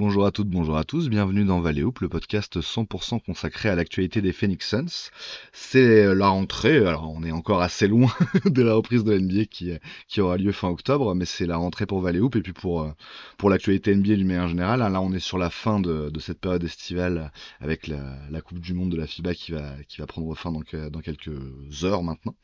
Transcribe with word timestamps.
Bonjour 0.00 0.24
à 0.24 0.30
toutes, 0.30 0.48
bonjour 0.48 0.78
à 0.78 0.84
tous, 0.84 1.10
bienvenue 1.10 1.44
dans 1.44 1.60
Valley 1.60 1.82
le 1.82 2.08
podcast 2.08 2.58
100% 2.58 3.22
consacré 3.22 3.68
à 3.68 3.74
l'actualité 3.74 4.22
des 4.22 4.32
Phoenix 4.32 4.66
Suns. 4.66 5.10
C'est 5.52 6.14
la 6.14 6.28
rentrée, 6.28 6.78
alors 6.78 7.12
on 7.14 7.22
est 7.22 7.32
encore 7.32 7.60
assez 7.60 7.86
loin 7.86 8.10
de 8.46 8.62
la 8.62 8.72
reprise 8.72 9.04
de 9.04 9.12
l'NBA 9.12 9.44
qui, 9.44 9.72
qui 10.08 10.22
aura 10.22 10.38
lieu 10.38 10.52
fin 10.52 10.68
octobre, 10.68 11.14
mais 11.14 11.26
c'est 11.26 11.44
la 11.44 11.58
rentrée 11.58 11.84
pour 11.84 12.00
Valley 12.00 12.18
Hoop 12.18 12.34
et 12.34 12.40
puis 12.40 12.54
pour, 12.54 12.80
euh, 12.80 13.50
l'actualité 13.50 13.94
NBA 13.94 14.16
du 14.16 14.24
meilleur 14.24 14.48
général. 14.48 14.78
Là 14.80 15.02
on 15.02 15.12
est 15.12 15.20
sur 15.20 15.36
la 15.36 15.50
fin 15.50 15.80
de, 15.80 16.10
cette 16.18 16.40
période 16.40 16.64
estivale 16.64 17.30
avec 17.60 17.86
la, 17.86 18.40
Coupe 18.40 18.60
du 18.60 18.72
Monde 18.72 18.92
de 18.92 18.96
la 18.96 19.06
FIBA 19.06 19.34
qui 19.34 19.52
va, 19.52 20.06
prendre 20.08 20.34
fin 20.34 20.50
dans 20.50 21.00
quelques 21.02 21.84
heures 21.84 22.02
maintenant. 22.02 22.34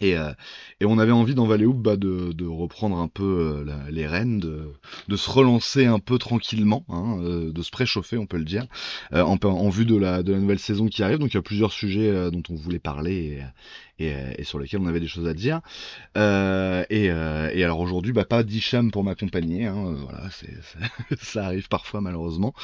Et, 0.00 0.16
euh, 0.16 0.32
et, 0.80 0.86
on 0.86 0.98
avait 0.98 1.12
envie 1.12 1.34
dans 1.34 1.46
Valley 1.46 1.66
Hoop 1.66 1.76
bah, 1.76 1.96
de, 1.96 2.46
reprendre 2.46 2.98
un 2.98 3.08
peu 3.08 3.64
euh, 3.68 3.90
les 3.90 4.06
rênes, 4.06 4.40
de, 4.40 5.16
se 5.16 5.30
relancer 5.30 5.86
un 5.86 5.98
peu 5.98 6.18
tranquillement, 6.18 6.84
hein, 6.88 7.18
euh, 7.20 7.52
de 7.52 7.62
se 7.62 7.70
préchauffer, 7.70 8.16
on 8.16 8.26
peut 8.26 8.38
le 8.38 8.44
dire, 8.44 8.66
en, 9.12 9.36
en, 9.42 9.68
vue 9.68 9.84
de 9.84 9.96
la, 9.96 10.22
de 10.22 10.32
la 10.32 10.38
nouvelle 10.38 10.58
saison 10.58 10.86
qui 10.86 11.02
arrive. 11.02 11.18
Donc 11.18 11.32
il 11.32 11.36
y 11.36 11.38
a 11.38 11.42
plusieurs 11.42 11.72
sujets 11.72 12.30
dont 12.30 12.42
on 12.50 12.54
voulait 12.54 12.78
parler 12.78 13.42
et, 13.98 14.08
et, 14.08 14.14
et, 14.38 14.44
sur 14.44 14.58
lesquels 14.58 14.80
on 14.80 14.86
avait 14.86 15.00
des 15.00 15.08
choses 15.08 15.26
à 15.28 15.34
dire. 15.34 15.60
et, 16.16 17.10
alors 17.10 17.80
aujourd'hui, 17.80 18.12
bah, 18.12 18.24
pas 18.24 18.42
d'Icham 18.42 18.90
pour 18.90 19.04
m'accompagner, 19.04 19.66
hein, 19.66 19.94
voilà, 19.98 20.28
c'est, 20.30 20.52
ça 21.20 21.46
arrive 21.46 21.68
parfois 21.68 22.00
malheureusement. 22.00 22.54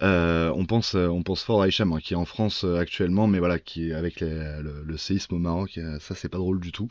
on 0.00 0.64
pense, 0.66 0.94
on 0.94 1.22
pense 1.22 1.42
fort 1.42 1.62
à 1.62 1.68
Hicham 1.68 1.92
hein, 1.92 1.98
qui 2.02 2.14
est 2.14 2.16
en 2.16 2.24
France 2.24 2.64
actuellement, 2.64 3.26
mais 3.26 3.38
voilà, 3.38 3.58
qui 3.58 3.90
est 3.90 3.94
avec 3.94 4.20
le, 4.20 4.96
séisme 4.96 5.36
au 5.36 5.38
Maroc, 5.38 5.78
ça 6.00 6.14
c'est 6.14 6.28
pas 6.28 6.38
drôle 6.38 6.60
du 6.60 6.72
tout. 6.72 6.88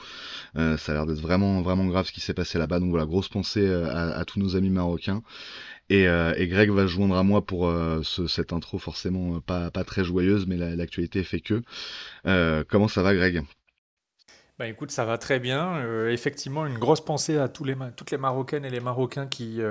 Euh, 0.58 0.78
ça 0.78 0.92
a 0.92 0.95
l'air 0.95 1.06
d'être 1.06 1.20
vraiment, 1.22 1.62
vraiment 1.62 1.86
grave 1.86 2.08
ce 2.08 2.12
qui 2.12 2.22
s'est 2.22 2.34
passé 2.34 2.58
là-bas. 2.58 2.80
Donc 2.80 2.90
voilà, 2.90 3.06
grosse 3.06 3.30
pensée 3.30 3.66
euh, 3.67 3.90
à, 3.92 4.26
tous 4.26 4.40
nos 4.40 4.56
amis 4.56 4.70
marocains. 4.70 5.23
Et, 5.90 6.08
euh, 6.08 6.34
et, 6.38 6.48
Greg 6.48 6.70
va 6.72 6.88
joindre 6.88 7.16
à 7.16 7.23
moi 7.23 7.45
pour 7.45 7.72
ce, 8.04 8.28
cette 8.28 8.54
intro 8.54 8.78
forcément 8.80 9.40
pas, 9.42 9.72
pas 9.72 9.84
très 9.84 10.04
joyeuse, 10.04 10.45
mais 10.47 10.58
l'actualité 10.58 11.23
fait 11.23 11.42
que. 11.42 11.64
comment 12.69 12.88
ça 12.88 13.03
va 13.03 13.16
Greg? 13.16 13.44
Bah 14.58 14.67
écoute, 14.67 14.91
ça 14.91 15.05
va 15.05 15.17
très 15.17 15.39
bien. 15.39 16.08
effectivement, 16.08 16.66
une 16.66 16.80
grosse 16.80 17.02
pensée 17.02 17.38
à 17.38 17.47
tous 17.47 17.63
les, 17.63 17.75
toutes 17.95 18.11
les 18.11 18.17
Marocaines 18.17 18.66
et 18.66 18.69
les 18.69 18.80
Marocains 18.80 19.27
qui, 19.27 19.61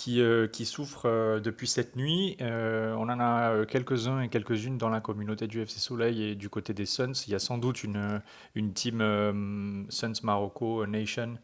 qui, 0.00 0.22
euh, 0.22 0.46
qui 0.46 0.64
souffrent 0.64 1.06
euh, 1.06 1.40
depuis 1.40 1.66
cette 1.66 1.94
nuit. 1.94 2.36
Euh, 2.40 2.94
on 2.94 3.10
en 3.10 3.20
a 3.20 3.66
quelques-uns 3.66 4.22
et 4.22 4.28
quelques-unes 4.30 4.78
dans 4.78 4.88
la 4.88 5.00
communauté 5.00 5.46
du 5.46 5.60
FC 5.60 5.78
Soleil 5.78 6.22
et 6.22 6.34
du 6.34 6.48
côté 6.48 6.72
des 6.72 6.86
Suns. 6.86 7.12
Il 7.26 7.32
y 7.32 7.34
a 7.34 7.38
sans 7.38 7.58
doute 7.58 7.84
une, 7.84 8.22
une 8.54 8.72
team 8.72 9.86
Suns 9.90 10.22
Marocco 10.22 10.86
Nation 10.86 11.36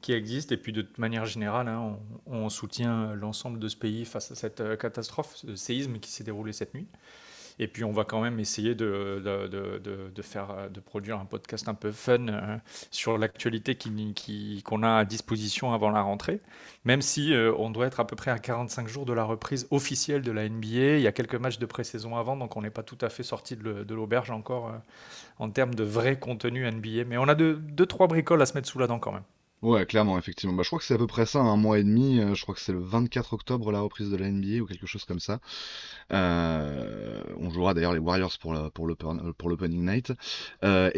qui 0.00 0.12
existe. 0.12 0.52
Et 0.52 0.56
puis 0.56 0.72
de 0.72 0.86
manière 0.96 1.26
générale, 1.26 1.66
hein, 1.66 1.98
on, 2.26 2.48
soutient 2.50 3.14
l'ensemble 3.14 3.58
de 3.58 3.66
ce 3.66 3.76
pays 3.76 4.04
face 4.04 4.30
à 4.30 4.36
cette 4.36 4.78
catastrophe, 4.78 5.34
ce 5.34 5.56
séisme 5.56 5.98
qui 5.98 6.12
s'est 6.12 6.24
déroulé 6.24 6.52
cette 6.52 6.74
nuit. 6.74 6.86
Et 7.58 7.68
puis 7.68 7.84
on 7.84 7.92
va 7.92 8.04
quand 8.04 8.20
même 8.20 8.40
essayer 8.40 8.74
de, 8.74 9.22
de, 9.24 10.10
de, 10.10 10.22
faire, 10.22 10.70
de 10.70 10.80
produire 10.80 11.18
un 11.18 11.24
podcast 11.24 11.68
un 11.68 11.74
peu 11.74 11.92
fun 11.92 12.28
euh, 12.28 12.56
sur 12.90 13.16
l'actualité 13.18 13.76
qu'on 14.64 14.82
a 14.82 14.96
à 14.98 15.04
disposition 15.04 15.72
avant 15.72 15.90
la 15.90 16.02
rentrée. 16.02 16.40
Même 16.84 17.02
si 17.02 17.32
euh, 17.32 17.52
on 17.58 17.70
doit 17.70 17.86
être 17.86 18.00
à 18.00 18.06
peu 18.06 18.16
près 18.16 18.30
à 18.30 18.38
45 18.38 18.88
jours 18.88 19.06
de 19.06 19.12
la 19.12 19.24
reprise 19.24 19.68
officielle 19.70 20.22
de 20.22 20.32
la 20.32 20.48
NBA. 20.48 20.96
Il 20.96 21.00
y 21.00 21.06
a 21.06 21.12
quelques 21.12 21.36
matchs 21.36 21.58
de 21.58 21.66
pré-saison 21.66 22.16
avant, 22.16 22.36
donc 22.36 22.56
on 22.56 22.62
n'est 22.62 22.70
pas 22.70 22.82
tout 22.82 22.98
à 23.00 23.08
fait 23.08 23.22
sorti 23.22 23.56
de 23.56 23.94
l'auberge 23.94 24.30
encore 24.30 24.68
euh, 24.68 24.78
en 25.38 25.50
termes 25.50 25.74
de 25.74 25.84
vrai 25.84 26.18
contenu 26.18 26.70
NBA. 26.70 27.04
Mais 27.06 27.18
on 27.18 27.28
a 27.28 27.34
deux, 27.34 27.54
deux, 27.54 27.86
trois 27.86 28.08
bricoles 28.08 28.42
à 28.42 28.46
se 28.46 28.54
mettre 28.54 28.68
sous 28.68 28.78
la 28.78 28.86
dent 28.86 28.98
quand 28.98 29.12
même. 29.12 29.24
Ouais, 29.64 29.86
clairement, 29.86 30.18
effectivement. 30.18 30.52
Bah, 30.54 30.62
je 30.62 30.68
crois 30.68 30.78
que 30.78 30.84
c'est 30.84 30.92
à 30.92 30.98
peu 30.98 31.06
près 31.06 31.24
ça, 31.24 31.38
un 31.40 31.56
mois 31.56 31.78
et 31.78 31.84
demi. 31.84 32.20
Euh, 32.20 32.34
je 32.34 32.42
crois 32.42 32.54
que 32.54 32.60
c'est 32.60 32.72
le 32.74 32.80
24 32.80 33.32
octobre 33.32 33.72
la 33.72 33.80
reprise 33.80 34.10
de 34.10 34.16
la 34.16 34.30
NBA 34.30 34.58
ou 34.62 34.66
quelque 34.66 34.86
chose 34.86 35.06
comme 35.06 35.20
ça. 35.20 35.40
Euh, 36.12 37.22
on 37.38 37.48
jouera 37.48 37.72
d'ailleurs 37.72 37.94
les 37.94 37.98
Warriors 37.98 38.36
pour 38.38 38.54
pour 38.74 38.86
l'opening 39.48 39.86
night. 39.86 40.12
Euh, 40.64 40.90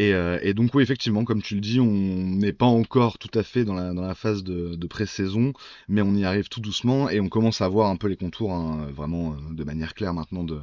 et, 0.42 0.52
donc 0.52 0.74
oui, 0.74 0.82
effectivement, 0.82 1.24
comme 1.24 1.42
tu 1.42 1.54
le 1.54 1.60
dis, 1.60 1.78
on 1.78 1.86
n'est 1.86 2.52
pas 2.52 2.66
encore 2.66 3.18
tout 3.18 3.30
à 3.38 3.44
fait 3.44 3.64
dans 3.64 3.74
la, 3.74 3.92
dans 3.94 4.02
la 4.02 4.16
phase 4.16 4.42
de, 4.42 4.74
de 4.74 4.86
pré-saison, 4.88 5.52
mais 5.86 6.02
on 6.02 6.14
y 6.16 6.24
arrive 6.24 6.48
tout 6.48 6.60
doucement 6.60 7.08
et 7.08 7.20
on 7.20 7.28
commence 7.28 7.60
à 7.60 7.68
voir 7.68 7.88
un 7.88 7.96
peu 7.96 8.08
les 8.08 8.16
contours 8.16 8.52
hein, 8.52 8.88
vraiment 8.90 9.36
de 9.48 9.62
manière 9.62 9.94
claire 9.94 10.12
maintenant 10.12 10.42
de, 10.42 10.58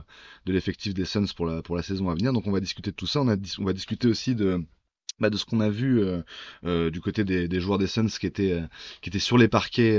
de 0.45 0.51
l'effectif 0.53 0.93
des 0.93 1.05
Suns 1.05 1.27
pour 1.33 1.45
la, 1.45 1.61
pour 1.61 1.77
la 1.77 1.83
saison 1.83 2.09
à 2.09 2.15
venir. 2.15 2.33
Donc 2.33 2.47
on 2.47 2.51
va 2.51 2.59
discuter 2.59 2.91
de 2.91 2.97
tout 2.97 3.07
ça. 3.07 3.21
On, 3.21 3.29
a, 3.29 3.37
on 3.59 3.63
va 3.63 3.71
discuter 3.71 4.09
aussi 4.09 4.35
de 4.35 4.61
bah, 5.23 5.29
de 5.29 5.37
ce 5.37 5.45
qu'on 5.45 5.61
a 5.61 5.69
vu 5.69 6.01
euh, 6.01 6.21
euh, 6.65 6.89
du 6.91 6.99
côté 6.99 7.23
des, 7.23 7.59
joueurs 7.61 7.77
des 7.79 7.87
Suns 7.87 8.07
qui 8.07 8.27
étaient, 8.27 8.51
euh, 8.51 8.67
qui 9.01 9.09
étaient 9.09 9.19
sur 9.19 9.37
les 9.37 9.47
parquets 9.47 9.97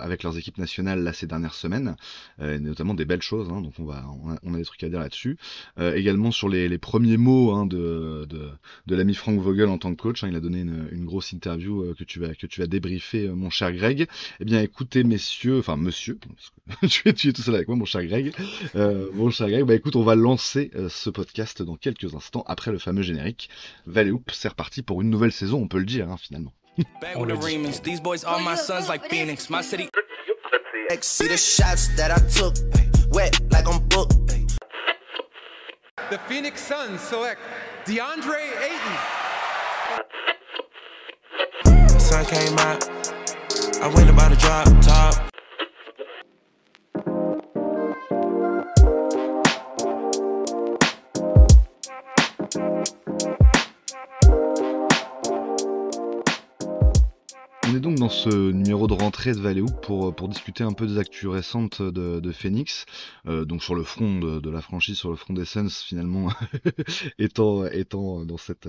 avec 0.00 0.22
leurs 0.22 0.36
équipes 0.36 0.58
nationales 0.58 1.02
là 1.02 1.14
ces 1.14 1.26
dernières 1.26 1.54
semaines, 1.54 1.96
et 2.40 2.58
notamment 2.58 2.92
des 2.92 3.06
belles 3.06 3.22
choses, 3.22 3.48
hein, 3.50 3.62
donc 3.62 3.72
on, 3.78 3.84
va, 3.84 4.04
on 4.42 4.54
a, 4.54 4.58
des 4.58 4.64
trucs 4.64 4.82
à 4.84 4.90
dire 4.90 5.00
là-dessus. 5.00 5.38
également 5.78 6.30
sur 6.30 6.50
les, 6.50 6.68
les 6.68 6.78
premiers 6.78 7.16
mots 7.16 7.52
hein, 7.52 7.64
de, 7.64 8.26
de, 8.28 8.94
l'ami 8.94 9.14
Frank 9.14 9.40
Vogel 9.40 9.68
en 9.68 9.78
tant 9.78 9.94
que 9.94 10.02
coach, 10.02 10.22
hein, 10.22 10.28
il 10.30 10.36
a 10.36 10.40
donné 10.40 10.60
une, 10.60 11.04
grosse 11.06 11.32
interview 11.32 11.94
que, 11.98 12.04
tu 12.04 12.20
vas, 12.20 12.34
que 12.34 12.46
tu 12.46 12.60
vas 12.60 12.66
débriefer, 12.66 13.28
mon 13.28 13.48
cher 13.48 13.72
Greg. 13.72 14.06
Eh 14.40 14.44
bien 14.44 14.60
écoutez 14.60 15.02
messieurs, 15.02 15.58
enfin 15.60 15.76
monsieur, 15.76 16.18
tu, 16.88 17.08
es, 17.08 17.12
tout 17.14 17.42
seul 17.42 17.54
avec 17.54 17.68
moi 17.68 17.76
mon 17.76 17.86
cher 17.86 18.04
Greg, 18.04 18.34
mon 18.74 19.30
cher 19.30 19.48
Greg, 19.48 19.64
bah 19.64 19.74
écoute 19.74 19.96
on 19.96 20.02
va 20.02 20.14
lancer 20.14 20.70
ce 20.90 21.08
podcast 21.08 21.62
dans 21.62 21.76
quelques 21.76 22.14
instants 22.14 22.44
après 22.46 22.70
le 22.70 22.78
fameux 22.78 23.02
générique. 23.02 23.48
Valley 23.86 24.12
c'est 24.42 24.48
reparti 24.48 24.82
pour 24.82 25.00
une 25.00 25.08
nouvelle 25.08 25.30
saison, 25.30 25.62
on 25.62 25.68
peut 25.68 25.78
le 25.78 25.84
dire 25.84 26.10
hein, 26.10 26.16
finalement. 26.20 26.52
On 27.14 27.24
le 27.24 27.36
These 27.82 28.00
boys 28.00 28.24
are 28.26 28.40
my 28.40 28.56
sons 28.56 28.88
like 28.88 29.08
Phoenix. 29.08 29.48
My 29.48 29.62
city. 29.62 29.88
See 31.00 31.28
the 31.28 31.36
shots 31.36 31.88
that 31.96 32.10
I 32.10 32.18
took, 32.28 32.54
wet 33.12 33.38
like 33.52 33.68
I'm 33.68 33.78
booked. 33.88 34.16
The 36.10 36.18
Phoenix 36.28 36.60
Suns 36.60 37.00
select 37.00 37.40
DeAndre 37.86 38.40
Ayton. 38.60 38.96
The 41.64 42.00
sun 42.00 42.24
came 42.26 42.58
out. 42.58 42.88
I 43.80 43.88
went 43.94 44.10
about 44.10 44.30
to 44.30 44.36
drop 44.38 44.66
top. 44.82 45.31
On 57.72 57.76
est 57.76 57.80
donc 57.80 57.94
dans 57.94 58.10
ce 58.10 58.50
numéro 58.50 58.86
de 58.86 58.92
rentrée 58.92 59.32
de 59.32 59.40
Valley 59.40 59.62
pour, 59.80 60.14
pour 60.14 60.28
discuter 60.28 60.62
un 60.62 60.74
peu 60.74 60.86
des 60.86 60.98
actus 60.98 61.30
récentes 61.30 61.80
de, 61.80 62.32
Phoenix, 62.32 62.84
euh, 63.26 63.46
donc 63.46 63.62
sur 63.62 63.74
le 63.74 63.82
front 63.82 64.18
de, 64.18 64.50
la 64.50 64.60
franchise, 64.60 64.98
sur 64.98 65.08
le 65.08 65.16
front 65.16 65.32
des 65.32 65.46
Suns 65.46 65.70
finalement, 65.70 66.28
étant, 67.18 68.26
dans 68.26 68.36
cette, 68.36 68.68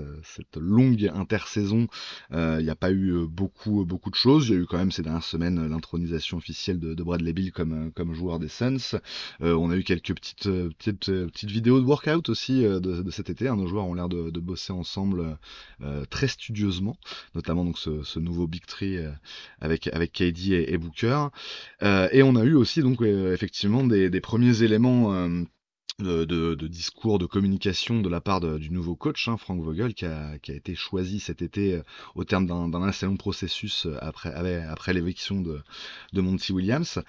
longue 0.56 1.10
intersaison, 1.14 1.86
euh, 2.32 2.56
il 2.60 2.64
n'y 2.64 2.70
a 2.70 2.76
pas 2.76 2.92
eu 2.92 3.26
beaucoup, 3.28 3.84
de 3.84 4.14
choses. 4.14 4.48
Il 4.48 4.54
y 4.54 4.56
a 4.56 4.60
eu 4.60 4.64
quand 4.64 4.78
même 4.78 4.90
ces 4.90 5.02
dernières 5.02 5.22
semaines 5.22 5.66
l'intronisation 5.66 6.38
officielle 6.38 6.78
de, 6.78 7.02
Bradley 7.02 7.34
Bill 7.34 7.52
comme, 7.52 8.14
joueur 8.14 8.38
des 8.38 8.48
Suns. 8.48 8.98
Euh, 9.42 9.54
on 9.54 9.70
a 9.70 9.76
eu 9.76 9.84
quelques 9.84 10.14
petites, 10.14 10.48
vidéos 11.44 11.78
de 11.78 11.84
workout 11.84 12.30
aussi 12.30 12.62
de, 12.62 13.10
cet 13.10 13.28
été. 13.28 13.50
Nos 13.50 13.66
joueurs 13.66 13.84
ont 13.84 13.92
l'air 13.92 14.08
de, 14.08 14.40
bosser 14.40 14.72
ensemble 14.72 15.36
très 16.08 16.28
studieusement, 16.28 16.96
notamment 17.34 17.66
donc 17.66 17.76
ce 17.78 18.18
nouveau 18.18 18.46
Big 18.46 18.64
Tree 18.64 18.93
euh, 18.96 19.10
avec 19.60 19.88
avec 19.88 20.12
KD 20.12 20.52
et, 20.68 20.78
Booker. 20.78 21.26
Euh, 21.82 22.08
et 22.12 22.22
on 22.22 22.36
a 22.36 22.44
eu 22.44 22.54
aussi 22.54 22.80
donc 22.80 23.02
euh, 23.02 23.32
effectivement 23.32 23.84
des, 23.84 24.10
des 24.10 24.20
premiers 24.20 24.62
éléments 24.62 25.28
de, 26.00 26.24
de, 26.24 26.66
discours, 26.66 27.18
de 27.18 27.26
communication 27.26 28.00
de 28.00 28.08
la 28.08 28.20
part 28.20 28.40
du 28.40 28.70
nouveau 28.70 28.96
coach, 28.96 29.28
hein, 29.28 29.36
Frank 29.36 29.60
Vogel, 29.60 29.94
qui 29.94 30.06
a, 30.06 30.38
qui 30.38 30.50
a, 30.50 30.54
été 30.54 30.74
choisi 30.74 31.20
cet 31.20 31.42
été 31.42 31.80
au 32.14 32.24
terme 32.24 32.46
d'un 32.46 32.82
assez 32.82 33.06
long 33.06 33.16
processus 33.16 33.86
après, 34.00 34.32
après 34.64 34.92
l'éviction 34.92 35.40
de, 35.40 35.60
de 36.12 36.20
Monty 36.20 36.52
Williams. 36.52 37.00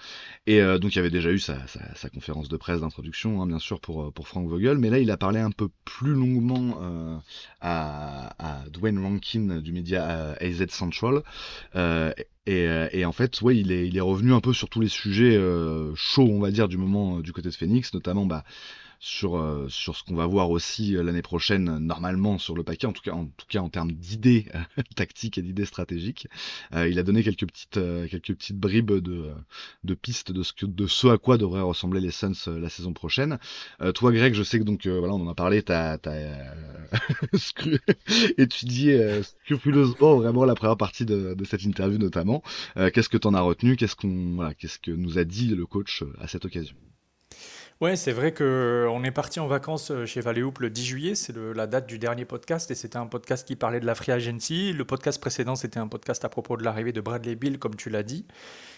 Et 0.45 0.61
donc 0.79 0.93
il 0.93 0.97
y 0.97 0.99
avait 0.99 1.09
déjà 1.09 1.31
eu 1.31 1.39
sa, 1.39 1.65
sa, 1.67 1.95
sa 1.95 2.09
conférence 2.09 2.49
de 2.49 2.57
presse 2.57 2.81
d'introduction, 2.81 3.41
hein, 3.41 3.47
bien 3.47 3.59
sûr, 3.59 3.79
pour, 3.79 4.13
pour 4.13 4.27
Frank 4.27 4.47
Vogel, 4.47 4.77
mais 4.77 4.89
là 4.89 4.99
il 4.99 5.09
a 5.11 5.17
parlé 5.17 5.39
un 5.39 5.51
peu 5.51 5.69
plus 5.83 6.13
longuement 6.13 6.79
euh, 6.81 7.17
à, 7.61 8.35
à, 8.39 8.69
Dwayne 8.69 8.99
Rankin 8.99 9.61
du 9.61 9.71
média 9.71 10.35
AZ 10.39 10.65
Central. 10.69 11.23
Euh, 11.75 12.11
et, 12.45 12.67
et, 12.91 13.05
en 13.05 13.11
fait, 13.11 13.41
ouais, 13.41 13.57
il 13.57 13.71
est, 13.71 13.87
il 13.87 13.97
est 13.97 14.01
revenu 14.01 14.33
un 14.33 14.39
peu 14.39 14.53
sur 14.53 14.69
tous 14.69 14.79
les 14.79 14.87
sujets 14.87 15.35
euh, 15.35 15.93
chauds, 15.95 16.29
on 16.29 16.39
va 16.39 16.51
dire, 16.51 16.67
du 16.67 16.77
moment 16.77 17.19
du 17.19 17.33
côté 17.33 17.49
de 17.49 17.55
Phoenix, 17.55 17.93
notamment 17.93 18.25
bah, 18.25 18.43
sur, 19.05 19.37
euh, 19.37 19.67
sur 19.69 19.95
ce 19.95 20.03
qu'on 20.03 20.15
va 20.15 20.25
voir 20.25 20.49
aussi 20.49 20.97
euh, 20.97 21.03
l'année 21.03 21.21
prochaine, 21.21 21.77
normalement 21.77 22.39
sur 22.39 22.55
le 22.55 22.63
paquet, 22.63 22.87
en 22.87 22.91
tout 22.91 23.03
cas 23.03 23.11
en, 23.11 23.25
tout 23.25 23.45
cas 23.47 23.59
en 23.59 23.69
termes 23.69 23.91
d'idées 23.91 24.47
tactiques 24.95 25.37
et 25.37 25.43
d'idées 25.43 25.65
stratégiques. 25.65 26.27
il 26.73 26.97
a 26.97 27.03
donné 27.03 27.21
quelques 27.21 27.45
petites, 27.45 27.79
quelques 28.09 28.33
petites 28.33 28.57
bribes 28.57 28.93
de, 28.93 29.31
de 29.83 29.93
pistes 29.93 30.31
de 30.31 30.41
ce, 30.41 30.53
que, 30.53 30.65
de 30.65 30.87
ce 30.87 31.07
à 31.07 31.19
quoi 31.19 31.37
devraient 31.37 31.61
ressembler 31.61 32.01
les 32.01 32.09
Suns 32.09 32.33
la 32.47 32.69
saison 32.69 32.93
prochaine. 32.93 33.37
toi, 33.93 34.11
Greg, 34.11 34.33
je 34.33 34.41
sais 34.41 34.57
que 34.57 34.63
donc, 34.63 34.87
voilà, 34.87 35.13
on 35.13 35.21
en 35.21 35.29
a 35.29 35.35
parlé, 35.35 35.61
tu 35.61 35.71
as, 35.71 35.99
étudié 38.37 39.21
scrupuleusement 39.21 40.15
vraiment 40.15 40.45
la 40.45 40.55
première 40.55 40.77
partie 40.77 41.05
de, 41.05 41.35
de 41.35 41.45
cette 41.45 41.63
interview 41.63 41.99
notamment. 41.99 42.41
qu'est-ce 42.75 43.09
que 43.09 43.17
tu 43.17 43.27
en 43.27 43.33
as 43.35 43.41
retenu? 43.41 43.75
Qu'est-ce 43.75 43.95
qu'on, 43.95 44.35
voilà, 44.35 44.53
qu'est-ce 44.55 44.79
que 44.79 44.91
nous 44.91 45.19
a 45.19 45.23
dit 45.23 45.49
le 45.49 45.65
coach 45.65 46.03
à 46.19 46.27
cette 46.27 46.45
occasion? 46.45 46.75
Ouais, 47.81 47.97
c'est 47.97 48.13
vrai 48.13 48.33
qu'on 48.33 49.03
est 49.03 49.11
parti 49.11 49.41
en 49.41 49.47
vacances 49.47 49.91
euh, 49.91 50.05
chez 50.05 50.21
Valéoup 50.21 50.53
le 50.59 50.69
10 50.69 50.85
juillet, 50.85 51.13
c'est 51.13 51.35
la 51.35 51.67
date 51.67 51.87
du 51.87 51.99
dernier 51.99 52.23
podcast, 52.23 52.71
et 52.71 52.75
c'était 52.75 52.95
un 52.95 53.05
podcast 53.05 53.45
qui 53.45 53.57
parlait 53.57 53.81
de 53.81 53.85
la 53.85 53.95
Free 53.95 54.13
Agency. 54.13 54.71
Le 54.71 54.85
podcast 54.85 55.19
précédent, 55.19 55.55
c'était 55.55 55.79
un 55.79 55.89
podcast 55.89 56.23
à 56.23 56.29
propos 56.29 56.55
de 56.55 56.63
l'arrivée 56.63 56.93
de 56.93 57.01
Bradley 57.01 57.35
Bill, 57.35 57.59
comme 57.59 57.75
tu 57.75 57.89
l'as 57.89 58.03
dit. 58.03 58.25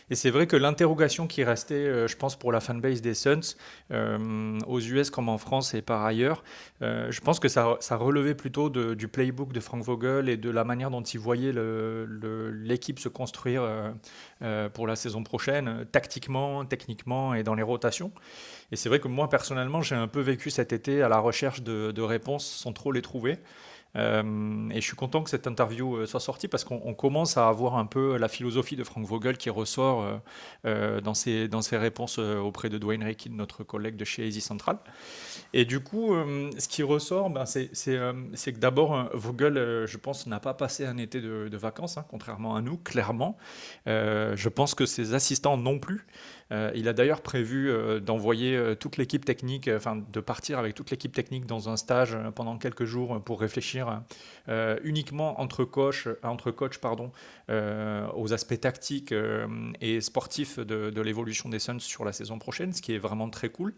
Et 0.10 0.16
c'est 0.16 0.30
vrai 0.30 0.48
que 0.48 0.56
l'interrogation 0.56 1.28
qui 1.28 1.44
restait, 1.44 1.74
euh, 1.74 2.08
je 2.08 2.16
pense, 2.16 2.38
pour 2.38 2.52
la 2.54 2.62
fanbase 2.62 3.02
des 3.02 3.14
Suns, 3.14 3.56
euh, 3.92 4.58
aux 4.66 4.80
US 4.80 5.10
comme 5.10 5.28
en 5.28 5.38
France 5.38 5.74
et 5.74 5.82
par 5.82 6.06
ailleurs, 6.06 6.44
euh, 6.82 7.12
je 7.12 7.20
pense 7.20 7.40
que 7.40 7.50
ça, 7.50 7.76
ça 7.82 7.98
relevait 7.98 8.36
plutôt 8.36 8.70
du 8.70 9.08
playbook 9.08 9.52
de 9.52 9.60
Frank 9.60 9.84
Vogel 9.84 10.30
et 10.30 10.38
de 10.38 10.50
la 10.50 10.64
manière 10.64 10.92
dont 10.92 11.02
il 11.02 11.20
voyait 11.20 11.52
l'équipe 11.54 13.00
se 13.00 13.10
construire 13.10 13.64
pour 14.74 14.88
la 14.88 14.96
saison 14.96 15.24
prochaine, 15.24 15.86
tactiquement, 15.92 16.66
techniquement 16.66 17.34
et 17.34 17.44
dans 17.44 17.56
les 17.56 17.64
rotations. 17.64 18.12
Et 18.72 18.76
c'est 18.76 18.90
vrai 18.90 19.00
que 19.00 19.08
moi, 19.08 19.30
personnellement, 19.30 19.82
j'ai 19.82 19.96
un 19.96 20.08
peu 20.08 20.22
vécu 20.22 20.50
cet 20.50 20.74
été 20.74 21.02
à 21.02 21.10
la 21.10 21.20
recherche 21.20 21.62
de, 21.62 21.92
de 21.92 22.02
réponses 22.02 22.46
sans 22.46 22.74
trop 22.74 22.92
les 22.92 23.02
trouver. 23.02 23.38
Euh, 23.96 24.70
et 24.70 24.82
je 24.82 24.86
suis 24.86 24.96
content 24.96 25.24
que 25.24 25.30
cette 25.30 25.48
interview 25.48 25.96
euh, 25.96 26.06
soit 26.06 26.20
sortie 26.20 26.48
parce 26.48 26.64
qu'on 26.64 26.94
commence 26.94 27.38
à 27.38 27.48
avoir 27.48 27.78
un 27.78 27.86
peu 27.86 28.18
la 28.18 28.28
philosophie 28.28 28.76
de 28.76 28.84
Frank 28.84 29.06
Vogel 29.06 29.38
qui 29.38 29.50
ressort 29.50 30.22
euh, 30.66 31.02
dans, 31.02 31.14
ses, 31.14 31.48
dans 31.48 31.62
ses 31.62 31.78
réponses 31.78 32.20
auprès 32.20 32.70
de 32.70 32.78
Dwayne 32.78 33.04
Rekin, 33.04 33.32
notre 33.32 33.64
collègue 33.64 33.96
de 33.96 34.06
chez 34.06 34.28
Easy 34.28 34.42
Central. 34.42 34.78
Et 35.54 35.66
du 35.66 35.80
coup, 35.80 36.14
ce 36.58 36.68
qui 36.68 36.84
ressort, 36.84 37.30
ben, 37.30 37.46
c'est 37.46 37.70
que 37.70 38.58
d'abord, 38.58 39.10
Vogel, 39.14 39.86
je 39.88 39.98
pense, 39.98 40.28
n'a 40.28 40.40
pas 40.40 40.54
passé 40.54 40.86
un 40.86 40.98
été 40.98 41.22
de, 41.22 41.58
vacances, 41.58 41.98
hein, 41.98 42.06
contrairement 42.10 42.56
à 42.56 42.62
nous, 42.62 42.78
clairement. 42.78 43.38
je 43.86 44.50
pense 44.50 44.76
que 44.76 44.86
ses 44.86 45.14
assistants 45.14 45.58
non 45.58 45.80
plus. 45.80 46.06
Euh, 46.52 46.72
il 46.76 46.88
a 46.88 46.94
d'ailleurs 46.94 47.22
prévu 47.22 47.70
euh, 47.70 48.00
d'envoyer 48.00 48.56
euh, 48.56 48.76
toute 48.76 48.98
l'équipe 48.98 49.26
technique, 49.26 49.70
enfin 49.74 49.98
de 49.98 50.20
partir 50.20 50.60
avec 50.60 50.76
toute 50.76 50.92
l'équipe 50.92 51.14
technique 51.14 51.46
dans 51.46 51.70
un 51.70 51.76
stage 51.76 52.18
pendant 52.36 52.58
quelques 52.58 52.86
jours 52.86 53.22
pour 53.22 53.40
réfléchir 53.42 54.02
uniquement 54.84 55.42
entre 55.42 55.66
coach, 55.66 56.08
entre 56.24 56.52
coach 56.52 56.78
pardon, 56.78 57.12
aux 57.50 58.34
aspects 58.34 58.60
tactiques 58.60 59.14
et 59.82 60.02
sportifs 60.02 60.60
de, 60.60 61.02
l'évolution 61.02 61.50
des 61.50 61.60
Suns 61.60 61.80
sur 61.80 62.06
la 62.06 62.14
saison 62.14 62.40
prochaine, 62.40 62.74
ce 62.74 62.82
qui 62.82 62.94
est 62.94 62.98
vraiment 62.98 63.30
très 63.30 63.50
cool. 63.50 63.74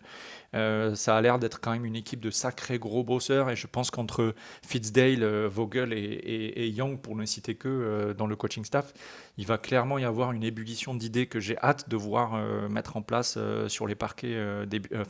ça 0.53 1.17
a 1.17 1.21
l'air 1.21 1.39
d'être 1.39 1.59
quand 1.59 1.71
même 1.71 1.85
une 1.85 1.95
équipe 1.95 2.19
de 2.19 2.29
sacrés 2.29 2.79
gros 2.79 3.03
bosseurs 3.03 3.49
et 3.49 3.55
je 3.55 3.67
pense 3.67 3.89
qu'entre 3.89 4.35
Fitzdale, 4.65 5.23
Vogel 5.47 5.93
et, 5.93 6.67
Young, 6.69 6.99
pour 6.99 7.15
ne 7.15 7.25
citer 7.25 7.55
que 7.55 8.13
dans 8.17 8.27
le 8.27 8.35
coaching 8.35 8.65
staff, 8.65 8.93
il 9.37 9.45
va 9.45 9.57
clairement 9.57 9.97
y 9.97 10.05
avoir 10.05 10.31
une 10.31 10.43
ébullition 10.43 10.93
d'idées 10.93 11.27
que 11.27 11.39
j'ai 11.39 11.57
hâte 11.57 11.89
de 11.89 11.95
voir 11.95 12.39
mettre 12.67 12.97
en 12.97 13.01
place 13.01 13.35
euh, 13.37 13.69
sur 13.69 13.87
les 13.87 13.95
parquets 13.95 14.35
euh, 14.35 14.65
début, 14.65 14.89
euh, 14.93 15.03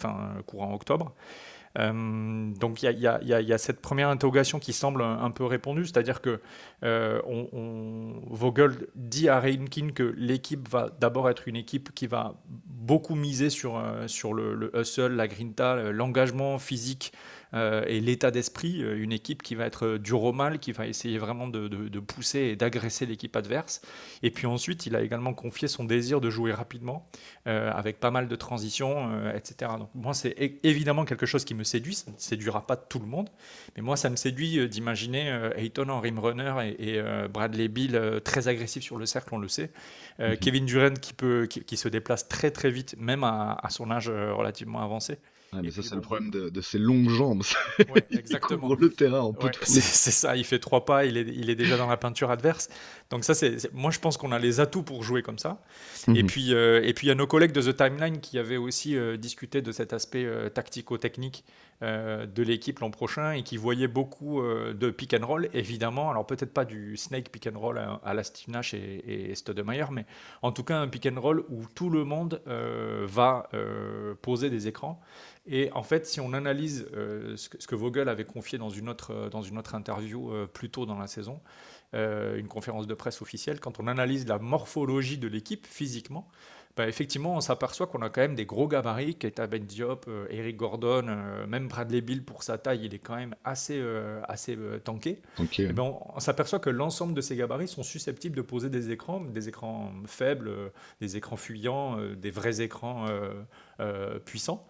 courant 0.45 0.73
octobre. 0.73 1.13
donc 1.75 2.83
il 2.83 2.99
y, 2.99 3.53
a 3.53 3.57
cette 3.57 3.81
première 3.81 4.09
interrogation 4.09 4.59
qui 4.59 4.73
semble 4.73 5.01
un, 5.01 5.31
peu 5.31 5.45
répondue, 5.45 5.85
c'est-à-dire 5.85 6.21
que 6.21 6.41
Vogel 6.81 8.87
dit 8.95 9.29
à 9.29 9.39
Reinkin 9.39 9.89
que 9.93 10.13
l'équipe 10.17 10.67
va 10.67 10.89
d'abord 10.99 11.29
être 11.29 11.47
une 11.47 11.55
équipe 11.55 11.93
qui 11.93 12.07
va 12.07 12.35
beaucoup 12.47 13.15
miser 13.15 13.49
sur, 13.49 13.81
sur 14.07 14.33
le, 14.33 14.55
le 14.55 14.71
hustle, 14.75 15.15
la 15.15 15.27
grinta, 15.27 15.91
l'engagement 15.91 16.57
physique 16.57 17.13
euh, 17.13 17.38
et 17.53 17.99
l'état 17.99 18.29
d'esprit, 18.31 18.83
euh, 18.83 19.01
une 19.01 19.11
équipe 19.11 19.41
qui 19.41 19.55
va 19.55 19.65
être 19.65 19.97
dur 19.97 20.23
au 20.23 20.33
mal, 20.33 20.59
qui 20.59 20.71
va 20.71 20.85
essayer 20.85 21.17
vraiment 21.17 21.47
de, 21.47 21.67
de, 21.67 21.99
pousser 21.99 22.39
et 22.39 22.55
d'agresser 22.55 23.05
l'équipe 23.05 23.35
adverse. 23.35 23.81
Et 24.23 24.29
puis 24.29 24.45
ensuite, 24.45 24.85
il 24.85 24.95
a 24.95 25.01
également 25.01 25.33
confié 25.33 25.67
son 25.67 25.83
désir 25.83 26.21
de 26.21 26.29
jouer 26.29 26.53
rapidement, 26.53 27.09
euh, 27.47 27.71
avec 27.71 27.99
pas 27.99 28.11
mal 28.11 28.27
de 28.27 28.35
transitions, 28.35 29.29
etc. 29.33 29.71
Donc 29.79 29.89
moi, 29.95 30.13
c'est 30.13 30.35
évidemment 30.63 31.05
quelque 31.05 31.25
chose 31.25 31.43
qui 31.43 31.55
me 31.55 31.63
séduit, 31.63 31.95
ça 31.95 32.11
ne 32.11 32.17
séduira 32.17 32.65
pas 32.65 32.75
tout 32.75 32.99
le 32.99 33.05
monde, 33.05 33.29
mais 33.75 33.81
moi, 33.81 33.97
ça 33.97 34.09
me 34.09 34.15
séduit 34.15 34.67
d'imaginer 34.69 35.49
Ayton 35.55 35.89
en 35.89 35.99
rim 35.99 36.19
runner 36.19 36.75
et, 36.77 36.99
Bradley 37.29 37.67
Bill 37.67 38.21
très 38.23 38.47
agressif 38.47 38.83
sur 38.83 38.97
le 38.97 39.05
cercle, 39.05 39.33
on 39.33 39.37
le 39.37 39.47
sait. 39.47 39.71
Mhm. 40.19 40.37
Kevin 40.37 40.65
Durant 40.65 40.93
qui, 40.93 41.13
peut, 41.13 41.47
qui, 41.47 41.77
se 41.77 41.87
déplace 41.87 42.27
très 42.27 42.51
très 42.51 42.71
vite, 42.71 42.95
même 42.97 43.23
à, 43.23 43.57
à 43.61 43.69
son 43.69 43.89
âge 43.91 44.09
relativement 44.09 44.81
avancé. 44.81 45.17
Ah, 45.51 45.61
mais 45.63 45.71
ça, 45.71 45.81
c'est 45.81 45.95
le 45.95 46.01
problème 46.01 46.29
de, 46.29 46.49
de, 46.49 46.61
ses 46.61 46.77
longues 46.77 47.09
jambes. 47.09 47.41
Ouais, 47.93 48.05
exactement. 48.11 48.75
le 48.75 48.89
terrain 48.89 49.21
en 49.21 49.31
ouais, 49.31 49.51
C'est 49.63 49.81
ça, 49.81 50.35
il 50.35 50.43
fait 50.43 50.59
trois 50.59 50.85
pas, 50.85 51.05
il 51.05 51.17
est, 51.17 51.21
il 51.21 51.49
est 51.49 51.55
déjà 51.55 51.75
dans 51.75 51.87
la 51.87 51.97
peinture 51.97 52.29
adverse. 52.29 52.69
Donc, 53.09 53.23
ça, 53.23 53.33
c'est 53.33 53.73
moi, 53.73 53.89
je 53.89 53.99
pense 53.99 54.17
qu'on 54.17 54.31
a 54.31 54.37
les 54.37 54.59
atouts 54.59 54.83
pour 54.83 55.03
jouer 55.03 55.23
comme 55.23 55.39
ça. 55.39 55.61
Et 56.07 56.21
mhm. 56.23 56.27
puis, 56.27 56.53
euh, 56.53 56.81
et 56.83 56.93
puis, 56.93 57.07
il 57.07 57.09
y 57.09 57.11
a 57.11 57.15
nos 57.15 57.25
collègues 57.25 57.51
de 57.51 57.61
The 57.61 57.75
Timeline 57.75 58.19
qui 58.19 58.37
avaient 58.37 58.57
aussi 58.57 58.95
euh, 58.95 59.17
discuté 59.17 59.63
de 59.63 59.71
cet 59.71 59.93
aspect 59.93 60.25
euh, 60.25 60.49
tactico-technique 60.49 61.43
de 61.81 62.43
l'équipe 62.43 62.77
l'an 62.79 62.91
prochain 62.91 63.31
et 63.31 63.41
qui 63.41 63.55
voyaient 63.55 63.87
beaucoup 63.87 64.41
de 64.41 64.89
pick 64.89 65.13
and 65.13 65.25
roll, 65.25 65.47
évidemment. 65.53 66.11
Alors, 66.11 66.27
peut-être 66.27 66.53
pas 66.53 66.65
du 66.65 66.97
snake 66.97 67.29
pick 67.29 67.47
and 67.47 67.57
roll 67.57 67.79
à, 68.03 68.13
la 68.13 68.23
Steve 68.25 68.49
Nash 68.49 68.73
et, 68.73 69.29
et 69.29 69.33
Stoudemire, 69.33 69.89
mais 69.93 70.05
en 70.41 70.51
tout 70.51 70.65
cas, 70.65 70.77
un 70.77 70.89
pick 70.89 71.05
and 71.05 71.17
roll 71.21 71.45
où 71.47 71.63
tout 71.73 71.89
le 71.89 72.03
monde 72.03 72.41
va 73.05 73.49
poser 74.21 74.49
des 74.49 74.67
écrans. 74.67 75.01
Et 75.51 75.71
en 75.73 75.83
fait, 75.83 76.05
si 76.05 76.19
on 76.19 76.33
analyse 76.33 76.85
euh, 76.93 77.35
ce, 77.35 77.49
que, 77.49 77.75
Vogel 77.75 78.07
avait 78.09 78.25
confié 78.25 78.57
dans 78.57 78.69
une 78.69 78.87
autre, 78.87 79.29
dans 79.31 79.41
une 79.41 79.57
autre 79.57 79.73
interview 79.73 80.31
plus 80.53 80.69
tôt 80.69 80.85
dans 80.85 80.99
la 80.99 81.07
saison, 81.07 81.39
une 81.93 82.47
conférence 82.47 82.87
de 82.87 82.93
presse 82.93 83.21
officielle, 83.21 83.59
quand 83.59 83.79
on 83.79 83.87
analyse 83.87 84.27
la 84.27 84.39
morphologie 84.39 85.17
de 85.17 85.27
l'équipe 85.27 85.65
physiquement, 85.65 86.27
bah, 86.77 86.87
effectivement, 86.87 87.35
on 87.35 87.41
s'aperçoit 87.41 87.87
qu'on 87.87 88.01
a 88.01 88.09
quand 88.09 88.21
même 88.21 88.35
des 88.35 88.45
gros 88.45 88.67
gabarits, 88.67 89.15
Keita 89.15 89.47
Ben 89.47 89.65
Diop, 89.65 90.09
Eric 90.29 90.55
Gordon, 90.55 91.03
même 91.47 91.67
Bradley 91.67 91.99
Bill 91.99 92.23
pour 92.23 92.43
sa 92.43 92.57
taille, 92.57 92.85
il 92.85 92.93
est 92.93 92.99
quand 92.99 93.15
même 93.15 93.35
assez, 93.43 93.83
assez 94.27 94.57
tanké. 94.83 95.21
Ben, 95.73 95.95
on, 96.15 96.19
s'aperçoit 96.19 96.59
que 96.59 96.69
l'ensemble 96.69 97.13
de 97.13 97.21
ces 97.21 97.35
gabarits 97.35 97.67
sont 97.67 97.83
susceptibles 97.83 98.35
de 98.37 98.41
poser 98.41 98.69
des 98.69 98.91
écrans, 98.91 99.19
des 99.19 99.49
écrans 99.49 99.91
faibles, 100.05 100.51
des 101.01 101.17
écrans 101.17 101.37
fuyants, 101.37 101.97
des 102.15 102.31
vrais 102.31 102.61
écrans 102.61 103.07
puissants. 104.23 104.65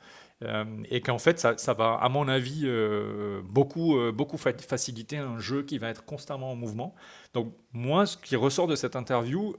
Euh, 0.45 0.63
et 0.89 1.01
qu'en 1.01 1.19
fait, 1.19 1.37
ça, 1.37 1.57
ça, 1.57 1.73
va, 1.73 1.95
à 1.95 2.07
mon 2.07 2.27
avis, 2.29 2.61
euh, 2.63 3.41
beaucoup, 3.43 3.97
euh, 3.97 4.13
beaucoup 4.13 4.37
faciliter 4.37 5.17
un 5.17 5.37
jeu 5.37 5.63
qui 5.63 5.77
va 5.77 5.89
être 5.89 6.05
constamment 6.05 6.51
en 6.51 6.55
mouvement. 6.55 6.95
Donc 7.33 7.53
moi, 7.73 8.05
ce 8.05 8.15
qui 8.15 8.37
ressort 8.37 8.67
de 8.67 8.75
cette 8.75 8.95
interview, 8.95 9.55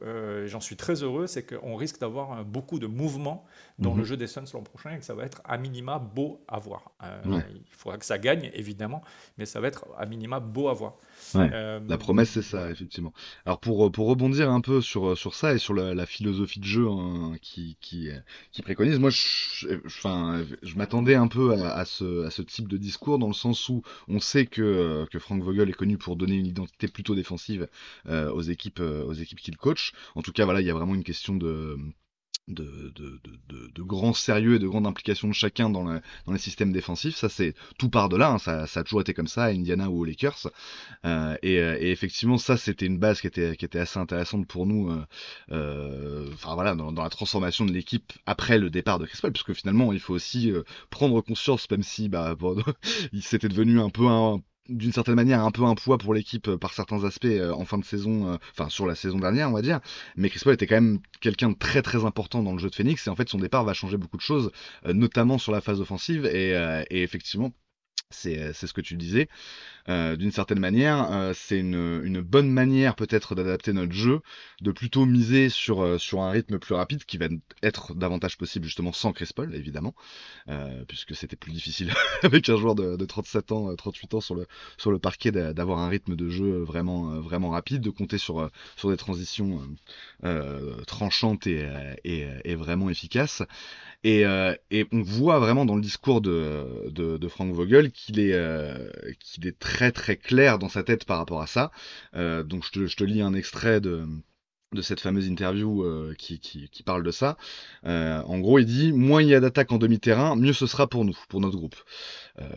j'en 0.46 0.60
suis 0.60 0.76
très 0.76 1.02
heureux, 1.02 1.26
c'est 1.26 1.44
qu'on 1.44 1.76
risque 1.76 2.00
d'avoir 2.00 2.44
beaucoup 2.44 2.78
de 2.78 2.86
mouvement 2.86 3.44
dans 3.78 3.94
le 3.94 4.00
mhm. 4.00 4.04
jeu 4.04 4.16
des 4.16 4.26
Suns 4.26 4.44
l'an 4.52 4.62
prochain 4.62 4.92
et 4.92 4.98
que 4.98 5.04
ça 5.04 5.14
va 5.14 5.24
être 5.24 5.40
à 5.44 5.56
minima 5.56 5.98
beau 5.98 6.42
à 6.48 6.58
voir. 6.58 6.90
Il 7.24 7.62
faudra 7.70 7.98
que 7.98 8.04
ça 8.04 8.18
gagne, 8.18 8.50
évidemment, 8.54 9.02
mais 9.38 9.46
ça 9.46 9.60
va 9.60 9.68
être 9.68 9.86
à 9.96 10.06
minima 10.06 10.40
beau 10.40 10.68
à 10.68 10.72
voir. 10.72 10.94
Euh, 11.36 11.80
la 11.88 11.98
promesse, 11.98 12.30
c'est 12.30 12.42
ça, 12.42 12.70
effectivement. 12.70 13.12
Alors 13.46 13.60
pour, 13.60 13.90
pour 13.92 14.08
rebondir 14.08 14.50
un 14.50 14.60
peu 14.60 14.80
sur, 14.80 15.16
sur 15.16 15.34
ça 15.34 15.54
et 15.54 15.58
sur 15.58 15.74
la, 15.74 16.06
philosophie 16.06 16.60
de 16.60 16.64
jeu 16.64 16.88
hein, 16.88 17.34
qui, 17.40 17.76
qui, 17.80 18.08
qui, 18.52 18.62
préconise, 18.62 18.98
moi, 18.98 19.10
je, 19.10 19.80
enfin, 19.86 20.44
je 20.62 20.74
m'attendais 20.76 21.14
un 21.14 21.28
peu 21.28 21.54
à, 21.54 21.84
ce, 21.84 22.24
à 22.26 22.30
ce 22.30 22.42
type 22.42 22.68
de 22.68 22.76
discours 22.76 23.18
dans 23.18 23.28
le 23.28 23.34
sens 23.34 23.68
où 23.68 23.82
on 24.08 24.20
sait 24.20 24.46
que, 24.46 25.06
que 25.10 25.18
Frank 25.18 25.42
Vogel 25.42 25.68
est 25.68 25.74
connu 25.74 25.98
pour 25.98 26.16
donner 26.16 26.36
une 26.36 26.46
identité 26.46 26.88
plutôt 26.88 27.14
défensive 27.14 27.68
euh, 28.06 28.30
aux 28.32 28.42
équipes, 28.42 28.80
aux 28.80 29.12
équipes 29.12 29.40
qu'il 29.40 29.56
coach. 29.56 29.92
En 30.14 30.22
tout 30.22 30.32
cas, 30.32 30.44
voilà, 30.44 30.60
il 30.60 30.66
y 30.66 30.70
a 30.70 30.74
vraiment 30.74 30.94
une 30.94 31.04
question 31.04 31.36
de 31.36 31.76
de, 32.50 32.92
de, 32.94 33.20
de, 33.48 33.70
de, 33.74 33.82
grand 33.82 34.12
sérieux 34.12 34.56
et 34.56 34.58
de 34.58 34.68
grande 34.68 34.86
implication 34.86 35.28
de 35.28 35.32
chacun 35.32 35.70
dans, 35.70 35.84
le, 35.84 36.00
dans 36.26 36.32
les 36.32 36.38
systèmes 36.38 36.72
défensifs. 36.72 37.16
Ça, 37.16 37.28
c'est 37.28 37.54
tout 37.78 37.88
part 37.88 38.08
de 38.08 38.16
là. 38.16 38.32
Hein. 38.32 38.38
Ça, 38.38 38.66
ça, 38.66 38.80
a 38.80 38.84
toujours 38.84 39.00
été 39.00 39.14
comme 39.14 39.26
ça 39.26 39.44
à 39.44 39.50
Indiana 39.50 39.90
ou 39.90 40.00
aux 40.00 40.04
Lakers. 40.04 40.50
Euh, 41.04 41.36
et, 41.42 41.58
euh, 41.58 41.76
et, 41.80 41.90
effectivement, 41.90 42.38
ça, 42.38 42.56
c'était 42.56 42.86
une 42.86 42.98
base 42.98 43.20
qui 43.20 43.26
était, 43.26 43.56
qui 43.56 43.64
était 43.64 43.78
assez 43.78 43.98
intéressante 43.98 44.46
pour 44.46 44.66
nous. 44.66 44.90
Euh, 44.90 45.06
euh 45.52 46.30
voilà, 46.54 46.74
dans, 46.74 46.90
la 46.90 47.10
transformation 47.10 47.64
de 47.64 47.72
l'équipe 47.72 48.12
après 48.26 48.58
le 48.58 48.70
départ 48.70 48.98
de 48.98 49.06
Chris 49.06 49.18
Paul, 49.22 49.32
puisque 49.32 49.54
finalement, 49.54 49.92
il 49.92 50.00
faut 50.00 50.14
aussi 50.14 50.50
euh, 50.50 50.62
prendre 50.90 51.20
conscience, 51.20 51.70
même 51.70 51.82
si 51.82 52.08
bah, 52.08 52.36
il 53.12 53.22
s'était 53.22 53.48
devenu 53.48 53.80
un 53.80 53.90
peu 53.90 54.06
un 54.06 54.42
d'une 54.68 54.92
certaine 54.92 55.14
manière 55.14 55.44
un 55.44 55.50
peu 55.50 55.64
un 55.64 55.74
poids 55.74 55.98
pour 55.98 56.14
l'équipe 56.14 56.48
euh, 56.48 56.56
par 56.56 56.72
certains 56.74 57.04
aspects 57.04 57.24
euh, 57.24 57.52
en 57.52 57.64
fin 57.64 57.78
de 57.78 57.84
saison, 57.84 58.32
euh, 58.32 58.36
enfin 58.52 58.68
sur 58.68 58.86
la 58.86 58.94
saison 58.94 59.18
dernière 59.18 59.48
on 59.48 59.52
va 59.52 59.62
dire, 59.62 59.80
mais 60.16 60.28
Chris 60.30 60.40
Paul 60.44 60.54
était 60.54 60.66
quand 60.66 60.76
même 60.76 61.00
quelqu'un 61.20 61.50
de 61.50 61.56
très 61.56 61.82
très 61.82 62.04
important 62.04 62.42
dans 62.42 62.52
le 62.52 62.58
jeu 62.58 62.70
de 62.70 62.74
Phoenix. 62.74 63.06
Et 63.06 63.10
en 63.10 63.16
fait 63.16 63.28
son 63.28 63.38
départ 63.38 63.64
va 63.64 63.74
changer 63.74 63.96
beaucoup 63.96 64.16
de 64.16 64.22
choses, 64.22 64.50
notamment 64.86 65.38
sur 65.38 65.52
la 65.52 65.60
phase 65.60 65.80
offensive. 65.80 66.26
Et, 66.26 66.50
et 66.90 67.02
effectivement 67.02 67.52
c'est 68.10 68.52
ce 68.52 68.72
que 68.72 68.80
tu 68.80 68.96
disais. 68.96 69.28
Euh, 69.88 70.16
d'une 70.16 70.30
certaine 70.30 70.58
manière, 70.58 71.10
euh, 71.10 71.32
c'est 71.34 71.58
une, 71.58 72.02
une, 72.04 72.20
bonne 72.20 72.50
manière 72.50 72.94
peut-être 72.94 73.34
d'adapter 73.34 73.72
notre 73.72 73.92
jeu, 73.92 74.20
de 74.60 74.72
plutôt 74.72 75.06
miser 75.06 75.48
sur, 75.48 75.82
euh, 75.82 75.98
sur 75.98 76.20
un 76.20 76.30
rythme 76.30 76.58
plus 76.58 76.74
rapide 76.74 77.04
qui 77.04 77.16
va 77.18 77.26
être 77.62 77.94
davantage 77.94 78.36
possible 78.36 78.66
justement 78.66 78.92
sans 78.92 79.12
Chris 79.12 79.30
évidemment, 79.52 79.94
puisque 80.88 81.14
c'était 81.14 81.36
plus 81.36 81.52
difficile 81.52 81.92
avec 82.22 82.48
un 82.48 82.56
joueur 82.56 82.74
de, 82.74 82.96
de, 82.96 83.04
37 83.04 83.52
ans, 83.52 83.74
38 83.74 84.14
ans 84.14 84.20
sur 84.20 84.34
le, 84.34 84.46
sur 84.76 84.90
le 84.90 84.98
parquet 84.98 85.30
d'avoir 85.30 85.78
un 85.78 85.88
rythme 85.88 86.16
de 86.16 86.28
jeu 86.28 86.58
vraiment, 86.58 87.20
vraiment 87.20 87.50
rapide, 87.50 87.80
de 87.80 87.90
compter 87.90 88.18
sur, 88.18 88.50
sur 88.76 88.90
des 88.90 88.96
transitions 88.96 89.60
tranchantes 90.86 91.46
et, 91.46 91.66
et, 92.04 92.54
vraiment 92.54 92.90
efficaces. 92.90 93.42
Et, 94.02 94.24
et, 94.70 94.86
on 94.92 95.02
voit 95.02 95.38
vraiment 95.38 95.64
dans 95.64 95.76
le 95.76 95.82
discours 95.82 96.20
de, 96.20 96.90
de, 96.90 97.16
de 97.16 97.28
Frank 97.28 97.52
Vogel 97.54 97.92
qu'il 97.92 98.18
est, 98.18 98.36
qu'il 99.20 99.46
est 99.46 99.58
très 99.58 99.69
très 99.70 99.92
très 99.92 100.16
clair 100.16 100.58
dans 100.58 100.68
sa 100.68 100.82
tête 100.82 101.04
par 101.04 101.18
rapport 101.18 101.40
à 101.40 101.46
ça. 101.46 101.70
Euh, 102.14 102.42
donc 102.42 102.64
je 102.64 102.96
te, 102.96 103.04
lis 103.04 103.22
un 103.22 103.34
extrait 103.34 103.80
de, 103.80 104.04
de 104.72 104.82
cette 104.82 105.00
fameuse 105.00 105.28
interview 105.28 105.84
euh, 105.84 106.14
qui, 106.18 106.40
qui, 106.40 106.82
parle 106.82 107.04
de 107.04 107.12
ça. 107.12 107.36
Euh, 107.86 108.20
en 108.22 108.40
gros, 108.40 108.58
il 108.58 108.66
dit 108.66 108.92
moins 108.92 109.22
il 109.22 109.28
y 109.28 109.34
a 109.34 109.40
d'attaques 109.40 109.70
en 109.70 109.78
demi-terrain, 109.78 110.34
mieux 110.34 110.52
ce 110.52 110.66
sera 110.66 110.88
pour 110.88 111.04
nous, 111.04 111.16
pour 111.28 111.40
notre 111.40 111.56
groupe. 111.56 111.76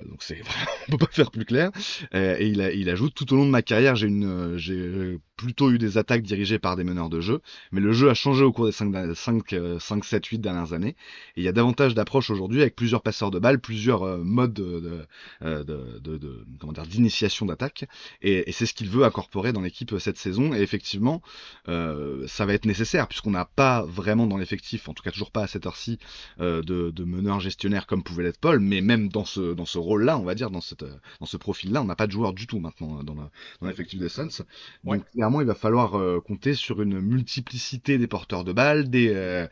Donc 0.10 0.24
c'est 0.24 0.42
on 0.88 0.94
peut 0.94 1.06
pas 1.06 1.12
faire 1.12 1.30
plus 1.30 1.46
clair. 1.46 1.72
Et 2.14 2.48
il, 2.48 2.62
il, 2.76 2.90
ajoute 2.90 3.14
tout 3.14 3.32
au 3.34 3.36
long 3.38 3.46
de 3.46 3.52
ma 3.52 3.62
carrière, 3.62 3.96
j'ai 3.96 4.08
une, 4.08 4.58
j'ai 4.58 5.20
plutôt 5.36 5.72
eu 5.72 5.78
des 5.78 5.98
attaques 5.98 6.22
dirigées 6.22 6.60
par 6.60 6.76
des 6.76 6.84
meneurs 6.84 7.10
de 7.10 7.20
jeu, 7.22 7.42
mais 7.72 7.82
le 7.82 7.92
jeu 7.92 8.10
a 8.10 8.14
changé 8.14 8.44
au 8.44 8.52
cours 8.52 8.66
des 8.66 8.72
5, 8.72 9.16
5, 9.16 9.56
5 9.80 10.06
7, 10.06 10.26
8 10.26 10.40
dernières 10.40 10.74
années. 10.74 10.96
Et 11.36 11.42
il 11.42 11.44
y 11.44 11.48
a 11.48 11.52
davantage 11.52 11.96
d'approches 11.96 12.30
aujourd'hui 12.30 12.62
avec 12.62 12.76
plusieurs 12.76 13.02
passeurs 13.02 13.32
de 13.32 13.40
balles, 13.40 13.60
plusieurs 13.60 14.04
euh, 14.04 14.18
modes 14.18 14.54
de, 14.54 15.06
de, 15.42 15.64
de, 15.64 16.18
de 16.18 16.46
comment 16.60 16.74
dire 16.74 16.86
d'initiation 16.86 17.46
d'attaque. 17.46 17.86
Et, 18.22 18.50
et 18.50 18.52
c'est 18.52 18.66
ce 18.66 18.74
qu'il 18.74 18.90
veut 18.90 19.04
incorporer 19.04 19.54
dans 19.54 19.62
l'équipe 19.62 19.94
cette 20.00 20.18
saison. 20.18 20.54
Et 20.54 20.62
effectivement, 20.62 21.22
euh, 21.68 22.28
ça 22.28 22.46
va 22.46 22.54
être 22.54 22.66
nécessaire 22.66 23.08
puisqu'on 23.08 23.32
n'a 23.32 23.46
pas 23.46 23.84
vraiment 23.84 24.28
dans 24.28 24.38
l'effectif, 24.38 24.90
en 24.90 24.94
tout 24.94 25.04
cas 25.04 25.12
toujours 25.12 25.32
pas 25.32 25.44
à 25.44 25.48
cette 25.48 25.66
heure-ci, 25.66 25.98
euh, 26.40 26.62
de, 26.62 26.92
de 26.92 27.04
meneurs 27.04 27.40
gestionnaires 27.40 27.88
comme 27.88 28.04
pouvait 28.04 28.24
l'être 28.24 28.40
Paul, 28.40 28.60
mais 28.60 28.82
même 28.82 29.10
dans 29.10 29.26
ce, 29.26 29.54
dans 29.54 29.66
ce 29.66 29.78
rôle-là, 29.78 30.18
on 30.18 30.24
va 30.24 30.36
dire, 30.36 30.52
dans, 30.52 30.62
cette, 30.62 30.86
dans 31.20 31.26
ce 31.26 31.38
profil-là, 31.38 31.82
on 31.82 31.86
n'a 31.86 31.96
pas 31.96 32.08
de 32.08 32.12
joueur 32.12 32.34
du 32.34 32.48
tout 32.48 32.60
maintenant 32.60 33.00
euh, 33.00 33.04
dans 33.04 33.68
l'effectif 33.68 34.00
des 34.00 34.10
Suns. 34.10 34.44
Donc 34.84 35.23
il 35.42 35.48
va 35.48 35.56
falloir 35.56 35.96
euh, 35.98 36.20
compter 36.22 36.54
sur 36.54 36.82
une 36.82 37.00
multiplicité 37.00 37.98
des 37.98 38.08
porteurs 38.08 38.44
de 38.44 38.54
balles, 38.54 38.90
des, 38.90 39.10
euh, 39.14 39.48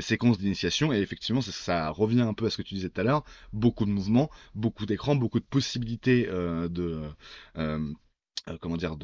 séquences 0.00 0.38
d'initiation, 0.38 0.92
et 0.92 0.98
effectivement, 0.98 1.40
ça, 1.40 1.52
ça, 1.52 1.90
revient 1.90 2.22
un 2.22 2.34
peu 2.34 2.46
à 2.46 2.50
ce 2.50 2.56
que 2.56 2.62
tu 2.62 2.74
disais 2.74 2.88
tout 2.88 3.00
à 3.00 3.04
l'heure, 3.04 3.24
beaucoup 3.52 3.84
de 3.84 3.90
mouvements, 3.90 4.30
beaucoup 4.54 4.86
d'écrans, 4.86 5.16
beaucoup 5.16 5.40
de 5.40 5.44
possibilités 5.44 6.26
de 6.26 7.00
euh, 8.48 8.58
comment 8.60 8.76
dire, 8.76 8.96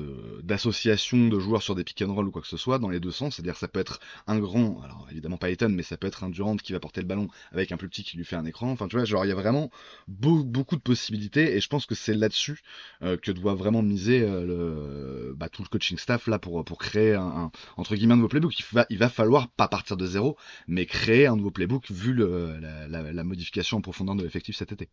d'association 0.43 1.29
de 1.29 1.39
joueurs 1.39 1.63
sur 1.63 1.75
des 1.75 1.83
pick 1.83 2.03
and 2.03 2.13
roll 2.13 2.29
ou 2.29 2.31
quoi 2.31 2.43
que 2.43 2.49
ce 2.49 2.59
soit 2.59 2.79
dans 2.79 2.91
les 2.91 3.01
deux 3.01 3.11
sens. 3.11 3.37
C'est-à-dire 3.37 3.57
ça 3.57 3.69
peut 3.69 3.81
être 3.81 3.99
un 4.27 4.39
grand, 4.39 4.83
alors 4.83 5.07
évidemment 5.11 5.39
pas 5.39 5.51
Ethan, 5.51 5.71
mais 5.71 5.83
ça 5.83 5.97
peut 5.97 6.07
être 6.07 6.25
un 6.25 6.29
Durant 6.29 6.57
qui 6.57 6.73
va 6.73 6.81
porter 6.81 7.01
le 7.01 7.07
ballon 7.07 7.29
avec 7.51 7.73
un 7.73 7.79
plus 7.79 7.89
petit 7.89 8.05
qui 8.05 8.17
lui 8.19 8.25
fait 8.25 8.37
un 8.37 8.45
écran. 8.45 8.71
Enfin 8.71 8.87
tu 8.87 8.97
vois, 8.97 9.05
genre 9.07 9.25
il 9.25 9.29
y 9.29 9.33
a 9.33 9.35
vraiment 9.35 9.71
beaucoup 10.09 10.77
de 10.77 10.83
possibilités 10.83 11.57
et 11.57 11.61
je 11.61 11.69
pense 11.69 11.87
que 11.87 11.95
c'est 11.95 12.15
là-dessus 12.15 12.61
euh, 13.03 13.17
que 13.17 13.31
doit 13.33 13.55
vraiment 13.55 13.83
miser 13.83 14.21
euh, 14.23 14.45
le, 14.45 15.35
bah, 15.35 15.49
tout 15.49 15.63
le 15.63 15.69
coaching 15.69 15.97
staff 15.97 16.27
là 16.27 16.39
pour 16.39 16.63
pour 16.65 16.79
créer 16.79 17.15
un, 17.15 17.51
entre 17.79 17.95
guillemets 17.97 18.15
un 18.15 18.17
nouveau 18.17 18.29
playbook. 18.29 18.55
Il 18.91 18.99
va 18.99 19.09
falloir 19.09 19.49
pas 19.49 19.69
partir 19.69 19.97
de 19.97 20.07
zéro, 20.07 20.37
mais 20.69 20.85
créer 20.87 21.27
un 21.27 21.37
nouveau 21.37 21.51
playbook 21.51 21.91
vu 21.91 22.15
la, 22.15 22.89
la 22.89 23.25
modification 23.25 23.79
en 23.79 23.81
profondeur 23.81 24.17
de 24.17 24.23
l'effectif 24.23 24.57
cet 24.57 24.73
été. 24.73 24.89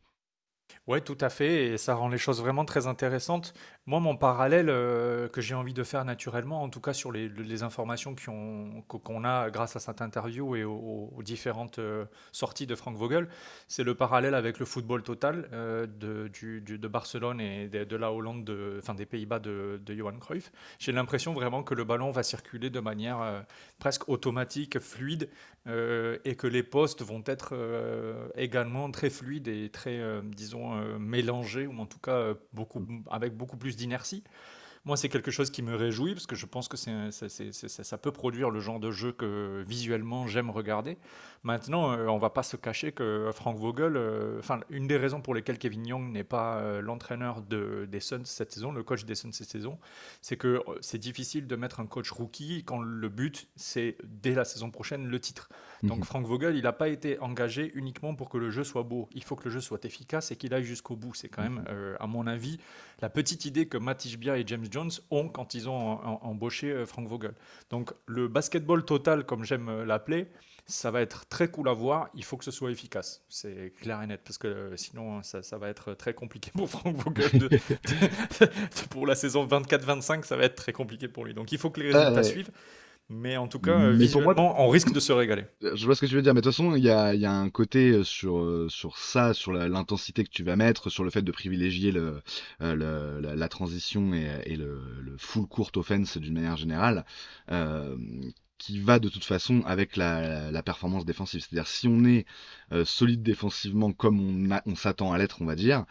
Ouais, 0.88 1.02
tout 1.02 1.18
à 1.20 1.30
fait, 1.30 1.66
et 1.66 1.78
ça 1.78 1.96
rend 1.96 2.08
les 2.08 2.18
choses 2.18 2.40
vraiment 2.40 2.64
très 2.64 2.88
intéressantes. 2.88 3.54
Moi, 3.88 4.00
mon 4.00 4.16
parallèle 4.16 4.70
euh, 4.70 5.28
que 5.28 5.42
j'ai 5.42 5.54
envie 5.54 5.74
de 5.74 5.84
faire 5.84 6.06
naturellement, 6.06 6.64
en 6.64 6.70
tout 6.70 6.80
cas 6.80 6.94
sur 6.94 7.12
les, 7.12 7.28
informations 7.64 8.16
qu'on 8.88 9.24
a 9.26 9.50
grâce 9.50 9.76
à 9.76 9.80
cette 9.80 10.02
interview 10.02 10.56
et 10.56 10.64
aux, 10.64 11.12
différentes 11.24 11.80
euh, 11.80 12.06
sorties 12.32 12.68
de 12.68 12.76
Frank 12.76 12.96
Vogel, 12.96 13.28
c'est 13.68 13.84
le 13.84 13.96
parallèle 13.96 14.34
avec 14.34 14.60
le 14.60 14.66
football 14.66 15.04
total 15.04 15.50
euh, 15.52 15.88
de, 15.88 16.88
Barcelone 16.88 17.42
et 17.42 17.68
de, 17.68 17.96
la 17.98 18.14
Hollande, 18.14 18.46
de, 18.46 18.78
enfin 18.80 18.94
des 18.94 19.06
Pays-Bas 19.06 19.40
de, 19.40 19.82
Johan 19.90 20.18
Cruyff. 20.20 20.54
J'ai 20.80 20.94
l'impression 20.94 21.34
vraiment 21.34 21.64
que 21.64 21.74
le 21.74 21.84
ballon 21.84 22.12
va 22.12 22.24
circuler 22.24 22.70
de 22.70 22.80
manière 22.80 23.46
presque 23.78 24.08
automatique, 24.08 24.80
fluide, 24.80 25.30
et 25.68 26.36
que 26.36 26.48
les 26.48 26.64
postes 26.64 27.02
vont 27.04 27.24
être 27.26 27.54
également 28.36 28.90
très 28.92 29.10
fluides 29.10 29.48
et 29.48 29.70
très, 29.70 30.02
disons, 30.24 30.78
euh, 30.78 30.98
mélangé, 31.00 31.68
ou 31.68 31.80
en 31.80 31.86
tout 31.86 32.00
cas 32.00 32.12
euh, 32.16 32.34
avec 33.10 33.36
beaucoup 33.36 33.58
plus 33.58 33.76
d'inertie. 33.76 34.24
Moi, 34.88 34.98
c'est 34.98 35.10
quelque 35.10 35.32
chose 35.32 35.52
qui 35.52 35.62
me 35.62 35.76
réjouit 35.76 36.14
parce 36.14 36.26
que 36.26 36.36
je 36.36 36.46
pense 36.46 36.68
que 36.68 36.78
c'est, 36.78 37.12
ça 37.12 37.98
peut 37.98 38.12
produire 38.12 38.50
le 38.50 38.60
genre 38.60 38.80
de 38.80 38.90
jeu 38.90 39.12
que 39.12 39.64
visuellement 39.68 40.28
j'aime 40.28 40.50
regarder. 40.50 40.98
Maintenant, 41.44 41.92
euh, 41.92 42.08
on 42.08 42.18
va 42.18 42.30
pas 42.30 42.42
se 42.42 42.58
cacher 42.58 42.92
que 42.92 43.30
Frank 43.34 43.58
Vogel, 43.58 44.00
enfin, 44.40 44.62
une 44.70 44.88
des 44.88 44.98
raisons 44.98 45.22
pour 45.22 45.36
lesquelles 45.36 45.60
Kevin 45.60 45.86
Young 45.86 46.12
n'est 46.12 46.24
pas 46.24 46.82
l'entraîneur 46.82 47.42
de, 47.42 47.86
des 47.92 48.00
Suns 48.00 48.26
cette 48.26 48.52
saison, 48.52 48.72
le 48.72 48.82
coach 48.82 49.06
des 49.06 49.16
Suns 49.16 49.34
cette 49.34 49.50
saison, 49.50 49.78
c'est 50.22 50.38
que 50.38 50.64
c'est 50.82 50.98
difficile 50.98 51.48
de 51.48 51.56
mettre 51.56 51.80
un 51.80 51.86
coach 51.86 52.10
rookie 52.12 52.64
quand 52.64 52.80
le 52.80 53.10
but, 53.10 53.48
c'est 53.56 53.98
dès 54.04 54.34
la 54.34 54.46
saison 54.46 54.72
prochaine 54.72 55.08
le 55.08 55.20
titre. 55.20 55.50
Donc 55.84 56.00
mhm. 56.00 56.04
Frank 56.04 56.26
Vogel, 56.26 56.56
il 56.56 56.64
n'a 56.64 56.74
pas 56.74 56.88
été 56.88 57.20
engagé 57.20 57.72
uniquement 57.76 58.16
pour 58.16 58.30
que 58.30 58.38
le 58.38 58.50
jeu 58.50 58.64
soit 58.64 58.84
beau. 58.84 59.10
Il 59.14 59.24
faut 59.24 59.36
que 59.36 59.46
le 59.46 59.52
jeu 59.52 59.62
soit 59.62 59.84
efficace 59.86 60.32
et 60.32 60.36
qu'il 60.36 60.54
aille 60.54 60.64
jusqu'au 60.64 60.96
bout. 60.96 61.14
C'est 61.14 61.30
quand 61.30 61.44
même, 61.44 61.60
mhm. 61.60 61.66
euh, 61.70 61.96
à 62.00 62.08
mon 62.08 62.26
avis, 62.28 62.60
la 63.00 63.10
petite 63.10 63.46
idée 63.46 63.68
que 63.68 63.78
Matt 63.78 64.06
Ishbia 64.06 64.38
et 64.38 64.44
James 64.48 64.66
Jones 64.70 64.92
ont 65.12 65.30
quand 65.30 65.54
ils 65.54 65.70
ont 65.70 66.00
embauché 66.24 66.72
euh, 66.72 66.86
Frank 66.86 67.08
Vogel. 67.08 67.34
Donc 67.70 67.94
le 68.06 68.28
basketball 68.28 68.84
total, 68.86 69.26
comme 69.26 69.44
j'aime 69.44 69.70
euh, 69.70 69.86
l'appeler, 69.86 70.28
ça 70.66 70.92
va 70.92 71.02
être 71.02 71.28
très 71.28 71.48
cool 71.48 71.70
à 71.70 71.74
voir. 71.74 72.10
Il 72.14 72.24
faut 72.24 72.38
que 72.38 72.44
ce 72.44 72.52
soit 72.52 72.72
efficace. 72.72 73.24
C'est 73.30 73.74
clair 73.80 74.02
et 74.02 74.08
net. 74.08 74.22
Parce 74.24 74.38
que 74.38 74.74
sinon, 74.76 75.22
ça, 75.24 75.58
va 75.58 75.70
être 75.70 75.94
très 75.94 76.14
compliqué 76.14 76.52
pour 76.54 76.70
Frank 76.70 76.96
Vogel. 76.96 77.50
pour 78.90 79.08
la 79.08 79.16
saison 79.16 79.48
24-25, 79.48 80.24
ça 80.24 80.36
va 80.36 80.44
être 80.44 80.56
très 80.56 80.74
compliqué 80.74 81.08
pour 81.08 81.24
lui. 81.24 81.34
Donc 81.34 81.52
il 81.52 81.58
faut 81.58 81.70
que 81.70 81.80
les 81.80 81.92
résultats 81.92 82.24
suivent. 82.24 82.52
Mais 83.10 83.38
en 83.38 83.48
tout 83.48 83.60
cas, 83.60 83.92
visuellement, 83.92 84.62
on 84.62 84.68
risque 84.68 84.92
de 84.92 85.00
se 85.00 85.14
régaler. 85.14 85.46
Je 85.62 85.86
vois 85.86 85.96
ce 85.96 86.02
que 86.02 86.08
tu 86.08 86.16
veux 86.16 86.22
dire, 86.22 86.34
mais 86.34 86.42
de 86.42 86.44
toute 86.46 86.54
façon, 86.54 86.76
il 86.76 86.84
y 86.84 86.90
a, 86.90 87.14
y 87.16 87.26
a, 87.26 87.32
un 87.32 87.50
côté 87.50 87.92
euh, 87.92 88.04
sur, 88.04 88.40
euh, 88.40 88.68
sur 88.70 88.98
ça, 88.98 89.34
sur 89.34 89.54
l'intensité 89.54 90.26
que 90.26 90.30
tu 90.30 90.44
vas 90.44 90.58
mettre, 90.58 90.90
sur 90.90 91.06
le 91.06 91.10
fait 91.10 91.22
de 91.22 91.32
privilégier 91.32 91.94
le, 91.94 92.22
euh, 92.62 92.76
le 92.76 93.22
la, 93.22 93.36
la, 93.36 93.50
transition 93.50 94.14
et, 94.14 94.28
et 94.46 94.58
le, 94.58 94.82
le, 95.02 95.16
full 95.18 95.48
court 95.48 95.72
offense 95.78 96.18
d'une 96.18 96.34
manière 96.34 96.58
générale, 96.58 97.06
euh, 97.50 97.96
qui 98.58 98.80
va 98.80 99.00
de 99.00 99.10
toute 99.10 99.24
façon 99.24 99.62
avec 99.66 99.96
la, 99.96 100.52
la 100.52 100.64
performance 100.64 101.06
défensive. 101.06 101.42
C'est-à-dire 101.42 101.68
si 101.68 101.88
on 101.88 102.04
est 102.06 102.26
euh, 102.72 102.86
solide 102.86 103.22
défensivement 103.22 103.92
comme 103.94 104.20
on, 104.20 104.60
on 104.66 104.76
s'attend 104.76 105.14
à 105.14 105.18
l'être, 105.18 105.42
on 105.42 105.46
va 105.46 105.56
dire, 105.56 105.86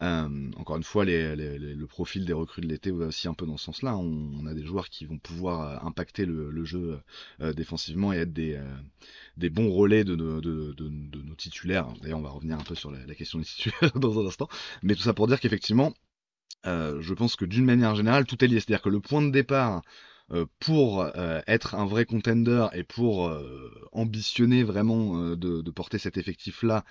euh, 0.00 0.50
encore 0.56 0.76
une 0.76 0.84
fois, 0.84 1.04
le 1.04 1.84
profil 1.86 2.24
des 2.24 2.32
recrues 2.32 2.60
de 2.60 2.68
l'été 2.68 2.90
va 2.90 3.06
aussi 3.06 3.26
un 3.26 3.34
peu 3.34 3.46
dans 3.46 3.56
ce 3.56 3.64
sens-là. 3.64 3.96
On, 3.96 4.46
a 4.46 4.54
des 4.54 4.64
joueurs 4.64 4.88
qui 4.88 5.06
vont 5.06 5.18
pouvoir 5.18 5.60
euh, 5.60 5.86
impacter 5.86 6.24
le, 6.24 6.64
jeu 6.64 7.00
euh, 7.40 7.52
défensivement 7.52 8.12
et 8.12 8.18
être 8.18 8.32
des, 8.32 9.50
bons 9.50 9.70
relais 9.72 10.04
de, 10.04 10.14
nos 10.14 11.34
titulaires. 11.34 11.88
D'ailleurs, 12.02 12.18
on 12.18 12.22
va 12.22 12.30
revenir 12.30 12.58
un 12.58 12.64
peu 12.64 12.74
sur 12.74 12.90
la, 12.90 13.14
question 13.14 13.38
des 13.38 13.44
titulaires 13.44 13.92
dans 13.96 14.20
un 14.20 14.26
instant. 14.26 14.48
Mais 14.82 14.94
tout 14.94 15.02
ça 15.02 15.14
pour 15.14 15.26
dire 15.26 15.40
qu'effectivement, 15.40 15.92
je 16.64 17.14
pense 17.14 17.36
que 17.36 17.44
d'une 17.44 17.64
manière 17.64 17.94
générale, 17.94 18.26
tout 18.26 18.44
est 18.44 18.48
lié. 18.48 18.60
C'est-à-dire 18.60 18.82
que 18.82 18.90
le 18.90 19.00
point 19.00 19.22
de 19.22 19.30
départ 19.30 19.82
pour 20.60 21.00
euh, 21.00 21.40
être 21.46 21.74
un 21.74 21.86
vrai 21.86 22.04
contender 22.04 22.66
et 22.72 22.82
pour 22.82 23.28
euh, 23.28 23.70
ambitionner 23.92 24.62
vraiment 24.62 25.36
de, 25.36 25.70
porter 25.70 25.98
cet 25.98 26.16
effectif-là 26.16 26.84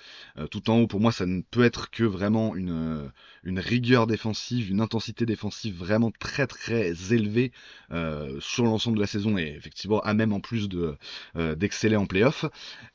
tout 0.49 0.69
en 0.69 0.79
haut, 0.79 0.87
pour 0.87 0.99
moi, 0.99 1.11
ça 1.11 1.25
ne 1.25 1.41
peut 1.41 1.63
être 1.63 1.89
que 1.89 2.03
vraiment 2.03 2.55
une, 2.55 3.11
rigueur 3.45 4.07
défensive, 4.07 4.69
une 4.69 4.81
intensité 4.81 5.25
défensive 5.25 5.75
vraiment 5.75 6.11
très 6.11 6.47
très 6.47 6.93
élevée 7.13 7.51
sur 8.39 8.65
l'ensemble 8.65 8.97
de 8.97 9.01
la 9.01 9.07
saison 9.07 9.37
et 9.37 9.53
effectivement 9.57 9.99
à 10.01 10.13
même 10.13 10.31
en 10.31 10.39
plus 10.39 10.69
de 10.69 10.95
d'exceller 11.35 11.95
en 11.95 12.05
playoff. 12.05 12.45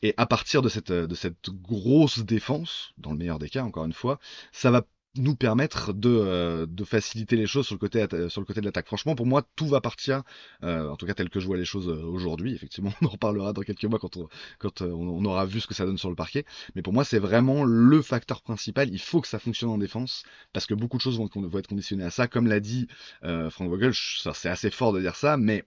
Et 0.02 0.14
à 0.16 0.26
partir 0.26 0.62
de 0.62 0.68
cette 0.68 1.50
grosse 1.50 2.20
défense, 2.20 2.92
dans 2.98 3.12
le 3.12 3.18
meilleur 3.18 3.38
des 3.38 3.48
cas, 3.48 3.62
encore 3.62 3.84
une 3.84 3.92
fois, 3.92 4.18
ça 4.52 4.70
va 4.70 4.82
nous 5.16 5.36
permettre 5.36 5.92
de, 5.92 6.08
euh, 6.08 6.66
de, 6.66 6.84
faciliter 6.84 7.36
les 7.36 7.46
choses 7.46 7.66
sur 7.66 7.74
le 7.74 7.78
côté, 7.78 8.06
sur 8.28 8.40
le 8.40 8.46
côté 8.46 8.60
de 8.60 8.66
l'attaque. 8.66 8.86
Franchement, 8.86 9.14
pour 9.14 9.26
moi, 9.26 9.42
tout 9.56 9.66
va 9.66 9.80
partir, 9.80 10.22
euh, 10.62 10.88
en 10.88 10.96
tout 10.96 11.06
cas 11.06 11.14
tel 11.14 11.28
que 11.28 11.38
je 11.38 11.46
vois 11.46 11.56
les 11.56 11.64
choses 11.64 11.88
euh, 11.88 12.02
aujourd'hui. 12.04 12.54
Effectivement, 12.54 12.92
on 13.02 13.06
en 13.06 13.10
reparlera 13.10 13.52
dans 13.52 13.62
quelques 13.62 13.84
mois 13.84 13.98
quand, 13.98 14.82
on, 14.82 15.24
aura 15.24 15.44
vu 15.44 15.60
ce 15.60 15.66
que 15.66 15.74
ça 15.74 15.84
donne 15.84 15.98
sur 15.98 16.08
le 16.08 16.16
parquet. 16.16 16.44
Mais 16.74 16.82
pour 16.82 16.92
moi, 16.92 17.04
c'est 17.04 17.18
vraiment 17.18 17.64
le 17.64 18.00
facteur 18.02 18.42
principal. 18.42 18.88
Il 18.90 19.00
faut 19.00 19.20
que 19.20 19.28
ça 19.28 19.38
fonctionne 19.38 19.70
en 19.70 19.78
défense, 19.78 20.24
parce 20.52 20.66
que 20.66 20.74
beaucoup 20.74 20.96
de 20.96 21.02
choses 21.02 21.18
vont, 21.18 21.28
vont 21.34 21.58
être 21.58 21.68
conditionnées 21.68 22.04
à 22.04 22.10
ça. 22.10 22.26
Comme 22.28 22.46
l'a 22.46 22.60
dit 22.60 22.88
Frank 23.22 23.68
Vogel, 23.68 23.92
c'est 23.94 24.48
assez 24.48 24.70
fort 24.70 24.92
de 24.92 25.00
dire 25.00 25.16
ça, 25.16 25.36
mais 25.36 25.64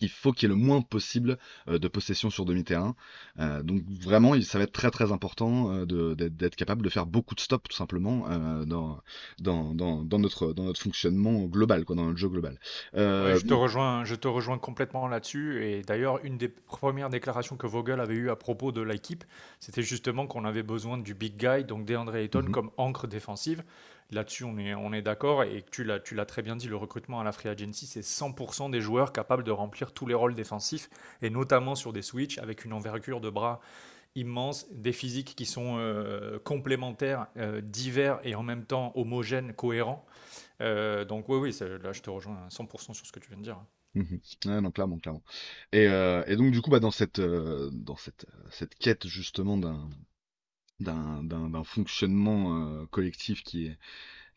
il 0.00 0.08
faut 0.08 0.32
qu'il 0.32 0.48
y 0.48 0.52
ait 0.52 0.54
le 0.54 0.60
moins 0.60 0.80
possible 0.80 1.38
euh, 1.68 1.78
de 1.78 1.88
possession 1.88 2.30
sur 2.30 2.44
demi-terrain. 2.44 2.94
Euh, 3.38 3.62
donc 3.62 3.82
vraiment, 3.88 4.40
ça 4.42 4.58
va 4.58 4.64
être 4.64 4.72
très 4.72 4.90
très 4.90 5.12
important 5.12 5.72
euh, 5.72 6.14
d'être 6.14 6.56
capable 6.56 6.82
de 6.82 6.88
faire 6.88 7.06
beaucoup 7.06 7.34
de 7.34 7.40
stops 7.40 7.68
tout 7.68 7.76
simplement 7.76 8.28
dans, 8.66 9.00
dans, 9.38 9.74
dans, 9.74 10.18
notre, 10.18 10.52
dans 10.52 10.64
notre 10.64 10.80
fonctionnement 10.80 11.44
global, 11.44 11.84
quoi, 11.84 11.96
dans 11.96 12.04
notre 12.04 12.18
jeu 12.18 12.28
global. 12.28 12.58
je, 12.94 13.46
te 13.46 13.54
rejoins, 13.54 14.04
je 14.04 14.14
te 14.14 14.28
rejoins 14.28 14.58
complètement 14.58 15.08
là-dessus. 15.08 15.64
Et 15.64 15.82
d'ailleurs, 15.82 16.24
une 16.24 16.38
des 16.38 16.48
premières 16.48 17.10
déclarations 17.10 17.56
que 17.56 17.66
Vogel 17.66 18.00
avait 18.00 18.14
eues 18.14 18.30
à 18.30 18.36
propos 18.36 18.72
de 18.72 18.80
l'équipe, 18.80 19.24
c'était 19.60 19.82
justement 19.82 20.26
qu'on 20.26 20.44
avait 20.44 20.62
besoin 20.62 20.98
du 20.98 21.14
big 21.14 21.36
guy, 21.36 21.64
donc 21.64 21.84
DeAndre 21.84 22.16
Ayton, 22.16 22.42
mm-hmm. 22.42 22.50
comme 22.50 22.70
encre 22.76 23.06
défensive. 23.06 23.62
Là-dessus, 24.10 24.44
on 24.44 24.92
est, 24.92 25.02
d'accord. 25.02 25.42
Et 25.42 25.64
tu 25.70 25.84
l'as, 25.84 26.00
très 26.00 26.40
bien 26.40 26.56
dit, 26.56 26.66
le 26.66 26.76
recrutement 26.76 27.20
à 27.20 27.24
la 27.24 27.32
Free 27.32 27.50
Agency, 27.50 27.86
c'est 27.86 28.00
100% 28.00 28.70
des 28.70 28.80
joueurs 28.80 29.12
capables 29.12 29.44
de 29.44 29.50
remplir 29.50 29.92
tous 29.92 30.06
les 30.06 30.14
rôles 30.14 30.34
défensifs, 30.34 30.88
et 31.20 31.28
notamment 31.28 31.74
sur 31.74 31.92
des 31.92 32.00
switches 32.00 32.38
avec 32.38 32.64
une 32.64 32.72
envergure 32.72 33.20
de 33.20 33.28
bras 33.28 33.60
immense, 34.14 34.66
des 34.72 34.92
physiques 34.92 35.34
qui 35.36 35.44
sont 35.44 35.76
euh, 35.76 36.38
complémentaires, 36.38 37.26
euh, 37.36 37.60
divers 37.60 38.18
et 38.24 38.34
en 38.34 38.42
même 38.42 38.64
temps 38.64 38.92
homogènes, 38.94 39.52
cohérents. 39.52 40.06
Euh, 40.62 41.04
donc 41.04 41.28
oui, 41.28 41.36
oui, 41.38 41.56
là 41.82 41.92
je 41.92 42.00
te 42.00 42.08
rejoins 42.08 42.38
à 42.46 42.48
100% 42.48 42.94
sur 42.94 43.06
ce 43.06 43.12
que 43.12 43.20
tu 43.20 43.28
viens 43.28 43.38
de 43.38 43.42
dire. 43.42 43.60
Mmh 43.94 44.16
non, 44.46 44.70
clairement, 44.70 44.98
clairement. 44.98 45.22
Et, 45.72 45.86
donc 46.36 46.50
du 46.50 46.62
coup, 46.62 46.70
bah, 46.70 46.80
dans 46.80 46.90
cette 46.90 47.20
quête 48.80 49.06
justement 49.06 49.58
d'un 49.58 49.88
d'un 50.80 51.64
fonctionnement 51.64 52.56
euh, 52.56 52.86
collectif 52.86 53.42
qui 53.42 53.66
est, 53.66 53.78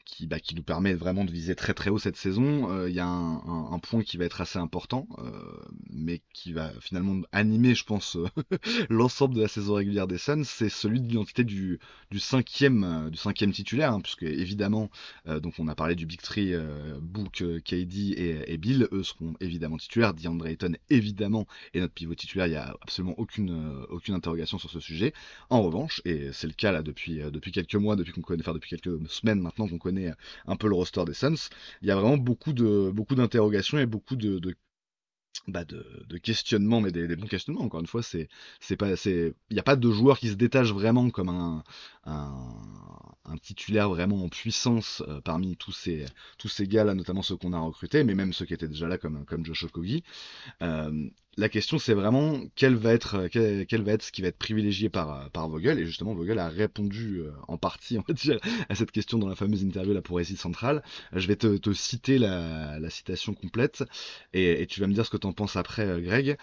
qui, 0.05 0.27
bah, 0.27 0.39
qui 0.39 0.55
nous 0.55 0.63
permet 0.63 0.93
vraiment 0.93 1.25
de 1.25 1.31
viser 1.31 1.55
très 1.55 1.73
très 1.73 1.89
haut 1.89 1.99
cette 1.99 2.15
saison. 2.15 2.69
Euh, 2.71 2.89
il 2.89 2.95
y 2.95 2.99
a 2.99 3.07
un, 3.07 3.79
point 3.79 4.03
qui 4.03 4.17
va 4.17 4.25
être 4.25 4.41
assez 4.41 4.59
important, 4.59 5.07
euh, 5.17 5.41
mais 5.89 6.21
qui 6.33 6.53
va 6.53 6.71
finalement 6.79 7.21
animer, 7.31 7.73
je 7.73 7.83
pense, 7.83 8.17
l'ensemble 8.89 9.35
de 9.35 9.41
la 9.41 9.47
saison 9.47 9.73
régulière 9.73 10.07
des 10.07 10.17
Suns, 10.17 10.43
c'est 10.43 10.69
celui 10.69 11.01
de 11.01 11.07
l'identité 11.07 11.43
du, 11.43 11.79
cinquième, 12.19 12.83
euh, 12.83 13.09
du 13.09 13.17
cinquième 13.17 13.51
titulaire, 13.51 13.91
hein, 13.93 14.01
puisque 14.01 14.23
évidemment, 14.23 14.89
donc 15.25 15.55
on 15.59 15.67
a 15.67 15.75
parlé 15.75 15.95
du 15.95 16.05
Big 16.05 16.21
Three, 16.21 16.53
Book, 17.01 17.43
KD 17.63 18.13
et, 18.17 18.57
Bill, 18.57 18.87
eux 18.91 19.03
seront 19.03 19.33
évidemment 19.39 19.77
titulaires, 19.77 20.13
DeAndre 20.13 20.47
Ayton 20.47 20.73
évidemment 20.89 21.47
et 21.73 21.79
notre 21.79 21.93
pivot 21.93 22.15
titulaire, 22.15 22.47
il 22.47 22.51
n'y 22.51 22.55
a 22.55 22.75
absolument 22.81 23.15
aucune, 23.17 23.85
aucune 23.89 24.13
interrogation 24.13 24.57
sur 24.57 24.69
ce 24.69 24.79
sujet. 24.79 25.13
En 25.49 25.61
revanche, 25.61 26.01
et 26.05 26.31
c'est 26.33 26.47
le 26.47 26.53
cas 26.53 26.71
là 26.71 26.81
depuis, 26.83 27.19
depuis 27.31 27.51
quelques 27.51 27.75
mois, 27.75 27.95
depuis 27.95 28.11
qu'on 28.11 28.21
connaît, 28.21 28.41
enfin 28.41 28.53
depuis 28.53 28.69
quelques 28.69 29.09
semaines 29.09 29.39
maintenant 29.39 29.67
qu'on 29.67 29.77
connaît 29.77 30.00
un 30.47 30.55
peu 30.55 30.67
le 30.67 30.75
roster 30.75 31.05
des 31.05 31.13
Suns, 31.13 31.49
il 31.81 31.87
y 31.87 31.91
a 31.91 31.95
vraiment 31.95 32.17
beaucoup 32.17 32.53
de 32.53 32.91
beaucoup 32.93 33.15
d'interrogations 33.15 33.79
et 33.79 33.85
beaucoup 33.85 34.15
de, 34.15 34.39
de 34.39 34.55
bah 35.47 35.63
questionnements, 36.21 36.81
mais 36.81 36.91
des, 36.91 37.15
bons 37.15 37.27
questionnements. 37.27 37.63
Encore 37.63 37.79
une 37.79 37.87
fois, 37.87 38.03
c'est 38.03 38.27
c'est 38.59 38.77
pas 38.77 38.95
c'est 38.95 39.33
il 39.49 39.53
n'y 39.53 39.59
a 39.59 39.63
pas 39.63 39.75
de 39.75 39.91
joueur 39.91 40.19
qui 40.19 40.29
se 40.29 40.35
détache 40.35 40.71
vraiment 40.71 41.09
comme 41.09 41.29
un 41.29 41.63
un, 42.05 43.37
titulaire 43.41 43.89
vraiment 43.89 44.23
en 44.23 44.29
puissance 44.29 45.01
euh, 45.07 45.21
parmi 45.21 45.55
tous 45.57 45.71
ces 45.71 46.05
tous 46.37 46.49
ces 46.49 46.67
gars 46.67 46.83
là, 46.83 46.93
notamment 46.93 47.21
ceux 47.21 47.37
qu'on 47.37 47.53
a 47.53 47.59
recrutés, 47.59 48.03
mais 48.03 48.13
même 48.13 48.33
ceux 48.33 48.45
qui 48.45 48.53
étaient 48.53 48.67
déjà 48.67 48.87
là 48.87 48.97
comme 48.97 49.25
comme 49.25 49.45
Josh 49.45 49.63
Okogie. 49.63 50.03
Euh, 50.61 51.09
la 51.37 51.49
question 51.49 51.79
c'est 51.79 51.93
vraiment 51.93 52.41
quel 52.55 52.75
va 52.75 52.93
être 52.93 53.27
quel, 53.27 53.81
va 53.83 53.93
être 53.93 54.03
ce 54.03 54.11
qui 54.11 54.21
va 54.21 54.27
être 54.27 54.37
privilégié 54.37 54.89
par 54.89 55.29
par 55.31 55.47
Vogel 55.47 55.79
et 55.79 55.85
justement 55.85 56.13
Vogel 56.13 56.39
a 56.39 56.49
répondu 56.49 57.19
euh, 57.19 57.31
en 57.47 57.57
partie 57.57 57.97
on 57.99 58.03
va 58.07 58.13
dire 58.13 58.39
à 58.69 58.75
cette 58.75 58.91
question 58.91 59.17
dans 59.17 59.27
la 59.27 59.35
fameuse 59.35 59.63
interview 59.63 59.93
là 59.93 60.01
pour 60.01 60.17
Récit 60.17 60.35
Central. 60.35 60.83
Je 61.13 61.27
vais 61.27 61.35
te, 61.35 61.57
te 61.57 61.73
citer 61.73 62.17
la, 62.17 62.89
citation 62.89 63.33
complète 63.33 63.83
et, 64.33 64.67
tu 64.67 64.81
vas 64.81 64.87
me 64.87 64.93
dire 64.93 65.05
ce 65.05 65.09
que 65.09 65.17
tu 65.17 65.27
en 65.27 65.33
penses 65.33 65.55
après 65.55 65.85
euh, 65.85 66.01
Greg. 66.01 66.37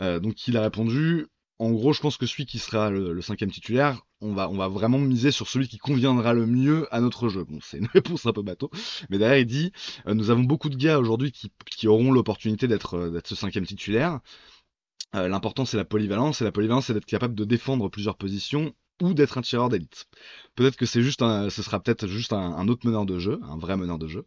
Euh, 0.00 0.20
donc 0.20 0.46
il 0.46 0.56
a 0.56 0.62
répondu 0.62 1.26
en 1.58 1.70
gros, 1.70 1.92
je 1.92 2.00
pense 2.00 2.16
que 2.16 2.26
celui 2.26 2.46
qui 2.46 2.58
sera 2.58 2.90
le, 2.90 3.20
cinquième 3.22 3.50
titulaire, 3.50 4.04
on 4.20 4.32
va, 4.32 4.68
vraiment 4.68 4.98
miser 4.98 5.30
sur 5.30 5.48
celui 5.48 5.68
qui 5.68 5.78
conviendra 5.78 6.34
le 6.34 6.46
mieux 6.46 6.92
à 6.92 7.00
notre 7.00 7.28
jeu. 7.28 7.44
Bon, 7.44 7.58
c'est 7.62 7.78
une 7.78 7.86
réponse 7.94 8.26
un 8.26 8.32
peu 8.32 8.42
bateau, 8.42 8.70
mais 9.08 9.18
derrière 9.18 9.38
il 9.38 9.46
dit, 9.46 9.72
euh, 10.06 10.14
nous 10.14 10.30
avons 10.30 10.42
beaucoup 10.42 10.68
de 10.68 10.76
gars 10.76 10.98
aujourd'hui 10.98 11.32
qui, 11.32 11.88
auront 11.88 12.10
l'opportunité 12.12 12.66
d'être, 12.66 12.94
euh, 12.94 13.10
d'être 13.10 13.28
ce 13.28 13.36
cinquième 13.36 13.66
titulaire. 13.66 14.20
Euh, 15.14 15.28
L'important 15.28 15.64
c'est 15.64 15.76
la 15.76 15.84
polyvalence, 15.84 16.40
et 16.40 16.44
la 16.44 16.52
polyvalence 16.52 16.86
c'est 16.86 16.94
d'être 16.94 17.06
capable 17.06 17.34
de 17.34 17.44
défendre 17.44 17.88
plusieurs 17.88 18.16
positions 18.16 18.74
ou 19.00 19.14
d'être 19.14 19.38
un 19.38 19.42
tireur 19.42 19.68
d'élite. 19.68 20.06
Peut-être 20.56 20.76
que 20.76 20.86
c'est 20.86 21.02
juste 21.02 21.22
un, 21.22 21.50
ce 21.50 21.62
sera 21.62 21.80
peut-être 21.80 22.08
juste 22.08 22.32
un, 22.32 22.66
autre 22.68 22.86
meneur 22.86 23.06
de 23.06 23.18
jeu, 23.18 23.40
un 23.44 23.58
vrai 23.58 23.76
meneur 23.76 23.98
de 23.98 24.08
jeu. 24.08 24.26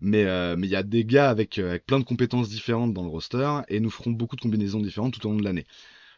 Mais 0.00 0.22
il 0.22 0.66
y 0.66 0.76
a 0.76 0.82
des 0.82 1.04
gars 1.04 1.30
avec 1.30 1.60
plein 1.86 1.98
de 1.98 2.04
compétences 2.04 2.48
différentes 2.48 2.94
dans 2.94 3.02
le 3.02 3.08
roster 3.08 3.60
et 3.68 3.80
nous 3.80 3.90
ferons 3.90 4.10
beaucoup 4.10 4.34
de 4.34 4.40
combinaisons 4.40 4.80
différentes 4.80 5.14
tout 5.14 5.26
au 5.26 5.30
long 5.30 5.36
de 5.36 5.44
l'année 5.44 5.66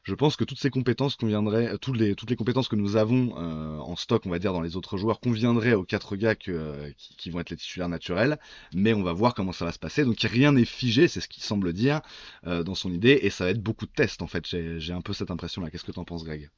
je 0.05 0.15
pense 0.15 0.37
que 0.37 0.45
toutes 0.45 0.59
ces 0.59 0.71
compétences 0.71 1.17
conviendraient, 1.17 1.79
toutes 1.79 1.97
les, 1.97 2.15
toutes 2.15 2.31
les 2.31 2.37
compétences 2.37 2.69
que 2.69 2.77
nous 2.77 2.97
avons 2.97 3.35
euh, 3.37 3.79
en 3.79 3.95
stock, 3.95 4.27
on 4.27 4.31
va 4.31 4.39
dire, 4.39 4.53
dans 4.53 4.61
les 4.61 4.77
autres 4.77 4.97
joueurs, 4.97 5.21
conviendraient 5.21 5.75
aux 5.75 5.85
quatre 5.85 6.17
gars 6.17 6.35
que, 6.35 6.93
qui, 6.97 7.31
vont 7.31 7.39
être 7.41 7.51
les 7.51 7.57
titulaires 7.57 7.89
naturels, 7.89 8.39
mais 8.75 8.95
on 8.95 9.03
va 9.03 9.13
voir 9.13 9.35
comment 9.35 9.53
ça 9.53 9.65
va 9.65 9.73
se 9.73 9.79
passer. 9.79 10.05
Donc 10.05 10.19
rien 10.21 10.53
n'est 10.53 10.65
figé, 10.65 11.07
c'est 11.07 11.21
ce 11.21 11.29
qu'il 11.29 11.43
semble 11.43 11.73
dire 11.73 12.01
euh, 12.47 12.65
dans 12.65 12.75
son 12.75 12.93
idée, 12.93 13.21
et 13.23 13.31
ça 13.31 13.45
va 13.45 13.51
être 13.51 13.63
beaucoup 13.63 13.87
de 13.87 13.93
tests 13.93 14.23
en 14.23 14.27
fait. 14.27 14.45
J'ai 14.47 14.93
un 14.93 15.03
peu 15.03 15.13
cette 15.13 15.31
impression-là. 15.31 15.71
Qu'est-ce 15.71 15.85
que 15.85 15.93
tu 15.93 16.01
en 16.01 16.05
penses, 16.05 16.25
Greg? 16.25 16.51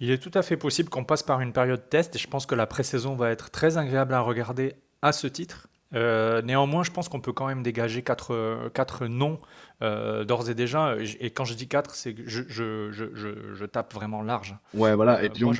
Il 0.00 0.10
est 0.10 0.18
tout 0.18 0.30
à 0.34 0.42
fait 0.42 0.56
possible 0.56 0.90
qu'on 0.90 1.04
passe 1.04 1.22
par 1.22 1.40
une 1.40 1.52
période 1.52 1.88
test, 1.88 2.16
et 2.16 2.18
je 2.18 2.28
pense 2.28 2.44
que 2.44 2.54
la 2.54 2.66
pré-saison 2.66 3.16
va 3.16 3.30
être 3.30 3.50
très 3.50 3.78
agréable 3.78 4.12
à 4.12 4.20
regarder 4.20 4.74
à 5.00 5.12
ce 5.12 5.26
titre. 5.26 5.68
Euh, 5.94 6.42
néanmoins, 6.42 6.82
je 6.82 6.90
pense 6.90 7.08
qu'on 7.08 7.20
peut 7.20 7.32
quand 7.32 7.46
même 7.46 7.62
dégager 7.62 8.02
quatre, 8.02 8.70
quatre 8.74 9.06
noms 9.06 9.40
euh, 9.82 10.24
d'ores 10.24 10.50
et 10.50 10.54
déjà. 10.54 10.96
Et 11.20 11.30
quand 11.30 11.44
je 11.44 11.54
dis 11.54 11.68
quatre, 11.68 11.94
c'est 11.94 12.14
que 12.14 12.22
je, 12.26 12.42
je, 12.48 12.90
je, 12.92 13.54
je, 13.54 13.64
tape 13.64 13.94
vraiment 13.94 14.22
large. 14.22 14.56
Ouais, 14.74 14.94
voilà. 14.94 15.22
et 15.22 15.26
euh, 15.26 15.30
puis 15.32 15.44
on, 15.44 15.52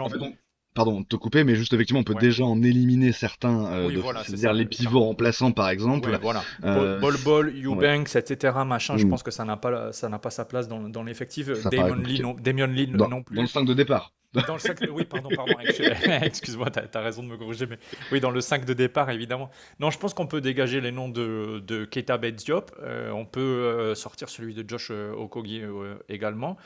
pardon, 0.74 1.00
de 1.00 1.06
te 1.06 1.16
couper, 1.16 1.44
mais 1.44 1.54
juste 1.54 1.72
effectivement, 1.72 2.00
on 2.00 2.04
peut 2.04 2.14
déjà 2.14 2.44
en 2.44 2.62
éliminer 2.62 3.12
certains, 3.12 3.88
c'est-à-dire 4.24 4.52
les 4.52 4.66
pivots 4.66 5.00
remplaçants 5.00 5.52
par 5.52 5.70
exemple. 5.70 6.16
voilà. 6.20 6.42
Ball 6.62 7.16
Ball, 7.24 7.52
Eubanks, 7.64 8.14
etc. 8.14 8.58
Machin. 8.66 8.96
Je 8.96 9.06
mm. 9.06 9.10
pense 9.10 9.22
que 9.22 9.30
ça 9.30 9.44
n'a 9.44 9.56
pas, 9.56 9.92
ça 9.92 10.08
n'a 10.08 10.18
pas 10.18 10.30
sa 10.30 10.44
place 10.44 10.68
dans, 10.68 10.88
dans 10.88 11.02
l'effectif. 11.02 11.48
Damon 11.70 11.94
Lee, 11.94 12.20
non, 12.20 12.34
Damon 12.38 12.66
Lee 12.66 12.90
non 12.90 13.22
plus. 13.22 13.36
Dans 13.36 13.42
le 13.42 13.48
5 13.48 13.64
de 13.64 13.74
départ. 13.74 14.12
Dans 14.34 14.52
le 14.52 14.58
5 14.58 14.78
oui, 14.92 15.04
pardon, 15.04 15.30
pardon. 15.34 15.54
Excuse-moi, 16.22 16.70
tu 16.70 16.80
as, 16.80 17.00
raison 17.00 17.22
de 17.22 17.28
me 17.28 17.38
corriger, 17.38 17.66
mais 17.66 17.78
oui, 18.12 18.20
dans 18.20 18.30
le 18.30 18.42
5 18.42 18.66
de 18.66 18.74
départ, 18.74 19.08
évidemment. 19.10 19.50
Non, 19.80 19.90
je 19.90 19.98
pense 19.98 20.12
qu'on 20.12 20.26
peut 20.26 20.42
dégager 20.42 20.82
les 20.82 20.92
noms 20.92 21.08
de, 21.08 21.62
de 21.66 21.86
Keita 21.86 22.18
Diop. 22.18 22.70
Euh, 22.82 23.10
on 23.10 23.24
peut 23.24 23.40
euh, 23.40 23.94
sortir 23.94 24.28
celui 24.28 24.52
de 24.52 24.68
Josh 24.68 24.88
euh, 24.90 25.12
Okogi 25.12 25.62
également. 26.08 26.56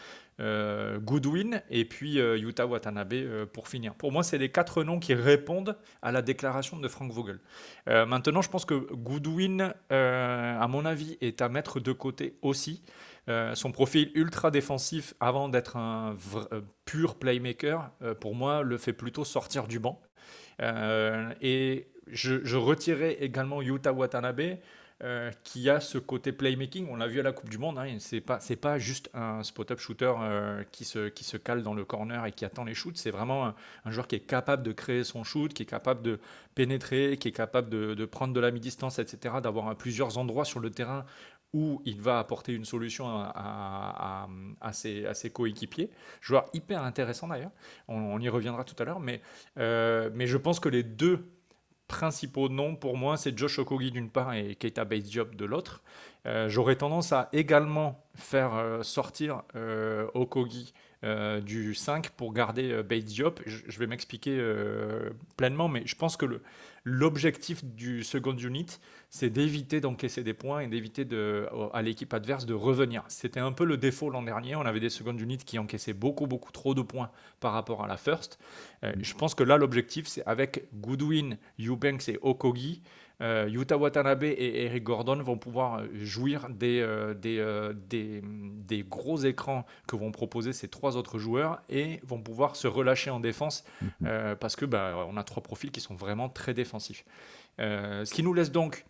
Goodwin 0.40 1.62
et 1.70 1.85
puis 1.85 2.14
Yuta 2.14 2.66
Watanabe 2.66 3.44
pour 3.53 3.68
finir. 3.68 3.94
Pour 3.94 4.11
moi, 4.11 4.25
c'est 4.25 4.38
les 4.38 4.51
quatre 4.51 4.83
noms 4.83 4.98
qui 4.98 5.14
répondent 5.14 5.77
à 6.01 6.11
la 6.11 6.20
déclaration 6.20 6.79
de 6.79 6.88
Frank 6.88 7.12
Vogel. 7.12 7.38
maintenant, 7.87 8.42
je 8.42 8.51
pense 8.51 8.64
que 8.64 8.75
Goodwin, 8.75 9.72
à 9.90 10.66
mon 10.68 10.85
avis, 10.85 11.16
est 11.20 11.42
à 11.42 11.48
mettre 11.48 11.79
de 11.79 11.92
côté 11.92 12.35
aussi. 12.42 12.83
Euh, 13.28 13.54
son 13.54 13.70
profil 13.70 14.11
ultra 14.14 14.50
défensif 14.50 15.14
avant 15.20 15.48
d'être 15.48 15.76
un 15.76 16.16
euh, 16.52 16.61
pur 16.85 17.14
playmaker, 17.16 17.90
euh, 18.02 18.14
pour 18.14 18.35
moi, 18.35 18.62
le 18.62 18.78
fait 18.78 18.92
plutôt 18.92 19.24
sortir 19.24 19.68
du 19.68 19.78
banc. 19.78 20.00
et 20.61 21.88
je, 22.08 22.44
je, 22.44 22.56
retirais 22.56 23.14
également 23.20 23.62
Yuta 23.62 23.92
Watanabe. 23.92 24.58
qui 25.42 25.68
a 25.68 25.80
ce 25.80 25.98
côté 25.98 26.30
playmaking, 26.30 26.87
on 26.88 26.94
l'a 26.94 27.08
vu 27.08 27.18
à 27.18 27.24
la 27.24 27.32
Coupe 27.32 27.48
du 27.48 27.58
Monde, 27.58 27.76
hein, 27.78 27.96
c'est 27.98 28.20
pas, 28.20 28.78
juste 28.78 29.11
un 29.14 29.42
spot-up 29.42 29.80
shooter 29.80 30.12
qui, 30.70 30.85
se, 30.85 31.37
cale 31.37 31.62
dans 31.62 31.74
le 31.74 31.85
corner 31.85 32.24
et 32.26 32.30
qui 32.32 32.44
attend 32.44 32.62
les 32.62 32.74
shoots, 32.74 32.96
c'est 32.96 33.11
vraiment 33.11 33.52
un, 33.85 33.90
joueur 33.90 34.06
qui 34.06 34.14
est 34.14 34.20
capable 34.20 34.62
de 34.62 34.70
créer 34.70 35.02
son 35.02 35.24
shoot, 35.24 35.52
qui 35.52 35.64
est 35.64 35.66
capable 35.66 36.02
de 36.02 36.20
pénétrer, 36.54 37.16
qui 37.18 37.28
est 37.28 37.32
capable 37.32 37.68
de, 37.68 37.94
de 37.94 38.04
prendre 38.04 38.32
de 38.32 38.40
la 38.40 38.52
mi-distance, 38.52 39.00
etc., 39.00 39.37
d'avoir 39.42 39.74
plusieurs 39.76 40.18
endroits 40.18 40.44
sur 40.44 40.61
le 40.61 40.70
terrain 40.70 41.04
où 41.52 41.82
il 41.84 42.00
va 42.00 42.18
apporter 42.18 42.52
une 42.52 42.64
solution 42.64 43.06
à, 43.08 44.26
ses, 44.72 45.30
coéquipiers. 45.32 45.90
Joueur 46.20 46.46
hyper 46.52 46.82
intéressant 46.82 47.28
d'ailleurs, 47.28 47.50
on, 47.88 48.18
y 48.20 48.28
reviendra 48.28 48.64
tout 48.64 48.76
à 48.78 48.84
l'heure, 48.84 49.00
mais, 49.00 49.20
euh, 49.58 50.10
mais 50.14 50.26
je 50.26 50.36
pense 50.36 50.60
que 50.60 50.68
les 50.68 50.82
deux 50.82 51.28
principaux 51.88 52.48
noms 52.48 52.74
pour 52.74 52.96
moi, 52.96 53.16
c'est 53.16 53.36
Josh 53.36 53.58
Okogi 53.58 53.90
d'une 53.90 54.08
part 54.08 54.32
et 54.32 54.54
Keita 54.54 54.84
Bates 54.84 55.02
Diop 55.02 55.34
de 55.34 55.44
l'autre. 55.44 55.82
Euh, 56.26 56.48
j'aurais 56.48 56.76
tendance 56.76 57.12
à 57.12 57.28
également 57.32 58.06
faire 58.14 58.54
euh, 58.54 58.82
sortir 58.82 59.42
Okogi 60.14 60.72
du 61.02 61.74
5 61.74 62.10
pour 62.10 62.32
garder 62.32 62.82
Bates 62.82 63.04
Diop. 63.04 63.40
Je, 63.46 63.78
vais 63.78 63.86
m'expliquer 63.86 64.40
pleinement, 65.36 65.68
mais 65.68 65.82
je 65.84 65.96
pense 65.96 66.16
que 66.16 66.40
l'objectif 66.84 67.64
du 67.64 68.04
second 68.04 68.36
unit, 68.36 68.66
c'est 69.10 69.30
d'éviter 69.30 69.80
d'encaisser 69.80 70.22
des 70.22 70.34
points 70.34 70.60
et 70.60 70.68
d'éviter 70.68 71.06
à 71.72 71.82
l'équipe 71.82 72.12
adverse 72.14 72.46
de 72.46 72.54
revenir. 72.54 73.04
C'était 73.08 73.40
un 73.40 73.52
peu 73.52 73.64
le 73.64 73.76
défaut 73.76 74.10
l'an 74.10 74.22
dernier. 74.22 74.54
On 74.54 74.62
avait 74.62 74.80
des 74.80 74.90
second 74.90 75.16
units 75.16 75.38
qui 75.38 75.58
encaissaient 75.58 75.92
beaucoup, 75.92 76.26
beaucoup 76.26 76.52
trop 76.52 76.74
de 76.74 76.82
points 76.82 77.10
par 77.40 77.52
rapport 77.52 77.84
à 77.84 77.88
la 77.88 77.96
first. 77.96 78.38
je 78.82 79.14
pense 79.14 79.34
que 79.34 79.42
là, 79.42 79.56
l'objectif, 79.56 80.06
c'est 80.06 80.24
avec 80.24 80.66
Goodwin, 80.74 81.36
Eubanks 81.58 82.08
et 82.08 82.18
Okogi, 82.22 82.80
euh, 82.80 83.12
Yuta 83.22 83.76
Watanabe 83.76 84.24
et 84.24 84.64
Eric 84.64 84.82
Gordon 84.82 85.22
vont 85.22 85.38
pouvoir 85.38 85.78
euh, 85.78 85.88
jouir 85.94 86.48
des, 86.50 86.80
euh, 86.80 87.14
des, 87.14 88.20
des, 88.22 88.82
gros 88.82 89.18
écrans 89.18 89.64
que 89.87 89.96
vont 89.96 90.11
proposer 90.11 90.52
ces 90.52 90.68
trois 90.68 90.96
autres 90.96 91.18
joueurs 91.18 91.62
et 91.68 92.00
vont 92.04 92.20
pouvoir 92.20 92.56
se 92.56 92.66
relâcher 92.66 93.11
en 93.11 93.20
défense 93.20 93.64
mhm. 94.00 94.37
parce 94.40 94.56
que 94.56 94.64
bah, 94.64 95.06
on 95.08 95.16
a 95.16 95.24
trois 95.24 95.42
profils 95.42 95.70
qui 95.70 95.80
sont 95.80 95.94
vraiment 95.94 96.28
très 96.28 96.54
défensifs. 96.54 97.04
ce 97.58 98.12
qui 98.12 98.22
nous 98.22 98.35
laisse 98.35 98.50
donc 98.50 98.85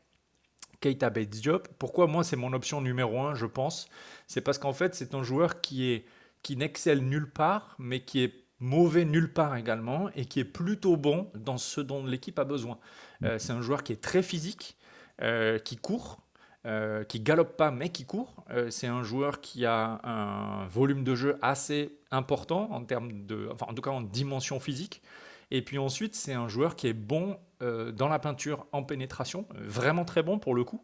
Keita 0.81 1.11
Bates 1.11 1.31
Diop. 1.31 1.69
Pourquoi 1.79 2.07
moi 2.07 2.25
c'est 2.25 2.37
mon 2.37 2.53
option 2.53 2.81
numéro 2.81 3.21
un, 3.21 3.35
je 3.35 3.47
pense? 3.47 3.89
C'est 4.27 4.41
parce 4.41 4.59
qu'en 4.59 4.73
fait 4.73 4.95
c'est 4.95 5.15
un 5.15 5.23
joueur 5.23 5.61
qui 5.61 5.91
est 5.91 6.05
qui 6.43 6.57
n'excelle 6.57 7.01
nulle 7.01 7.31
part, 7.31 7.77
mais 7.79 8.01
qui 8.01 8.25
est 8.25 8.42
mauvais 8.63 9.05
nulle 9.05 9.31
part 9.31 9.57
également 9.57 10.09
et 10.15 10.25
qui 10.25 10.41
est 10.41 10.45
plutôt 10.45 10.97
bon 10.97 11.31
dans 11.35 11.59
ce 11.59 11.81
dont 11.81 12.07
l'équipe 12.07 12.39
a 12.39 12.45
besoin. 12.45 12.79
Euh, 13.25 13.39
c'est 13.39 13.53
un 13.53 13.61
joueur 13.61 13.83
qui 13.83 13.93
est 13.93 14.01
très 14.01 14.23
physique, 14.23 14.77
euh, 15.21 15.59
qui 15.59 15.77
court, 15.77 16.21
euh, 16.65 17.03
qui 17.03 17.19
galope 17.21 17.57
pas 17.57 17.73
mais 17.73 17.89
qui 17.89 18.07
court. 18.07 18.45
c'est 18.71 18.87
un 18.87 19.03
joueur 19.03 19.41
qui 19.41 19.67
a 19.67 20.01
un 20.05 20.67
volume 20.69 21.03
de 21.03 21.15
jeu 21.15 21.39
assez 21.43 21.99
important 22.13 22.71
en 22.71 22.85
termes 22.85 23.27
de, 23.27 23.49
enfin 23.53 23.67
en 23.69 23.75
tout 23.75 23.83
cas 23.83 23.91
en 23.91 24.01
dimension 24.01 24.61
physique. 24.61 25.03
Et 25.51 25.61
puis 25.61 25.77
ensuite, 25.77 26.15
c'est 26.15 26.33
un 26.33 26.49
joueur 26.49 26.77
qui 26.77 26.87
est 26.87 26.95
bon 26.95 27.37
dans 27.61 28.09
la 28.09 28.19
peinture 28.19 28.67
en 28.73 28.83
pénétration, 28.83 29.47
vraiment 29.55 30.05
très 30.05 30.23
bon 30.23 30.39
pour 30.39 30.55
le 30.55 30.65
coup. 30.65 30.83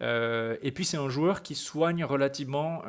et 0.00 0.72
puis 0.74 0.84
c'est 0.84 0.96
un 0.96 1.08
joueur 1.08 1.42
qui 1.42 1.54
soigne 1.54 2.04
relativement 2.04 2.82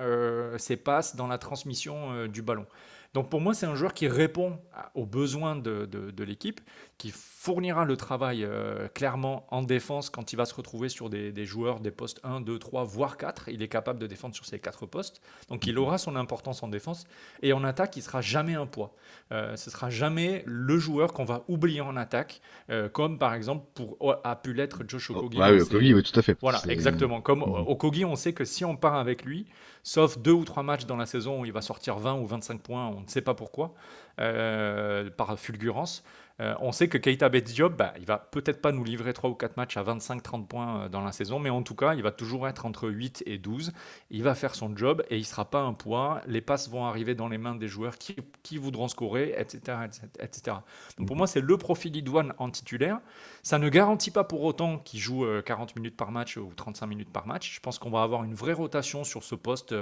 ses 0.57 0.77
passes 0.77 1.15
dans 1.15 1.27
la 1.27 1.37
transmission 1.37 2.27
du 2.27 2.41
ballon. 2.41 2.65
Donc 3.13 3.29
pour 3.29 3.41
moi, 3.41 3.53
c'est 3.53 3.65
un 3.65 3.75
joueur 3.75 3.93
qui 3.93 4.07
répond 4.07 4.59
aux 4.93 5.05
besoins 5.05 5.55
de, 5.55 6.23
l'équipe, 6.23 6.61
qui 6.97 7.11
fournira 7.13 7.85
le 7.85 7.95
travail 7.95 8.43
euh, 8.43 8.87
clairement 8.89 9.45
en 9.51 9.61
défense 9.61 10.09
quand 10.09 10.33
il 10.33 10.35
va 10.35 10.45
se 10.45 10.55
retrouver 10.55 10.89
sur 10.89 11.09
des, 11.09 11.31
des, 11.31 11.45
joueurs 11.45 11.79
des 11.79 11.91
postes 11.91 12.19
1, 12.23 12.41
2, 12.41 12.57
3, 12.57 12.83
voire 12.83 13.17
4. 13.17 13.49
Il 13.49 13.61
est 13.61 13.67
capable 13.67 13.99
de 13.99 14.07
défendre 14.07 14.33
sur 14.35 14.45
ces 14.45 14.59
4 14.59 14.87
postes. 14.87 15.21
Donc 15.47 15.67
il 15.67 15.77
aura 15.77 15.99
son 15.99 16.15
importance 16.15 16.63
en 16.63 16.67
défense. 16.67 17.05
Et 17.43 17.53
en 17.53 17.63
attaque, 17.63 17.95
il 17.97 18.01
sera 18.01 18.21
jamais 18.21 18.55
un 18.55 18.65
poids. 18.65 18.95
Euh, 19.31 19.55
ce 19.55 19.69
sera 19.69 19.89
jamais 19.91 20.43
le 20.45 20.79
joueur 20.79 21.13
qu'on 21.13 21.25
va 21.25 21.43
oublier 21.47 21.81
en 21.81 21.95
attaque, 21.95 22.41
euh, 22.71 22.89
comme 22.89 23.19
par 23.19 23.33
exemple 23.35 23.65
pour, 23.75 23.97
a 24.23 24.35
pu 24.35 24.53
l'être 24.53 24.83
Josh 24.87 25.11
oh, 25.11 25.17
Okogi. 25.17 25.37
oui, 25.39 25.61
Okogi, 25.61 25.93
oui, 25.93 26.03
tout 26.03 26.19
à 26.19 26.23
fait. 26.23 26.37
Voilà, 26.41 26.59
exactement. 26.67 27.21
Comme 27.21 27.39
mm. 27.39 27.67
Okogi, 27.67 28.05
on 28.05 28.15
sait 28.15 28.33
que 28.33 28.43
si 28.43 28.65
on 28.65 28.75
part 28.75 28.95
avec 28.95 29.23
lui, 29.23 29.45
sauf 29.83 30.17
deux 30.17 30.31
ou 30.31 30.43
trois 30.43 30.63
matchs 30.63 30.85
dans 30.85 30.97
la 30.97 31.05
saison 31.05 31.41
où 31.41 31.45
il 31.45 31.53
va 31.53 31.61
sortir 31.61 31.97
20 31.97 32.15
ou 32.15 32.25
25 32.25 32.59
points, 32.61 32.87
on 32.87 33.01
ne 33.01 33.07
sait 33.07 33.21
pas 33.21 33.35
pourquoi, 33.35 33.73
euh, 34.19 35.09
par 35.09 35.37
fulgurance. 35.39 36.03
Euh, 36.39 36.53
on 36.59 36.71
sait 36.71 36.87
que 36.87 36.97
Keita 36.97 37.29
Diop, 37.29 37.75
bah, 37.75 37.93
il 37.97 38.05
va 38.05 38.17
peut-être 38.17 38.61
pas 38.61 38.71
nous 38.71 38.83
livrer 38.83 39.13
3 39.13 39.29
ou 39.29 39.33
4 39.33 39.57
matchs 39.57 39.77
à 39.77 39.83
25-30 39.83 40.45
points 40.45 40.83
euh, 40.83 40.89
dans 40.89 41.01
la 41.01 41.11
saison, 41.11 41.39
mais 41.39 41.49
en 41.49 41.63
tout 41.63 41.73
cas, 41.73 41.95
il 41.95 42.03
va 42.03 42.11
toujours 42.11 42.47
être 42.47 42.65
entre 42.65 42.89
8 42.89 43.23
et 43.25 43.37
12. 43.39 43.73
Il 44.11 44.23
va 44.23 44.35
faire 44.35 44.53
son 44.53 44.75
job 44.75 45.03
et 45.09 45.17
il 45.17 45.25
sera 45.25 45.45
pas 45.45 45.61
un 45.61 45.73
poids. 45.73 46.21
Les 46.27 46.41
passes 46.41 46.69
vont 46.69 46.85
arriver 46.85 47.15
dans 47.15 47.27
les 47.27 47.39
mains 47.39 47.55
des 47.55 47.67
joueurs 47.67 47.97
qui, 47.97 48.15
qui 48.43 48.57
voudront 48.57 48.87
scorer, 48.87 49.33
etc. 49.37 49.77
etc. 50.19 50.57
Donc 50.97 51.07
pour 51.07 51.15
moi, 51.15 51.25
c'est 51.25 51.41
le 51.41 51.57
profil 51.57 51.95
idoine 51.95 52.33
en 52.37 52.51
titulaire. 52.51 52.99
Ça 53.41 53.57
ne 53.57 53.69
garantit 53.69 54.11
pas 54.11 54.23
pour 54.23 54.43
autant 54.43 54.77
qu'il 54.77 54.99
joue 54.99 55.25
40 55.45 55.75
minutes 55.75 55.97
par 55.97 56.11
match 56.11 56.37
ou 56.37 56.51
35 56.55 56.85
minutes 56.85 57.11
par 57.11 57.25
match. 57.25 57.55
Je 57.55 57.59
pense 57.59 57.79
qu'on 57.79 57.89
va 57.89 58.03
avoir 58.03 58.23
une 58.23 58.35
vraie 58.35 58.53
rotation 58.53 59.03
sur 59.03 59.23
ce 59.23 59.35
poste 59.35 59.73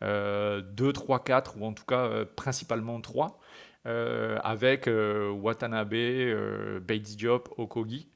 2, 0.00 0.64
3, 0.92 1.24
4 1.24 1.56
ou 1.58 1.66
en 1.66 1.72
tout 1.72 1.84
cas 1.84 2.24
principalement 2.36 3.00
3. 3.00 3.38
Euh, 3.86 4.38
avec 4.42 4.88
euh, 4.88 5.30
Watanabe, 5.30 5.92
euh, 5.92 6.80
Bates 6.80 7.16
Diop, 7.16 7.52
Okogi 7.58 8.08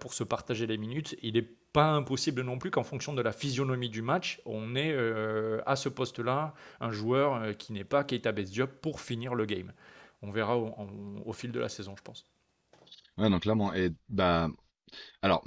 pour 0.00 0.12
se 0.12 0.24
partager 0.24 0.66
les 0.66 0.76
minutes. 0.76 1.16
Il 1.22 1.34
n'est 1.34 1.48
pas 1.72 1.90
impossible 1.92 2.42
non 2.42 2.58
plus 2.58 2.72
qu'en 2.72 2.82
fonction 2.82 3.14
de 3.14 3.22
la 3.22 3.30
physionomie 3.30 3.90
du 3.90 4.02
match, 4.02 4.40
on 4.44 4.74
ait 4.74 4.92
à 5.66 5.76
ce 5.76 5.88
poste-là 5.88 6.52
un 6.80 6.90
joueur 6.90 7.56
qui 7.58 7.72
n'est 7.72 7.84
pas 7.84 8.02
Keita 8.02 8.32
Bates 8.32 8.50
Diop 8.50 8.72
pour 8.80 9.00
finir 9.00 9.36
le 9.36 9.44
game. 9.44 9.72
On 10.22 10.32
verra 10.32 10.58
au, 10.58 10.74
au, 11.24 11.32
fil 11.32 11.52
de 11.52 11.60
la 11.60 11.68
saison, 11.68 11.94
je 11.96 12.02
pense. 12.02 12.24
Ouais, 13.18 13.30
donc 13.30 13.42
clairement. 13.42 13.72
Et 13.72 13.92
bah, 14.08 14.48
alors, 15.22 15.44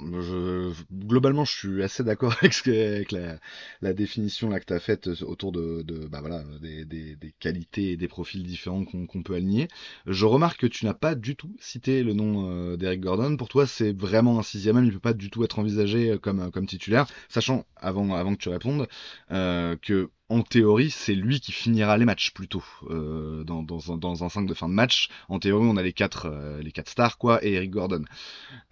globalement, 0.92 1.44
je 1.44 1.52
suis 1.52 1.82
assez 1.82 2.04
d'accord 2.04 2.34
avec, 2.42 3.12
la, 3.12 3.92
définition 3.94 4.50
que 4.50 4.64
tu 4.64 4.72
as 4.72 4.80
faite 4.80 5.08
autour 5.22 5.52
de, 5.52 5.82
bah, 6.10 6.22
des, 6.60 7.34
qualités 7.40 7.92
et 7.92 7.96
des 7.96 8.08
profils 8.08 8.42
différents 8.42 8.84
qu'on 8.84 9.22
peut 9.22 9.34
aligner. 9.34 9.68
Je 10.06 10.26
remarque 10.26 10.60
que 10.60 10.66
tu 10.66 10.84
n'as 10.84 10.94
pas 10.94 11.14
du 11.14 11.36
tout 11.36 11.54
cité 11.58 12.02
le 12.02 12.12
nom 12.12 12.50
euh, 12.50 12.76
d'Eric 12.76 13.00
Gordon. 13.00 13.36
Pour 13.36 13.48
toi, 13.48 13.66
c'est 13.66 13.92
vraiment 13.92 14.38
un 14.38 14.42
sixième 14.42 14.76
homme, 14.76 14.84
il 14.84 14.88
ne 14.88 14.94
peut 14.94 15.00
pas 15.00 15.14
du 15.14 15.30
tout 15.30 15.44
être 15.44 15.58
envisagé 15.58 16.18
comme, 16.20 16.50
comme 16.50 16.66
titulaire, 16.66 17.06
sachant, 17.28 17.64
avant, 17.76 18.34
que 18.34 18.40
tu 18.40 18.48
répondes, 18.48 18.88
euh, 19.30 19.76
que 19.80 20.10
en 20.32 20.42
théorie, 20.42 20.90
c'est 20.90 21.14
lui 21.14 21.40
qui 21.40 21.52
finira 21.52 21.96
les 21.96 22.04
matchs 22.04 22.32
plutôt 22.32 22.64
euh, 22.90 23.44
dans, 23.44 23.62
dans, 23.62 24.24
un 24.24 24.28
5 24.28 24.46
de 24.46 24.54
fin 24.54 24.68
de 24.68 24.74
match. 24.74 25.08
En 25.28 25.38
théorie, 25.38 25.66
on 25.68 25.76
a 25.76 25.82
les 25.82 25.92
quatre, 25.92 26.26
euh, 26.26 26.62
les 26.62 26.72
quatre 26.72 26.88
stars 26.88 27.18
quoi 27.18 27.44
et 27.44 27.52
Eric 27.52 27.70
Gordon. 27.70 28.04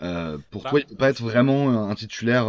Euh, 0.03 0.39
pour 0.51 0.63
bah, 0.63 0.71
toi, 0.71 0.81
il 0.81 0.87
peut 0.87 0.97
pas 0.97 1.11
être 1.11 1.23
vraiment 1.23 1.89
un 1.89 1.95
titulaire. 1.95 2.47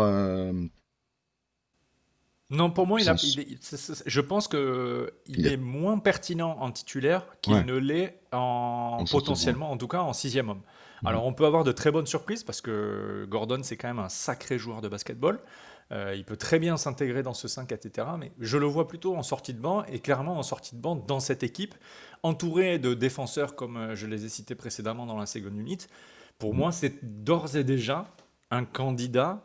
Non, 2.49 2.69
pour 2.69 2.85
moi, 2.85 2.99
il 2.99 3.07
a, 3.07 3.15
je 3.15 4.21
pense 4.21 4.49
que 4.49 5.13
il, 5.25 5.47
est 5.47 5.55
moins 5.55 5.99
pertinent 5.99 6.57
en 6.59 6.69
titulaire 6.71 7.25
qu'il 7.41 7.55
ne 7.65 7.75
l'est 7.77 8.19
en, 8.33 9.05
potentiellement, 9.09 9.71
en 9.71 9.77
tout 9.77 9.87
cas 9.87 10.01
en 10.01 10.11
sixième 10.11 10.49
homme. 10.49 10.61
Mhm. 11.01 11.07
Alors, 11.07 11.25
on 11.25 11.33
peut 11.33 11.45
avoir 11.45 11.63
de 11.63 11.71
très 11.71 11.91
bonnes 11.91 12.07
surprises 12.07 12.43
parce 12.43 12.59
que 12.59 13.25
Gordon, 13.29 13.59
c'est 13.63 13.77
quand 13.77 13.87
même 13.87 13.99
un 13.99 14.09
sacré 14.09 14.57
joueur 14.57 14.81
de 14.81 14.89
basketball. 14.89 15.39
Euh, 15.91 16.15
il 16.15 16.23
peut 16.23 16.37
très 16.37 16.57
bien 16.57 16.77
s'intégrer 16.77 17.21
dans 17.21 17.33
ce 17.33 17.47
5, 17.47 17.71
etc. 17.71 18.07
Mais 18.17 18.31
je 18.39 18.57
le 18.57 18.65
vois 18.65 18.87
plutôt 18.87 19.15
en 19.15 19.23
sortie 19.23 19.53
de 19.53 19.59
banc 19.59 19.83
et 19.85 19.99
clairement 19.99 20.37
en 20.37 20.43
sortie 20.43 20.75
de 20.75 20.81
banc 20.81 20.95
dans 20.95 21.19
cette 21.19 21.43
équipe, 21.43 21.75
entouré 22.23 22.79
de 22.79 22.93
défenseurs 22.93 23.55
comme 23.55 23.77
euh, 23.77 23.95
je 23.95 24.07
les 24.07 24.25
ai 24.25 24.29
cités 24.29 24.55
précédemment 24.55 25.05
dans 25.05 25.17
la 25.17 25.25
seconde 25.25 25.57
unité. 25.57 25.87
Pour 26.39 26.53
moi, 26.53 26.71
c'est 26.71 27.23
d'ores 27.23 27.55
et 27.55 27.63
déjà 27.63 28.07
un 28.51 28.65
candidat 28.65 29.41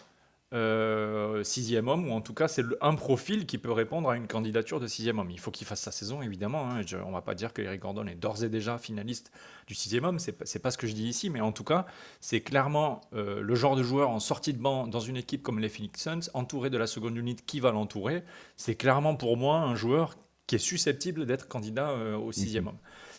euh, 0.53 1.43
sixième 1.43 1.89
homme, 1.89 2.09
ou 2.09 2.13
en 2.13 2.21
tout 2.21 2.33
cas 2.33 2.47
c'est 2.47 2.65
un 2.81 2.95
profil 2.95 3.47
qui 3.47 3.59
peut 3.59 3.73
répondre 3.73 4.09
à 4.09 4.17
une 4.17 4.29
candidature 4.29 4.79
de 4.79 4.87
sixième 4.87 5.19
homme. 5.19 5.31
Il 5.31 5.41
faut 5.41 5.51
qu'il 5.51 5.67
fasse 5.67 5.81
sa 5.81 5.91
saison, 5.91 6.23
évidemment. 6.23 6.71
Hein. 6.71 6.83
on 7.05 7.09
ne 7.09 7.13
va 7.13 7.21
pas 7.21 7.35
dire 7.35 7.53
que 7.53 7.63
Eric 7.63 7.81
Gordon 7.81 8.07
est 8.07 8.15
d'ores 8.15 8.45
et 8.45 8.49
déjà 8.49 8.79
finaliste 8.79 9.33
du 9.67 9.75
sixième 9.75 10.05
homme, 10.05 10.21
c'est 10.21 10.33
pas, 10.33 10.45
pas 10.63 10.71
ce 10.71 10.79
que 10.79 10.87
je 10.87 10.93
dis 10.93 11.09
ici, 11.09 11.31
mais 11.31 11.41
en 11.41 11.51
tout 11.51 11.65
cas 11.65 11.87
c'est 12.21 12.43
clairement 12.43 13.01
euh, 13.13 13.41
le 13.41 13.55
genre 13.57 13.75
de 13.75 13.83
joueur 13.83 14.11
en 14.11 14.21
sortie 14.21 14.53
de 14.53 14.59
banc 14.59 14.87
dans 14.87 15.01
une 15.01 15.17
équipe 15.17 15.43
comme 15.43 15.59
les 15.59 15.69
Phoenix 15.69 16.01
Suns, 16.01 16.31
entouré 16.33 16.71
de 16.71 16.79
la 16.79 16.87
seconde 16.87 17.17
unité 17.17 17.43
qui 17.45 17.59
va 17.59 17.73
l'entourer. 17.73 18.23
C'est 18.57 18.77
clairement 18.77 19.17
pour 19.17 19.37
moi 19.37 19.59
un 19.59 19.75
joueur 19.75 20.15
qui 20.47 20.55
est 20.55 20.59
susceptible 20.59 21.27
d'être 21.27 21.49
candidat 21.49 21.91
euh, 21.91 22.17
au 22.17 22.31
sixième 22.31 22.65
mhm. 22.67 22.73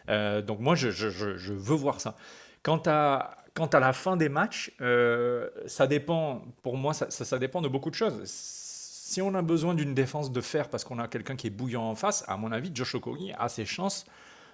homme. 0.07 0.41
donc 0.43 0.61
moi 0.61 0.75
je, 0.75 0.91
je, 0.91 1.09
je 1.09 1.53
veux 1.53 1.75
voir 1.75 1.99
ça. 1.99 2.15
Quant 2.63 2.81
à 2.85 3.37
Quant 3.57 3.65
à 3.65 3.79
la 3.79 3.91
fin 3.91 4.17
des 4.17 4.29
matchs, 4.29 4.71
euh, 4.81 5.49
ça 5.65 5.87
dépend, 5.87 6.43
pour 6.61 6.77
moi, 6.77 6.93
ça, 6.93 7.39
dépend 7.39 7.59
de 7.63 7.67
beaucoup 7.67 7.89
de 7.89 7.95
choses. 7.95 8.21
Si 8.23 9.19
on 9.19 9.33
a 9.33 9.41
besoin 9.41 9.73
d'une 9.73 9.95
défense 9.95 10.31
de 10.31 10.41
fer 10.41 10.69
parce 10.69 10.83
qu'on 10.83 10.99
a 10.99 11.07
quelqu'un 11.07 11.35
qui 11.35 11.47
est 11.47 11.49
bouillant 11.49 11.81
en 11.81 11.95
face, 11.95 12.23
à 12.27 12.37
mon 12.37 12.51
avis, 12.51 12.69
Josh 12.71 12.93
Okogi 12.93 13.33
a 13.35 13.49
ses 13.49 13.65
chances 13.65 14.05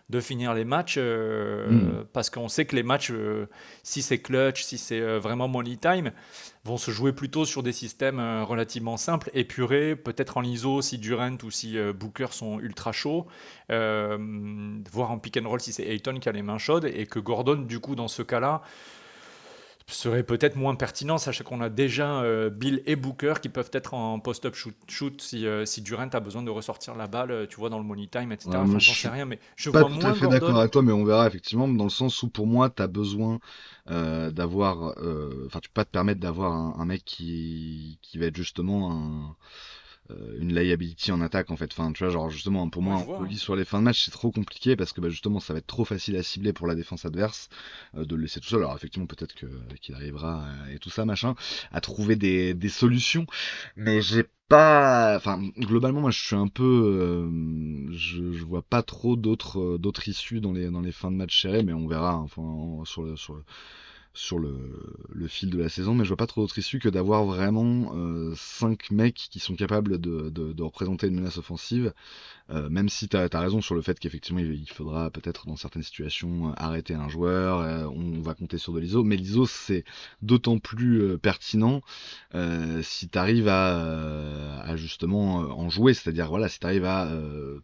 de 0.10 0.20
finir 0.20 0.54
les 0.54 0.66
matchs 0.66 0.96
euh, 0.98 1.70
hmm. 1.70 2.06
parce 2.14 2.30
qu'on 2.30 2.48
sait 2.48 2.66
que 2.66 2.76
les 2.76 2.84
matchs, 2.84 3.12
euh, 3.12 3.48
si 3.84 4.02
c'est 4.02 4.20
clutch, 4.20 4.64
si 4.64 4.78
c'est 4.78 5.02
vraiment 5.18 5.48
money 5.48 5.78
time, 5.78 6.12
vont 6.66 6.78
se 6.78 6.92
jouer 6.92 7.14
plutôt 7.14 7.46
sur 7.46 7.64
des 7.64 7.72
systèmes 7.72 8.20
relativement 8.44 8.98
simples, 8.98 9.30
épurés, 9.34 9.96
peut-être 9.96 10.38
en 10.38 10.44
ISO 10.44 10.82
si 10.82 10.98
Durant 10.98 11.38
ou 11.44 11.52
si 11.52 11.78
Booker 11.94 12.28
sont 12.32 12.60
ultra 12.60 12.92
chauds, 12.92 13.28
voire 13.70 15.12
en 15.12 15.18
pick 15.20 15.38
and 15.38 15.48
roll 15.48 15.60
si 15.60 15.74
c'est 15.74 15.84
Ayton 15.84 16.20
qui 16.20 16.30
a 16.30 16.32
les 16.32 16.42
mains 16.42 16.58
chaudes 16.58 16.86
et 16.86 17.06
que 17.06 17.20
Gordon, 17.20 17.56
du 17.56 17.80
coup, 17.80 17.96
dans 17.96 18.08
ce 18.08 18.22
cas-là, 18.22 18.62
serait 19.88 20.24
peut-être 20.24 20.56
moins 20.56 20.76
pertinent, 20.76 21.18
sachant 21.18 21.44
qu'on 21.44 21.62
a 21.62 21.70
déjà 21.70 22.22
euh, 22.22 22.50
Bill 22.50 22.82
et 22.86 22.96
Booker 22.96 23.36
qui 23.42 23.50
peuvent 23.50 23.70
être 23.74 23.94
en 23.94 24.20
post-up 24.20 24.56
shoot, 24.56 24.76
shoot 24.88 25.22
si, 25.22 25.46
euh, 25.46 25.66
si, 25.66 25.82
Durant 25.82 26.10
a 26.14 26.20
besoin 26.20 26.42
de 26.42 26.50
ressortir 26.50 26.96
la 26.96 27.08
balle, 27.08 27.32
euh, 27.32 27.46
tu 27.48 27.58
vois, 27.58 27.70
dans 27.70 27.80
le 27.80 27.84
money 27.84 28.08
time, 28.08 28.32
etc. 28.32 28.52
enfin, 28.54 28.80
j'en 28.80 28.94
sais 28.94 29.10
rien, 29.10 29.26
mais 29.26 29.40
je 29.56 29.70
pas 29.70 29.82
vois 29.82 29.90
tout 29.90 30.06
à 30.06 30.14
fait 30.14 30.28
d'accord 30.28 30.58
avec 30.58 30.72
toi, 30.72 30.82
mais 30.82 30.94
on 30.94 31.04
verra 31.04 31.28
effectivement, 31.28 31.68
dans 31.68 31.84
le 31.84 31.90
sens 31.90 32.24
où 32.24 32.30
pour 32.30 32.48
moi, 32.48 32.70
tu 32.70 32.82
as 32.82 32.88
besoin 32.88 33.40
d'avoir. 33.88 34.96
Enfin, 35.46 35.60
tu 35.60 35.70
peux 35.70 35.74
pas 35.74 35.86
te 35.86 35.92
permettre 35.92 36.22
d'avoir 36.22 36.54
un, 36.54 36.76
un, 36.80 36.86
mec 36.86 37.04
qui, 37.04 38.00
qui 38.02 38.18
va 38.18 38.28
être 38.28 38.38
justement 38.38 38.92
un 38.92 39.36
euh, 40.12 40.38
une 40.40 40.54
liability 40.54 41.12
en 41.12 41.22
attaque 41.22 41.52
en 41.52 41.56
fait. 41.58 41.72
Enfin, 41.72 41.92
tu 41.94 42.04
vois, 42.04 42.12
genre 42.12 42.30
justement 42.30 42.70
pour 42.70 42.82
moi, 42.82 42.96
en 42.96 43.30
sur 43.32 43.56
les 43.56 43.66
fins 43.66 43.80
de 43.80 43.86
match, 43.86 44.04
c'est 44.06 44.12
trop 44.12 44.32
compliqué 44.32 44.76
parce 44.76 44.94
que 44.94 45.02
bah, 45.02 45.10
justement, 45.10 45.40
ça 45.40 45.54
va 45.54 45.60
être 45.60 45.68
trop 45.68 45.86
facile 45.86 46.16
à 46.18 46.24
cibler 46.24 46.54
pour 46.54 46.68
la 46.68 46.76
défense 46.76 47.06
adverse 47.06 47.50
euh, 47.96 48.06
de 48.06 48.16
le 48.16 48.24
laisser 48.24 48.40
tout 48.40 48.48
seul. 48.48 48.60
Alors 48.62 48.76
effectivement, 48.76 49.08
peut-être 49.08 49.34
que 49.34 49.48
qu'il 49.82 49.96
arrivera 49.96 50.46
et 50.74 50.80
tout 50.80 50.90
ça, 50.90 51.06
machin, 51.06 51.36
à 51.72 51.82
trouver 51.82 52.16
des, 52.16 52.54
des 52.54 52.70
solutions. 52.70 53.26
Mais 53.76 54.02
j'ai 54.02 54.26
pas, 54.50 55.16
enfin 55.16 55.42
globalement, 55.58 56.02
moi 56.02 56.12
je 56.12 56.20
suis 56.20 56.36
un 56.36 56.48
peu, 56.48 57.30
je, 57.92 58.34
je 58.34 58.44
vois 58.44 58.62
pas 58.62 58.84
trop 58.84 59.16
d'autres 59.16 59.78
d'autres 59.78 60.08
issues 60.10 60.42
dans 60.42 60.52
les 60.52 60.70
dans 60.70 60.82
les 60.82 60.92
fins 60.92 61.12
de 61.12 61.16
match 61.16 61.42
serrés, 61.42 61.64
mais 61.64 61.74
on 61.74 61.88
verra. 61.88 62.18
Enfin, 62.18 62.84
sur 62.86 63.04
le 63.04 63.16
sur 63.16 63.36
le 63.36 63.44
sur 64.14 64.38
le, 64.38 65.28
fil 65.28 65.50
de 65.50 65.58
la 65.58 65.70
saison, 65.70 65.96
mais 65.96 66.04
je 66.04 66.10
vois 66.10 66.18
pas 66.18 66.28
trop 66.28 66.42
d'autre 66.42 66.58
issue 66.60 66.80
que 66.80 66.90
d'avoir 66.90 67.26
vraiment 67.26 67.94
euh, 67.96 68.34
5 68.36 68.92
mecs 68.92 69.16
qui 69.16 69.40
sont 69.40 69.56
capables 69.56 70.00
de, 70.00 70.62
représenter 70.62 71.08
une 71.08 71.16
menace 71.16 71.38
offensive, 71.38 71.94
euh, 72.52 72.70
même 72.70 72.90
si 72.90 73.08
tu 73.08 73.18
as, 73.18 73.28
raison 73.40 73.62
sur 73.62 73.74
le 73.74 73.82
fait 73.82 74.00
qu'effectivement 74.00 74.40
il, 74.40 74.70
faudra 74.70 75.10
peut-être 75.10 75.48
dans 75.48 75.56
certaines 75.56 75.84
situations 75.84 76.50
euh, 76.50 76.54
arrêter 76.58 76.94
un 76.94 77.10
joueur, 77.10 77.60
euh, 77.60 77.88
on 77.88 78.22
va 78.22 78.34
compter 78.36 78.58
sur 78.58 78.74
de 78.74 78.80
l'ISO, 78.80 79.04
mais 79.04 79.16
l'ISO 79.16 79.48
c'est 79.48 79.84
d'autant 80.22 80.60
plus 80.60 81.02
euh, 81.02 81.18
pertinent 81.18 81.82
si 82.82 83.10
tu 83.10 83.18
arrives 83.18 83.48
à, 83.48 84.62
à, 84.62 84.76
justement 84.76 85.38
en 85.38 85.70
jouer, 85.70 85.94
c'est-à-dire 85.94 86.28
voilà, 86.28 86.50
si 86.50 86.60
tu 86.60 86.66
arrives 86.66 86.86
à 86.86 87.10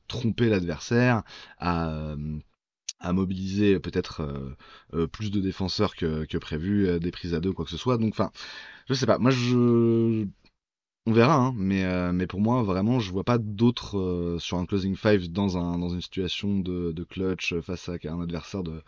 tromper 0.08 0.48
l'adversaire, 0.50 1.24
à 1.58 2.16
à 3.00 3.14
mobiliser 3.14 3.80
peut-être 3.80 4.22
euh, 4.22 4.56
euh, 4.94 5.08
plus 5.08 5.32
de 5.32 5.40
défenseurs 5.40 5.96
que, 5.96 6.26
que 6.26 6.38
prévu, 6.38 6.88
euh, 6.88 7.00
des 7.00 7.12
prises 7.12 7.34
à 7.34 7.40
deux, 7.40 7.54
quoi 7.54 7.66
que 7.66 7.72
ce 7.72 7.78
soit. 7.78 7.98
Donc, 7.98 8.12
enfin, 8.14 8.32
je 8.90 8.94
sais 8.94 9.06
pas. 9.06 9.18
Moi, 9.20 9.32
je, 9.32 10.26
on 11.10 11.12
verra, 11.12 11.36
hein, 11.36 11.54
mais, 11.58 11.86
euh, 11.86 12.12
mais 12.12 12.28
pour 12.28 12.40
moi, 12.40 12.62
vraiment, 12.62 13.00
je 13.00 13.12
vois 13.12 13.24
pas 13.24 13.40
d'autres 13.40 13.98
euh, 13.98 14.38
sur 14.38 14.58
un 14.58 14.66
closing 14.66 14.96
five 14.96 15.32
dans, 15.32 15.58
un, 15.58 15.80
dans 15.80 15.90
une 15.90 16.02
situation 16.02 16.60
de, 16.60 16.92
de 16.92 17.04
clutch 17.04 17.56
face 17.62 17.90
à 17.90 17.94
un 18.10 18.22
adversaire 18.22 18.62
de, 18.62 18.82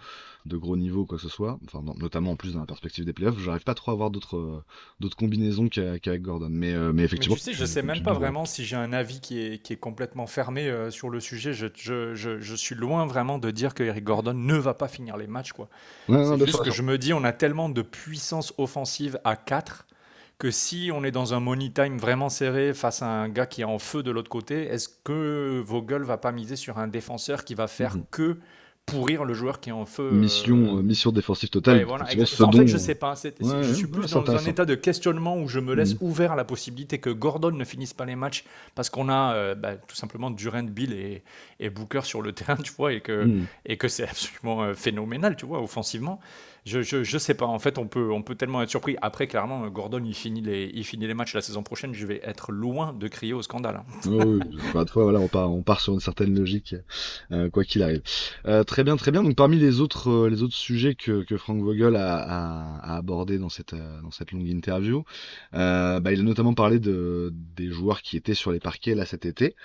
de 0.45 0.57
gros 0.57 0.77
niveau, 0.77 1.05
quoi 1.05 1.17
que 1.17 1.23
ce 1.23 1.29
soit. 1.29 1.59
Enfin, 1.65 1.83
notamment 1.97 2.31
en 2.31 2.35
plus 2.35 2.53
dans 2.53 2.59
la 2.59 2.67
perspective 2.67 3.05
des 3.05 3.13
playoffs, 3.13 3.39
j'arrive 3.39 3.63
pas 3.63 3.73
trop 3.73 3.89
à 3.89 3.93
avoir 3.95 4.11
d'autres 4.11 4.37
euh, 4.37 4.63
d'autres 4.99 5.17
combinaisons 5.17 5.67
qu'avec 5.67 6.21
Gordon. 6.21 6.49
Mais, 6.51 6.75
mais 6.93 7.03
effectivement. 7.03 7.35
tu 7.35 7.41
sais, 7.41 7.53
je 7.53 7.65
sais 7.65 7.81
même 7.81 8.03
pas 8.03 8.13
vraiment 8.13 8.45
si 8.45 8.65
j'ai 8.65 8.75
un 8.75 8.93
avis 8.93 9.19
qui 9.19 9.39
est, 9.39 9.61
qui 9.63 9.73
est 9.73 9.77
complètement 9.77 10.27
fermé 10.27 10.71
sur 10.91 11.09
le 11.09 11.19
sujet. 11.19 11.53
Je, 11.53 11.67
je, 11.75 12.13
je, 12.13 12.39
je, 12.39 12.55
suis 12.55 12.75
loin 12.75 13.07
vraiment 13.07 13.39
de 13.39 13.49
dire 13.49 13.73
que 13.73 13.81
Eric 13.81 14.03
Gordon 14.03 14.35
ne 14.35 14.55
va 14.55 14.75
pas 14.75 14.87
finir 14.87 15.17
les 15.17 15.27
matchs, 15.27 15.53
quoi. 15.53 15.69
c'est 16.07 16.45
juste 16.45 16.63
que 16.63 16.71
je 16.71 16.83
me 16.83 16.99
dis, 16.99 17.13
on 17.13 17.23
a 17.23 17.33
tellement 17.33 17.69
de 17.69 17.81
puissance 17.81 18.53
offensive 18.59 19.19
à 19.23 19.35
4 19.35 19.87
que 20.41 20.49
si 20.49 20.89
on 20.91 21.03
est 21.03 21.11
dans 21.11 21.35
un 21.35 21.39
money 21.39 21.69
time 21.69 21.99
vraiment 21.99 22.29
serré 22.29 22.73
face 22.73 23.03
à 23.03 23.05
un 23.05 23.29
gars 23.29 23.45
qui 23.45 23.61
est 23.61 23.65
en 23.65 23.77
feu 23.77 24.01
de 24.01 24.09
l'autre 24.09 24.31
côté, 24.31 24.63
est-ce 24.63 24.89
que 25.03 25.61
Vogel 25.63 26.01
va 26.01 26.17
pas 26.17 26.31
miser 26.31 26.55
sur 26.55 26.79
un 26.79 26.87
défenseur 26.87 27.45
qui 27.45 27.53
va 27.53 27.67
faire 27.67 27.95
mhm. 27.95 28.05
que 28.09 28.37
pourrir 28.87 29.23
le 29.23 29.35
joueur 29.35 29.59
qui 29.59 29.69
est 29.69 29.71
en 29.71 29.85
feu 29.85 30.09
Mission, 30.09 30.57
euh, 30.57 30.79
euh, 30.79 30.81
mission 30.81 31.11
défensive 31.11 31.49
totale. 31.49 31.85
en 31.87 32.03
fait, 32.07 32.65
je 32.65 32.77
sais 32.77 32.95
pas. 32.95 33.13
je 33.13 33.71
suis 33.71 33.85
plus 33.85 34.09
dans 34.09 34.31
un 34.31 34.43
état 34.45 34.65
de 34.65 34.73
questionnement 34.73 35.37
où 35.37 35.47
je 35.47 35.59
me 35.59 35.75
laisse 35.75 35.93
mhm. 35.93 36.07
ouvert 36.07 36.31
à 36.31 36.35
la 36.35 36.43
possibilité 36.43 36.97
que 36.97 37.11
Gordon 37.11 37.51
ne 37.51 37.63
finisse 37.63 37.93
pas 37.93 38.05
les 38.05 38.15
matchs 38.15 38.43
parce 38.73 38.89
qu'on 38.89 39.09
a 39.09 39.35
euh, 39.35 39.53
bah, 39.53 39.75
tout 39.75 39.95
simplement 39.95 40.31
Durant, 40.31 40.63
Bill 40.63 40.93
et, 40.93 41.21
et, 41.59 41.69
Booker 41.69 42.01
sur 42.01 42.23
le 42.23 42.31
terrain, 42.33 42.55
tu 42.55 42.73
vois, 42.75 42.93
et 42.93 43.01
que, 43.01 43.25
mhm. 43.25 43.45
et 43.67 43.77
que 43.77 43.87
c'est 43.87 44.09
absolument 44.09 44.73
phénoménal, 44.73 45.35
tu 45.35 45.45
vois, 45.45 45.61
offensivement 45.61 46.19
je, 46.63 46.81
je, 46.83 47.17
sais 47.17 47.33
pas. 47.33 47.47
En 47.47 47.57
fait, 47.57 47.79
on 47.79 47.87
peut, 47.87 48.11
on 48.11 48.21
peut 48.21 48.35
tellement 48.35 48.61
être 48.61 48.69
surpris. 48.69 48.95
Après, 49.01 49.25
clairement, 49.25 49.67
Gordon, 49.69 50.03
il 50.05 50.13
finit 50.13 50.41
les, 50.41 50.69
il 50.73 50.83
finit 50.83 51.07
les 51.07 51.15
matchs 51.15 51.33
la 51.33 51.41
saison 51.41 51.63
prochaine. 51.63 51.95
Je 51.95 52.05
vais 52.05 52.21
être 52.23 52.51
loin 52.51 52.93
de 52.93 53.07
crier 53.07 53.33
au 53.33 53.41
scandale. 53.41 53.77
Hein. 53.77 53.99
oui, 54.05 54.39
bah, 54.73 54.85
voilà, 54.93 55.19
on 55.19 55.27
part, 55.27 55.51
on 55.51 55.63
part 55.63 55.81
sur 55.81 55.93
une 55.93 55.99
certaine 55.99 56.37
logique, 56.37 56.75
euh, 57.31 57.49
quoi 57.49 57.63
qu'il 57.63 57.81
arrive. 57.81 58.03
Euh, 58.45 58.63
très 58.63 58.83
bien, 58.83 58.95
très 58.95 59.11
bien. 59.11 59.23
Donc, 59.23 59.35
parmi 59.35 59.57
les 59.57 59.79
autres, 59.79 60.09
euh, 60.09 60.29
les 60.29 60.43
autres 60.43 60.55
sujets 60.55 60.93
que, 60.93 61.23
que 61.23 61.35
Frank 61.35 61.59
Vogel 61.63 61.95
a, 61.95 62.17
a, 62.17 62.93
a 62.93 62.97
abordé 62.97 63.39
dans 63.39 63.49
cette, 63.49 63.73
dans 63.73 64.11
cette 64.11 64.31
longue 64.31 64.47
interview, 64.47 65.03
bah, 65.51 66.11
il 66.11 66.19
a 66.19 66.23
notamment 66.23 66.53
parlé 66.53 66.79
de, 66.79 67.33
des 67.55 67.69
joueurs 67.69 68.03
qui 68.03 68.17
étaient 68.17 68.35
sur 68.35 68.51
les 68.51 68.59
parquets 68.59 68.93
là 68.93 69.05
cet 69.05 69.25
été. 69.25 69.55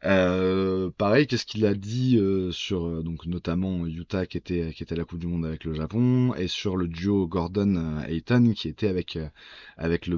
pareil, 0.00 1.26
qu'est-ce 1.26 1.44
qu'il 1.44 1.66
a 1.66 1.74
dit 1.74 2.18
sur, 2.50 3.04
donc 3.04 3.26
notamment 3.26 3.86
Utah 3.86 4.24
qui 4.24 4.38
était, 4.38 4.72
qui 4.72 4.82
était 4.82 4.94
à 4.94 4.98
la 4.98 5.04
Coupe 5.04 5.18
du 5.18 5.26
Monde 5.26 5.44
avec 5.44 5.64
le 5.64 5.74
Japon 5.74 6.34
et 6.34 6.45
sur 6.48 6.76
le 6.76 6.88
duo 6.88 7.26
Gordon-Ayton 7.26 8.52
qui 8.54 8.68
était 8.68 8.88
avec, 8.88 9.16
euh, 9.16 9.28
avec 9.76 10.06
le, 10.06 10.16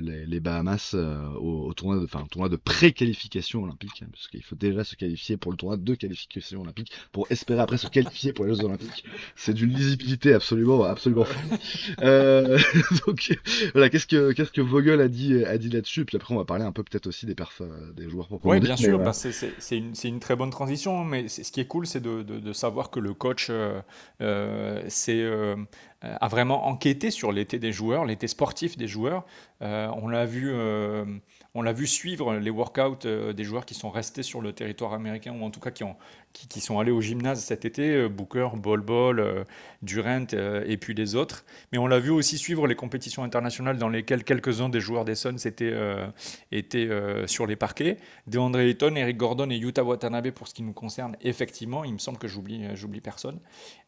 les, 0.00 0.40
Bahamas 0.40 0.92
euh, 0.94 1.28
au, 1.34 1.72
tournoi 1.74 1.98
de, 1.98 2.04
enfin, 2.04 2.24
tournoi 2.30 2.48
de 2.48 2.56
pré-qualification 2.56 3.62
olympique, 3.62 4.02
hein, 4.02 4.08
parce 4.12 4.28
qu'il 4.28 4.42
faut 4.42 4.56
déjà 4.56 4.84
se 4.84 4.96
qualifier 4.96 5.36
pour 5.36 5.50
le 5.52 5.56
tournoi 5.56 5.76
de 5.76 5.94
qualification 5.94 6.62
olympique 6.62 6.92
pour 7.12 7.26
espérer 7.30 7.60
après 7.60 7.78
se 7.78 7.88
qualifier 7.88 8.32
pour 8.32 8.44
les 8.44 8.54
Jeux 8.54 8.64
olympiques. 8.64 9.04
C'est 9.34 9.54
d'une 9.54 9.70
lisibilité 9.70 10.32
absolument, 10.34 10.84
absolument 10.84 11.26
euh, 12.02 12.58
donc 13.06 13.38
voilà, 13.72 13.90
qu'est-ce 13.90 14.06
que 14.06 14.32
qu'est-ce 14.32 14.52
que 14.52 14.60
Vogel 14.60 15.00
a 15.00 15.08
dit 15.08 15.44
a 15.44 15.58
dit 15.58 15.68
là-dessus, 15.68 16.04
puis 16.04 16.16
après 16.16 16.34
on 16.34 16.38
va 16.38 16.44
parler 16.44 16.64
un 16.64 16.72
peu 16.72 16.82
peut-être 16.82 17.06
aussi 17.06 17.26
des 17.26 17.34
perfs 17.34 17.62
des 17.94 18.08
joueurs 18.08 18.28
pour 18.28 18.44
Oui, 18.44 18.60
bien 18.60 18.76
sûr, 18.76 18.98
bah, 18.98 19.12
c'est 19.12 19.52
une, 19.76 19.92
une, 20.04 20.20
très 20.20 20.36
bonne 20.36 20.50
transition, 20.50 21.04
mais 21.04 21.28
ce 21.28 21.50
qui 21.50 21.60
est 21.60 21.66
cool, 21.66 21.86
c'est 21.86 22.00
de, 22.00 22.22
de, 22.22 22.52
savoir 22.52 22.90
que 22.90 23.00
le 23.00 23.14
coach, 23.14 23.50
c'est 24.88 25.16
euh, 25.22 25.45
a 26.02 26.28
vraiment 26.28 26.66
enquêté 26.66 27.10
sur 27.10 27.32
l'été 27.32 27.58
des 27.58 27.72
joueurs, 27.72 28.04
l'été 28.04 28.28
sportif 28.28 28.76
des 28.76 28.88
joueurs. 28.88 29.24
Euh, 29.62 29.88
on 29.96 30.08
l'a 30.08 30.26
vu, 30.26 30.50
euh, 30.52 31.04
on 31.56 31.62
l'a 31.62 31.72
vu 31.72 31.86
suivre 31.86 32.34
les 32.34 32.50
workouts 32.50 33.32
des 33.34 33.44
joueurs 33.44 33.66
qui 33.66 33.74
sont 33.74 33.90
restés 33.90 34.22
sur 34.22 34.40
le 34.40 34.52
territoire 34.52 34.92
américain 34.92 35.34
ou 35.38 35.44
en 35.44 35.50
tout 35.50 35.60
cas 35.60 35.70
qui, 35.70 35.84
ont, 35.84 35.96
qui, 36.32 36.60
sont 36.60 36.78
allés 36.78 36.90
au 36.90 37.00
gymnase 37.00 37.42
cet 37.42 37.64
été, 37.64 38.08
Booker, 38.08 38.50
Bol 38.54 38.80
Bol, 38.80 39.44
Durant 39.82 40.26
et 40.32 40.76
puis 40.76 40.94
les 40.94 41.14
autres. 41.14 41.44
Mais 41.72 41.78
on 41.78 41.86
l'a 41.86 41.98
vu 41.98 42.10
aussi 42.10 42.38
suivre 42.38 42.66
les 42.66 42.74
compétitions 42.74 43.22
internationales 43.22 43.78
dans 43.78 43.88
lesquelles 43.88 44.24
quelques-uns 44.24 44.68
des 44.68 44.80
joueurs 44.80 45.04
des 45.04 45.14
Suns 45.14 45.36
étaient, 45.44 45.74
étaient 46.52 46.88
sur 47.26 47.46
les 47.46 47.56
parquets. 47.56 47.96
DeAndre 48.26 48.60
Ayton, 48.60 48.94
Eric 48.94 49.16
Gordon 49.16 49.50
et 49.50 49.56
Yuta 49.56 49.82
Watanabe 49.84 50.30
pour 50.30 50.48
ce 50.48 50.54
qui 50.54 50.62
nous 50.62 50.72
concerne, 50.72 51.16
effectivement, 51.22 51.84
il 51.84 51.94
me 51.94 51.98
semble 51.98 52.18
que 52.18 52.28
j'oublie, 52.28 53.00
personne. 53.02 53.38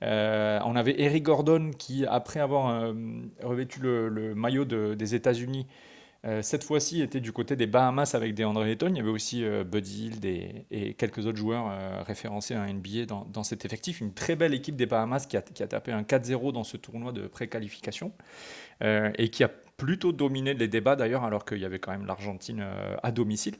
on 0.01 0.77
avait 0.77 1.01
Eric 1.01 1.23
Gordon 1.23 1.71
qui, 1.77 2.07
après 2.07 2.41
avoir 2.41 2.69
euh, 2.71 2.93
revêtu 3.43 3.81
le, 3.81 4.35
maillot 4.35 4.65
des 4.65 5.15
États-Unis, 5.15 5.67
euh, 5.67 5.88
cette 6.43 6.65
fois-ci 6.65 7.01
était 7.01 7.21
du 7.21 7.33
côté 7.33 7.57
des 7.57 7.67
Bahamas 7.67 8.15
avec 8.15 8.35
des 8.35 8.45
André 8.45 8.73
Ayton. 8.73 8.89
Il 8.91 8.97
y 8.97 9.01
avait 9.01 9.09
aussi 9.09 9.45
euh, 9.45 9.65
Buddy 9.65 10.07
Hill 10.07 10.65
et 10.71 10.95
quelques 10.95 11.27
autres 11.27 11.39
joueurs 11.39 12.05
référencés 12.05 12.55
à 12.55 12.67
NBA 12.67 13.07
dans, 13.07 13.45
cet 13.45 13.65
effectif. 13.65 14.01
Une 14.01 14.13
très 14.13 14.37
belle 14.37 14.55
équipe 14.55 14.77
des 14.77 14.87
Bahamas 14.87 15.27
qui 15.27 15.37
a, 15.37 15.43
tapé 15.43 15.93
un 15.93 16.03
4-0 16.03 16.53
dans 16.53 16.65
ce 16.65 16.77
tournoi 16.77 17.13
de 17.13 17.27
préqualification 17.27 18.13
et 18.83 19.29
qui 19.31 19.45
a 19.45 19.49
plutôt 19.77 20.13
dominé 20.13 20.55
les 20.55 20.67
débats 20.67 20.97
d'ailleurs, 20.97 21.25
alors 21.25 21.45
qu'il 21.45 21.59
y 21.59 21.65
avait 21.65 21.79
quand 21.79 21.93
même 21.93 22.07
l'Argentine 22.07 22.65
à 23.03 23.13
domicile. 23.13 23.55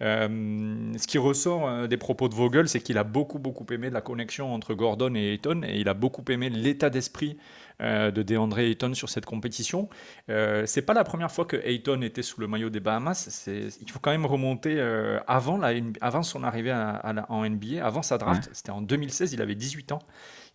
Euh, 0.00 0.92
ce 0.96 1.06
qui 1.06 1.18
ressort 1.18 1.68
euh, 1.68 1.86
des 1.86 1.96
propos 1.96 2.28
de 2.28 2.34
Vogel, 2.34 2.68
c'est 2.68 2.80
qu'il 2.80 2.98
a 2.98 3.04
beaucoup, 3.04 3.38
beaucoup 3.38 3.66
aimé 3.72 3.90
la 3.90 4.00
connexion 4.00 4.54
entre 4.54 4.74
Gordon 4.74 5.14
et 5.14 5.32
Ayton, 5.32 5.62
et 5.66 5.80
il 5.80 5.88
a 5.88 5.94
beaucoup 5.94 6.24
aimé 6.30 6.50
l'état 6.50 6.90
d'esprit 6.90 7.36
euh, 7.80 8.10
de 8.10 8.22
DeAndre 8.22 8.58
Ayton 8.58 8.94
sur 8.94 9.08
cette 9.08 9.26
compétition. 9.26 9.88
c'est 10.28 10.82
pas 10.82 10.94
la 10.94 11.04
première 11.04 11.30
fois 11.30 11.44
que 11.44 11.56
Ayton 11.56 12.02
était 12.02 12.22
sous 12.22 12.40
le 12.40 12.46
maillot 12.46 12.70
des 12.70 12.80
Bahamas. 12.80 13.46
Il 13.46 13.90
faut 13.90 13.98
quand 13.98 14.10
même 14.10 14.26
remonter 14.26 14.80
avant, 15.26 15.58
la, 15.58 15.72
avant 16.00 16.22
son 16.22 16.42
arrivée 16.44 16.72
en 16.72 17.48
NBA, 17.48 17.84
avant 17.84 18.02
sa 18.02 18.18
draft. 18.18 18.48
C'était 18.52 18.70
en 18.70 18.82
2016, 18.82 19.32
il 19.32 19.42
avait 19.42 19.54
18 19.54 19.92
ans. 19.92 20.00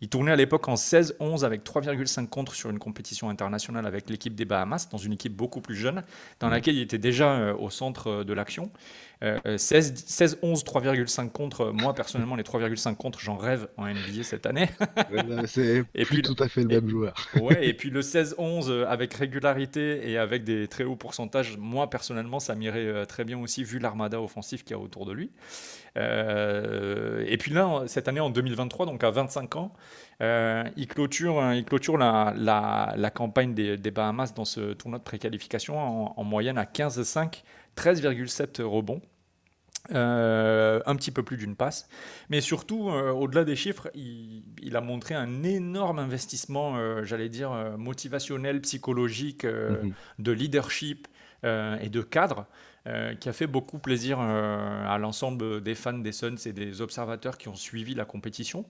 Il 0.01 0.09
tournait 0.09 0.31
à 0.31 0.35
l'époque 0.35 0.67
en 0.67 0.73
16-11 0.73 1.45
avec 1.45 1.63
3,5 1.63 2.27
contre 2.27 2.55
sur 2.55 2.69
une 2.69 2.79
compétition 2.79 3.29
internationale 3.29 3.85
avec 3.85 4.09
l'équipe 4.09 4.35
des 4.35 4.45
Bahamas, 4.45 4.89
dans 4.91 4.97
une 4.97 5.13
équipe 5.13 5.33
beaucoup 5.33 5.61
plus 5.61 5.75
jeune, 5.75 6.03
dans 6.39 6.49
laquelle 6.49 6.75
il 6.75 6.81
était 6.81 6.97
déjà 6.97 7.53
au 7.53 7.69
centre 7.69 8.23
de 8.23 8.33
l'action. 8.33 8.69
16, 9.21 9.93
16, 10.05 10.39
11, 10.41 10.63
3,5 10.63 11.29
contre. 11.31 11.71
Moi, 11.71 11.93
personnellement, 11.93 12.35
les 12.35 12.43
3,5 12.43 12.95
contre, 12.95 13.19
j'en 13.19 13.37
rêve 13.37 13.67
en 13.77 13.85
NBA 13.85 14.23
cette 14.23 14.45
année. 14.45 14.69
c'est 15.45 15.83
et 15.95 16.05
puis 16.05 16.21
tout 16.21 16.35
à 16.39 16.47
fait 16.47 16.61
le 16.61 16.67
même 16.67 16.89
joueur. 16.89 17.13
ouais, 17.39 17.67
et 17.67 17.73
puis 17.77 17.89
le 17.89 18.01
16-11 18.01 18.69
euh, 18.69 18.85
avec 18.87 19.13
régularité 19.13 20.09
et 20.09 20.17
avec 20.17 20.43
des 20.43 20.67
très 20.67 20.83
hauts 20.83 20.95
pourcentages, 20.95 21.57
moi, 21.57 21.89
personnellement, 21.89 22.39
ça 22.39 22.55
m'irait 22.55 22.85
euh, 22.85 23.05
très 23.05 23.23
bien 23.23 23.39
aussi, 23.39 23.63
vu 23.63 23.79
l'armada 23.79 24.21
offensif 24.21 24.63
qu'il 24.63 24.75
y 24.75 24.79
a 24.79 24.81
autour 24.81 25.05
de 25.05 25.13
lui. 25.13 25.31
Euh, 25.97 27.23
et 27.27 27.37
puis 27.37 27.51
là, 27.51 27.83
cette 27.87 28.07
année, 28.07 28.19
en 28.19 28.29
2023, 28.29 28.85
donc 28.85 29.03
à 29.03 29.11
25 29.11 29.55
ans, 29.55 29.73
il 30.21 30.87
clôture, 30.87 31.41
hein, 31.41 31.55
il 31.55 31.65
clôture 31.65 31.97
la, 31.97 32.33
la, 32.37 32.93
la 32.95 33.09
campagne 33.09 33.53
des, 33.53 33.77
des, 33.77 33.91
Bahamas 33.91 34.33
dans 34.33 34.45
ce 34.45 34.73
tournoi 34.73 34.97
de 34.97 35.03
préqualification 35.03 35.77
en, 35.77 36.13
en 36.15 36.23
moyenne 36.23 36.57
à 36.57 36.63
15-5, 36.63 37.43
13,7 37.75 38.61
rebonds. 38.61 39.01
Euh, 39.91 40.79
un 40.85 40.95
petit 40.95 41.11
peu 41.11 41.23
plus 41.23 41.35
d'une 41.35 41.57
passe. 41.57 41.89
Mais 42.29 42.39
surtout, 42.39 42.89
euh, 42.89 43.11
au-delà 43.11 43.43
des 43.43 43.57
chiffres, 43.57 43.91
il, 43.95 44.77
a 44.77 44.79
montré 44.79 45.13
un 45.13 45.43
énorme 45.43 45.99
investissement, 45.99 46.77
euh, 46.77 47.03
j'allais 47.03 47.27
dire, 47.27 47.51
motivationnel, 47.77 48.61
psychologique, 48.61 49.43
mhm. 49.43 49.93
de 50.19 50.31
leadership. 50.31 51.07
et 51.43 51.89
de 51.89 52.01
cadre 52.01 52.45
qui 53.19 53.27
a 53.27 53.33
fait 53.33 53.47
beaucoup 53.47 53.77
plaisir 53.77 54.17
à 54.21 54.97
l'ensemble 54.97 55.61
des 55.61 55.75
fans 55.75 55.91
des 55.91 56.13
Suns 56.13 56.37
et 56.45 56.53
des 56.53 56.79
observateurs 56.79 57.37
qui 57.37 57.49
ont 57.49 57.55
suivi 57.55 57.95
la 57.95 58.05
compétition. 58.05 58.65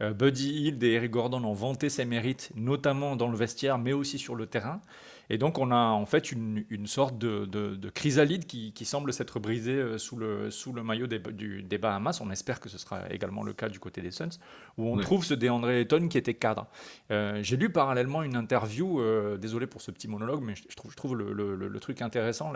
Buddy 0.00 0.66
Hill 0.66 0.84
et 0.84 0.92
Eric 0.92 1.10
Gordon 1.10 1.42
ont 1.44 1.54
vanté 1.54 1.88
ses 1.88 2.04
mérites, 2.04 2.50
notamment 2.54 3.16
dans 3.16 3.28
le 3.28 3.36
vestiaire, 3.36 3.78
mais 3.78 3.94
aussi 3.94 4.18
sur 4.18 4.34
le 4.34 4.44
terrain. 4.44 4.82
Et 5.30 5.38
donc 5.38 5.58
on 5.58 5.70
a 5.70 5.76
en 5.76 6.06
fait 6.06 6.32
une, 6.32 6.86
sorte 6.86 7.18
de, 7.18 7.90
chrysalide 7.90 8.46
qui, 8.46 8.84
semble 8.84 9.12
s'être 9.12 9.38
brisée 9.38 9.72
euh, 9.72 9.98
sous 9.98 10.16
le, 10.16 10.50
sous 10.50 10.72
le 10.72 10.82
maillot 10.82 11.06
des, 11.06 11.18
du, 11.18 11.62
des 11.62 11.76
Bahamas. 11.76 12.20
On 12.22 12.30
espère 12.30 12.60
que 12.60 12.68
ce 12.68 12.78
sera 12.78 13.10
également 13.10 13.42
le 13.42 13.52
cas 13.52 13.68
du 13.68 13.78
côté 13.78 14.00
des 14.00 14.10
Suns, 14.10 14.38
où 14.78 14.88
on 14.88 14.96
trouve 14.96 15.24
ce 15.24 15.34
DeAndre 15.34 15.68
Ayton 15.70 16.08
qui 16.08 16.16
était 16.16 16.34
cadre. 16.34 16.66
Euh, 17.10 17.40
j'ai 17.42 17.56
lu 17.56 17.70
parallèlement 17.70 18.22
une 18.22 18.36
interview, 18.36 19.00
euh, 19.00 19.36
désolé 19.36 19.66
pour 19.66 19.82
ce 19.82 19.90
petit 19.90 20.08
monologue, 20.08 20.42
mais 20.42 20.54
je 20.54 20.76
trouve, 20.76 20.90
je 20.90 20.96
trouve 20.96 21.16
le, 21.16 21.32
le, 21.32 21.80
truc 21.80 22.00
intéressant, 22.02 22.52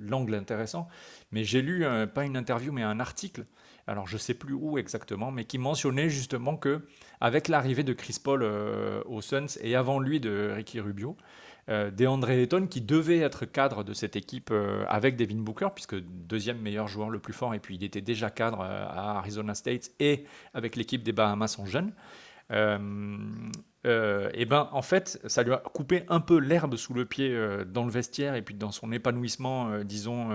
l'angle 0.00 0.34
intéressant. 0.34 0.88
Mais 1.30 1.44
j'ai 1.44 1.62
lu, 1.62 1.86
pas 2.12 2.24
une 2.24 2.36
interview, 2.36 2.72
mais 2.72 2.82
un 2.82 3.00
article 3.00 3.44
alors 3.86 4.06
je 4.06 4.18
sais 4.18 4.34
plus 4.34 4.52
où 4.52 4.76
exactement, 4.76 5.30
mais 5.30 5.46
qui 5.46 5.56
mentionnait 5.56 6.10
justement 6.10 6.58
que 6.58 6.82
avec 7.22 7.48
l'arrivée 7.48 7.84
de 7.84 7.94
Chris 7.94 8.18
Paul 8.22 8.42
aux 8.42 9.22
Suns 9.22 9.46
et 9.62 9.76
avant 9.76 9.98
lui 9.98 10.20
de 10.20 10.52
Ricky 10.54 10.78
Rubio, 10.78 11.16
euh, 11.68 11.90
DeAndre 11.90 12.30
Ayton 12.30 12.66
qui 12.66 12.80
devait 12.80 13.18
être 13.18 13.44
cadre 13.44 13.84
de 13.84 13.92
cette 13.92 14.16
équipe 14.16 14.50
euh, 14.50 14.84
avec 14.88 15.16
Devin 15.16 15.36
Booker, 15.36 15.68
puisque 15.74 15.96
deuxième 15.96 16.58
meilleur 16.60 16.88
joueur 16.88 17.10
le 17.10 17.18
plus 17.18 17.32
fort, 17.32 17.54
et 17.54 17.58
puis 17.60 17.74
il 17.74 17.84
était 17.84 18.00
déjà 18.00 18.30
cadre 18.30 18.60
euh, 18.60 18.86
à 18.86 19.18
Arizona 19.18 19.54
State 19.54 19.90
et 20.00 20.24
avec 20.54 20.76
l'équipe 20.76 21.02
des 21.02 21.12
Bahamas 21.12 21.58
en 21.58 21.66
jeune. 23.84 24.30
et 24.34 24.44
ben 24.44 24.68
en 24.72 24.82
fait, 24.82 25.20
ça 25.26 25.42
lui 25.42 25.52
a 25.52 25.58
coupé 25.58 26.04
un 26.08 26.20
peu 26.20 26.38
l'herbe 26.38 26.76
sous 26.76 26.94
le 26.94 27.04
pied 27.04 27.36
dans 27.66 27.84
le 27.84 27.90
vestiaire 27.90 28.34
et 28.34 28.42
puis 28.42 28.54
dans 28.54 28.72
son 28.72 28.92
épanouissement, 28.92 29.80
disons, 29.84 30.30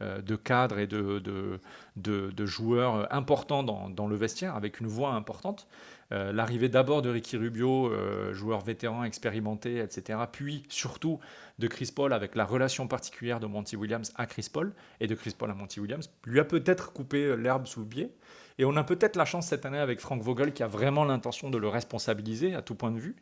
de 0.00 0.36
cadre 0.36 0.78
et 0.78 0.86
de, 0.86 1.18
de, 1.18 2.30
de, 2.30 2.46
joueur 2.46 3.12
important 3.12 3.62
dans, 3.62 3.88
dans, 3.88 4.06
le 4.06 4.16
vestiaire 4.16 4.56
avec 4.56 4.80
une 4.80 4.86
voix 4.86 5.12
importante. 5.12 5.68
Euh, 6.12 6.30
l'arrivée 6.30 6.68
d'abord 6.68 7.00
de 7.00 7.08
Ricky 7.08 7.38
Rubio, 7.38 7.86
euh, 7.86 8.34
joueur 8.34 8.60
vétéran, 8.60 9.04
expérimenté, 9.04 9.78
etc. 9.78 10.18
Puis 10.30 10.62
surtout 10.68 11.18
de 11.58 11.66
Chris 11.66 11.90
Paul 11.94 12.12
avec 12.12 12.34
la 12.34 12.44
relation 12.44 12.86
particulière 12.86 13.40
de 13.40 13.46
Monty 13.46 13.76
Williams 13.76 14.12
à 14.16 14.26
Chris 14.26 14.48
Paul 14.52 14.74
et 15.00 15.06
de 15.06 15.14
Chris 15.14 15.34
Paul 15.36 15.50
à 15.50 15.54
Monty 15.54 15.80
Williams, 15.80 16.10
lui 16.24 16.38
a 16.38 16.44
peut-être 16.44 16.92
coupé 16.92 17.24
euh, 17.24 17.34
l'herbe 17.34 17.66
sous 17.66 17.80
le 17.80 17.86
pied. 17.86 18.12
Et 18.58 18.64
on 18.64 18.76
a 18.76 18.84
peut-être 18.84 19.16
la 19.16 19.24
chance 19.24 19.46
cette 19.46 19.66
année 19.66 19.78
avec 19.78 20.00
Frank 20.00 20.22
Vogel 20.22 20.52
qui 20.52 20.62
a 20.62 20.66
vraiment 20.66 21.04
l'intention 21.04 21.50
de 21.50 21.58
le 21.58 21.68
responsabiliser 21.68 22.54
à 22.54 22.62
tout 22.62 22.74
point 22.74 22.90
de 22.90 22.98
vue. 22.98 23.16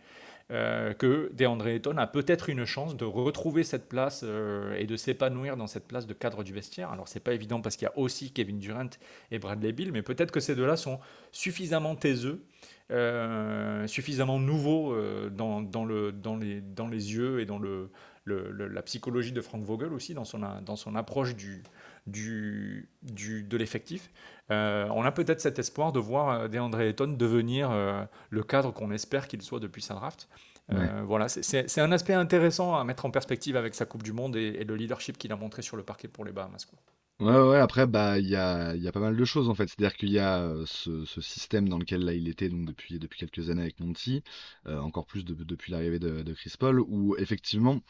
que 0.49 1.31
DeAndre 1.33 1.69
Ayton 1.69 1.97
a 1.97 2.09
peut-être 2.09 2.49
une 2.51 2.65
chance 2.65 2.97
de 2.97 3.05
retrouver 3.05 3.63
cette 3.63 3.89
place 3.89 4.25
et 4.77 4.85
de 4.85 4.97
s'épanouir 4.97 5.57
dans 5.57 5.69
cette 5.69 5.87
place 5.87 6.09
de 6.09 6.15
cadre 6.15 6.43
du 6.43 6.53
vestiaire. 6.53 6.91
Alors 6.91 7.07
c'est 7.07 7.21
pas 7.21 7.35
évident 7.35 7.61
parce 7.61 7.77
qu'il 7.77 7.87
y 7.87 7.89
a 7.89 7.97
aussi 7.97 8.33
Kevin 8.33 8.59
Durant 8.59 8.91
et 9.31 9.39
Bradley 9.39 9.73
Bill, 9.73 9.93
mais 9.93 10.03
peut-être 10.03 10.33
que 10.33 10.41
ces 10.41 10.57
deux-là 10.57 10.77
sont 10.77 10.99
suffisamment 11.31 11.95
taiseux 11.95 12.45
euh, 12.91 13.87
suffisamment 13.87 14.41
nouveau 14.41 14.93
euh, 14.93 15.31
dans, 15.31 15.63
dans, 15.63 15.85
le, 15.85 16.11
dans, 16.11 16.37
les, 16.37 17.15
yeux 17.15 17.39
et 17.39 17.47
dans 17.47 17.61
la 18.27 18.83
psychologie 18.83 19.31
de 19.31 19.41
Frank 19.41 19.63
Vogel 19.63 19.93
aussi, 19.93 20.13
dans 20.13 20.25
son 20.25 20.97
approche 20.97 21.37
du, 21.37 21.63
du, 22.11 22.89
du 23.03 23.43
de 23.43 23.57
l'effectif. 23.57 24.11
Euh, 24.51 24.89
on 24.95 25.03
a 25.05 25.13
peut-être 25.13 25.41
cet 25.41 25.59
espoir 25.59 25.93
de 25.93 26.01
voir 26.01 26.49
DeAndre 26.49 26.81
Ayton 26.81 27.09
devenir 27.17 27.71
le 28.31 28.43
cadre 28.43 28.73
qu'on 28.73 28.91
espère 28.91 29.29
qu'il 29.29 29.43
soit 29.43 29.61
depuis 29.61 29.83
sa 29.83 29.95
draft. 29.95 30.29
voilà, 31.05 31.29
c'est 31.29 31.81
un 31.81 31.93
aspect 31.93 32.15
intéressant 32.15 32.77
à 32.77 32.85
mettre 32.85 33.07
en 33.07 33.11
perspective 33.11 33.57
avec 33.57 33.75
sa 33.75 33.87
Coupe 33.87 34.03
du 34.03 34.13
Monde 34.13 34.37
et, 34.37 34.57
et 34.61 34.65
le 34.65 34.77
leadership 34.77 35.19
qu'il 35.19 35.33
a 35.33 35.37
montré 35.37 35.63
sur 35.63 35.77
le 35.77 35.83
parquet 35.83 36.09
pour 36.09 36.25
les 36.25 36.33
Bahamas. 36.33 36.67
Ouais, 37.21 37.39
ouais, 37.39 37.59
après, 37.59 37.87
bah, 37.87 38.19
il 38.19 38.27
y 38.29 38.35
a, 38.37 38.75
y 38.77 38.89
a 38.89 38.93
pas 38.93 39.01
mal 39.01 39.15
de 39.15 39.25
choses 39.27 39.51
en 39.51 39.55
fait. 39.55 39.67
C'est-à-dire 39.69 39.95
qu'il 39.97 40.09
y 40.11 40.19
a 40.19 40.41
euh, 40.41 40.65
ce, 40.67 41.05
ce 41.05 41.21
système 41.21 41.69
dans 41.69 41.77
lequel 41.79 42.03
là 42.03 42.15
il 42.15 42.29
était 42.29 42.49
donc 42.49 42.65
depuis, 42.65 42.99
depuis 42.99 43.19
quelques 43.21 43.51
années 43.51 43.61
avec 43.63 43.79
Monty, 43.79 44.23
euh, 44.67 44.79
encore 44.81 45.05
plus 45.07 45.25
de- 45.27 45.35
depuis 45.45 45.71
l'arrivée 45.73 45.99
de, 45.99 46.23
de 46.23 46.33
Chris 46.33 46.55
Paul, 46.59 46.81
où 46.81 47.15
effectivement, 47.19 47.81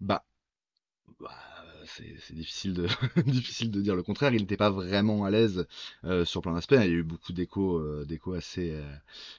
bah, 0.00 0.24
bah, 1.20 1.55
c'est 1.86 2.34
difficile 2.34 2.74
de, 2.74 2.86
difficile 3.26 3.70
de 3.70 3.80
dire 3.80 3.96
le 3.96 4.02
contraire. 4.02 4.32
Il 4.34 4.40
n'était 4.40 4.56
pas 4.56 4.70
vraiment 4.70 5.24
à 5.24 5.30
l'aise 5.30 5.66
euh, 6.04 6.24
sur 6.24 6.42
plein 6.42 6.52
d'aspects. 6.54 6.76
Il 6.76 6.80
y 6.80 6.84
a 6.84 6.86
eu 6.86 7.02
beaucoup 7.02 7.32
d'échos, 7.32 8.04
d'échos 8.04 8.34
assez, 8.34 8.78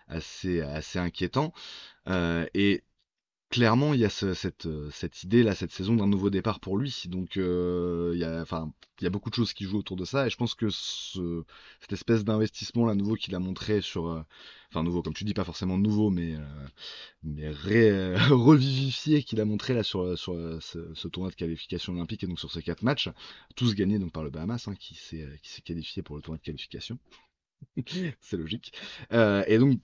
assez, 0.07 0.61
assez 0.61 0.99
inquiétants. 0.99 1.53
et 2.07 2.83
clairement, 3.49 3.93
il 3.93 3.99
y 3.99 4.05
a 4.05 4.09
cette, 4.09 4.65
euh, 4.65 4.89
cette 4.91 5.23
idée 5.23 5.43
là, 5.43 5.55
cette 5.55 5.71
saison 5.71 5.95
d'un 5.95 6.07
nouveau 6.07 6.29
départ 6.29 6.59
pour 6.59 6.77
lui. 6.77 7.03
Donc, 7.07 7.37
euh, 7.37 8.11
il 8.13 8.19
y 8.19 8.23
a, 8.23 8.41
enfin, 8.41 8.71
il 8.99 9.03
y 9.03 9.07
a 9.07 9.09
beaucoup 9.09 9.29
de 9.29 9.35
choses 9.35 9.53
qui 9.53 9.65
jouent 9.65 9.79
autour 9.79 9.97
de 9.97 10.05
ça. 10.05 10.27
Et 10.27 10.29
je 10.29 10.37
pense 10.37 10.55
que 10.55 10.69
ce, 10.69 11.43
cette 11.81 11.93
espèce 11.93 12.23
d'investissement 12.23 12.85
là 12.85 12.95
nouveau 12.95 13.15
qu'il 13.15 13.35
a 13.35 13.39
montré 13.39 13.81
sur, 13.81 14.07
euh, 14.07 14.21
enfin 14.69 14.83
nouveau, 14.83 15.01
comme 15.01 15.13
tu 15.13 15.23
dis, 15.23 15.33
pas 15.33 15.45
forcément 15.45 15.77
nouveau, 15.77 16.09
mais 16.09 16.35
mais 17.23 17.49
revivifié 18.29 19.23
qu'il 19.23 19.39
a 19.41 19.45
montré 19.45 19.73
là 19.73 19.83
sur 19.83 20.17
sur 20.17 20.33
ce, 20.61 21.07
tournoi 21.07 21.31
de 21.31 21.35
qualification 21.35 21.93
olympique 21.93 22.23
et 22.23 22.27
donc 22.27 22.39
sur 22.39 22.51
ces 22.51 22.61
quatre 22.63 22.83
matchs, 22.83 23.09
tous 23.55 23.75
gagnés 23.75 23.99
donc 23.99 24.11
par 24.11 24.23
le 24.23 24.29
Bahamas, 24.29 24.67
hein, 24.67 24.75
qui 24.75 24.95
s'est 24.95 25.27
qui 25.43 25.49
s'est 25.51 25.61
qualifié 25.61 26.01
pour 26.03 26.15
le 26.15 26.21
tournoi 26.21 26.37
de 26.37 26.43
qualification. 26.43 26.99
C'est 28.21 28.37
logique. 28.37 28.73
et 29.11 29.57
donc, 29.57 29.79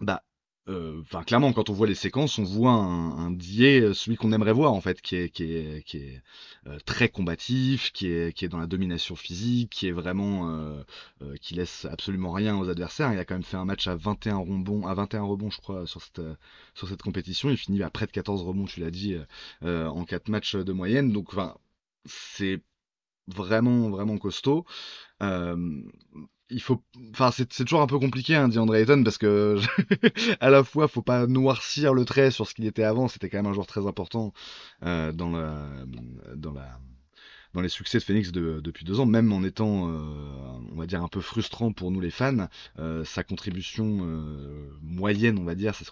bah 0.00 0.22
euh, 0.22 0.27
enfin, 0.68 1.22
clairement, 1.24 1.52
quand 1.52 1.70
on 1.70 1.72
voit 1.72 1.86
les 1.86 1.94
séquences, 1.94 2.38
on 2.38 2.44
voit 2.44 2.72
un, 2.72 3.26
un 3.26 3.32
euh, 3.34 3.94
celui 3.94 4.16
qu'on 4.16 4.32
aimerait 4.32 4.52
voir 4.52 4.72
en 4.72 4.80
fait, 4.80 5.00
qui 5.00 5.16
est, 5.16 5.28
qui 5.30 5.44
est, 5.44 5.82
qui 5.86 5.98
est 5.98 6.22
euh, 6.66 6.78
très 6.84 7.08
combatif, 7.08 7.92
qui 7.92 8.08
est, 8.08 8.32
qui 8.36 8.44
est 8.44 8.48
dans 8.48 8.58
la 8.58 8.66
domination 8.66 9.16
physique, 9.16 9.70
qui 9.70 9.88
est 9.88 9.92
vraiment, 9.92 10.50
euh, 10.50 10.82
qui 11.40 11.54
laisse 11.54 11.86
absolument 11.86 12.32
rien 12.32 12.58
aux 12.58 12.68
adversaires. 12.68 13.12
Il 13.12 13.18
a 13.18 13.24
quand 13.24 13.34
même 13.34 13.42
fait 13.42 13.56
un 13.56 13.64
match 13.64 13.86
à 13.86 13.96
21 13.96 14.36
rebonds, 14.38 14.86
à 14.86 14.94
21 14.94 15.22
rebonds, 15.22 15.50
je 15.50 15.58
crois, 15.58 15.86
sur 15.86 16.02
cette, 16.02 16.20
sur 16.74 16.88
cette 16.88 17.02
compétition. 17.02 17.50
Il 17.50 17.56
finit 17.56 17.82
à 17.82 17.90
près 17.90 18.06
de 18.06 18.12
14 18.12 18.42
rebonds, 18.42 18.66
tu 18.66 18.80
l'as 18.80 18.90
dit, 18.90 19.16
en 19.62 20.04
4 20.04 20.28
matchs 20.28 20.56
de 20.56 20.72
moyenne. 20.72 21.12
Donc, 21.12 21.30
c'est 22.04 22.62
vraiment, 23.28 23.90
vraiment 23.90 24.18
costaud. 24.18 24.64
Euh, 25.22 25.82
il 26.50 26.62
faut, 26.62 26.82
enfin, 27.10 27.30
c'est 27.30 27.46
toujours 27.46 27.82
un 27.82 27.86
peu 27.86 27.98
compliqué, 27.98 28.34
hein, 28.34 28.48
dit 28.48 28.58
André 28.58 28.80
Ayton, 28.80 29.02
parce 29.04 29.18
que 29.18 29.58
à 30.40 30.50
la 30.50 30.64
fois, 30.64 30.88
faut 30.88 31.02
pas 31.02 31.26
noircir 31.26 31.94
le 31.94 32.04
trait 32.04 32.30
sur 32.30 32.46
ce 32.46 32.54
qu'il 32.54 32.66
était 32.66 32.84
avant. 32.84 33.08
C'était 33.08 33.28
quand 33.28 33.38
même 33.38 33.46
un 33.46 33.52
joueur 33.52 33.66
très 33.66 33.86
important 33.86 34.32
euh, 34.82 35.12
dans 35.12 35.30
la, 35.30 35.66
dans 36.36 36.52
la, 36.52 36.78
dans 37.54 37.60
les 37.60 37.68
succès 37.68 37.98
de 37.98 38.04
Phoenix 38.04 38.30
depuis 38.30 38.84
deux 38.84 39.00
ans, 39.00 39.06
même 39.06 39.32
en 39.32 39.42
étant, 39.42 39.88
euh, 39.88 39.94
on 40.72 40.76
va 40.76 40.86
dire, 40.86 41.02
un 41.02 41.08
peu 41.08 41.20
frustrant 41.20 41.72
pour 41.72 41.90
nous 41.90 42.00
les 42.00 42.10
fans, 42.10 42.48
euh, 42.78 43.04
sa 43.04 43.24
contribution 43.24 44.00
euh, 44.02 44.70
moyenne, 44.82 45.38
on 45.38 45.44
va 45.44 45.54
dire, 45.54 45.74
sa 45.74 45.84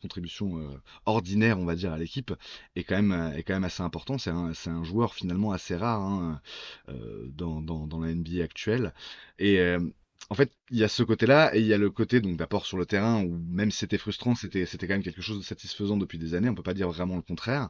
contribution 0.00 0.80
ordinaire, 1.06 1.58
on 1.58 1.64
va 1.64 1.74
dire, 1.74 1.92
à 1.92 1.98
l'équipe, 1.98 2.32
est 2.76 2.84
quand 2.84 3.02
même 3.02 3.64
assez 3.64 3.82
important. 3.82 4.18
C'est 4.18 4.30
un, 4.30 4.84
joueur 4.84 5.14
finalement 5.14 5.52
assez 5.52 5.76
rare 5.76 6.00
hein, 6.00 6.40
dans, 7.36 8.00
la 8.00 8.14
NBA 8.14 8.42
actuelle. 8.42 8.92
Et 9.38 9.60
en 10.30 10.34
fait, 10.34 10.52
il 10.70 10.78
y 10.78 10.84
a 10.84 10.88
ce 10.88 11.02
côté-là 11.02 11.54
et 11.54 11.60
il 11.60 11.66
y 11.66 11.74
a 11.74 11.78
le 11.78 11.90
côté 11.90 12.20
donc 12.20 12.36
d'apport 12.36 12.66
sur 12.66 12.78
le 12.78 12.86
terrain 12.86 13.22
où 13.22 13.38
même 13.48 13.70
si 13.70 13.78
c'était 13.78 13.98
frustrant, 13.98 14.34
c'était 14.34 14.66
c'était 14.66 14.86
quand 14.86 14.94
même 14.94 15.02
quelque 15.02 15.22
chose 15.22 15.38
de 15.38 15.44
satisfaisant 15.44 15.96
depuis 15.96 16.18
des 16.18 16.34
années. 16.34 16.48
On 16.48 16.54
peut 16.54 16.62
pas 16.62 16.74
dire 16.74 16.88
vraiment 16.88 17.16
le 17.16 17.22
contraire. 17.22 17.68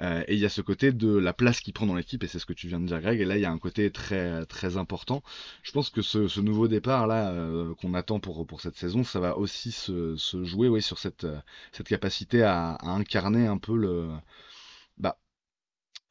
Euh, 0.00 0.22
et 0.28 0.34
il 0.34 0.40
y 0.40 0.44
a 0.44 0.48
ce 0.48 0.60
côté 0.60 0.92
de 0.92 1.16
la 1.16 1.32
place 1.32 1.60
qu'il 1.60 1.72
prend 1.72 1.86
dans 1.86 1.94
l'équipe, 1.94 2.22
et 2.22 2.28
c'est 2.28 2.38
ce 2.38 2.46
que 2.46 2.52
tu 2.52 2.68
viens 2.68 2.80
de 2.80 2.86
dire, 2.86 3.00
Greg. 3.00 3.20
Et 3.20 3.24
là, 3.24 3.36
il 3.36 3.40
y 3.42 3.44
a 3.44 3.50
un 3.50 3.58
côté 3.58 3.90
très 3.90 4.46
très 4.46 4.76
important. 4.76 5.22
Je 5.62 5.72
pense 5.72 5.90
que 5.90 6.02
ce, 6.02 6.28
ce 6.28 6.40
nouveau 6.40 6.68
départ 6.68 7.06
là 7.06 7.30
euh, 7.32 7.74
qu'on 7.74 7.94
attend 7.94 8.20
pour 8.20 8.46
pour 8.46 8.60
cette 8.60 8.76
saison, 8.76 9.04
ça 9.04 9.20
va 9.20 9.36
aussi 9.38 9.72
se, 9.72 10.16
se 10.16 10.44
jouer, 10.44 10.68
oui, 10.68 10.82
sur 10.82 10.98
cette 10.98 11.26
cette 11.72 11.88
capacité 11.88 12.42
à, 12.42 12.72
à 12.74 12.88
incarner 12.90 13.46
un 13.46 13.58
peu 13.58 13.76
le 13.76 14.08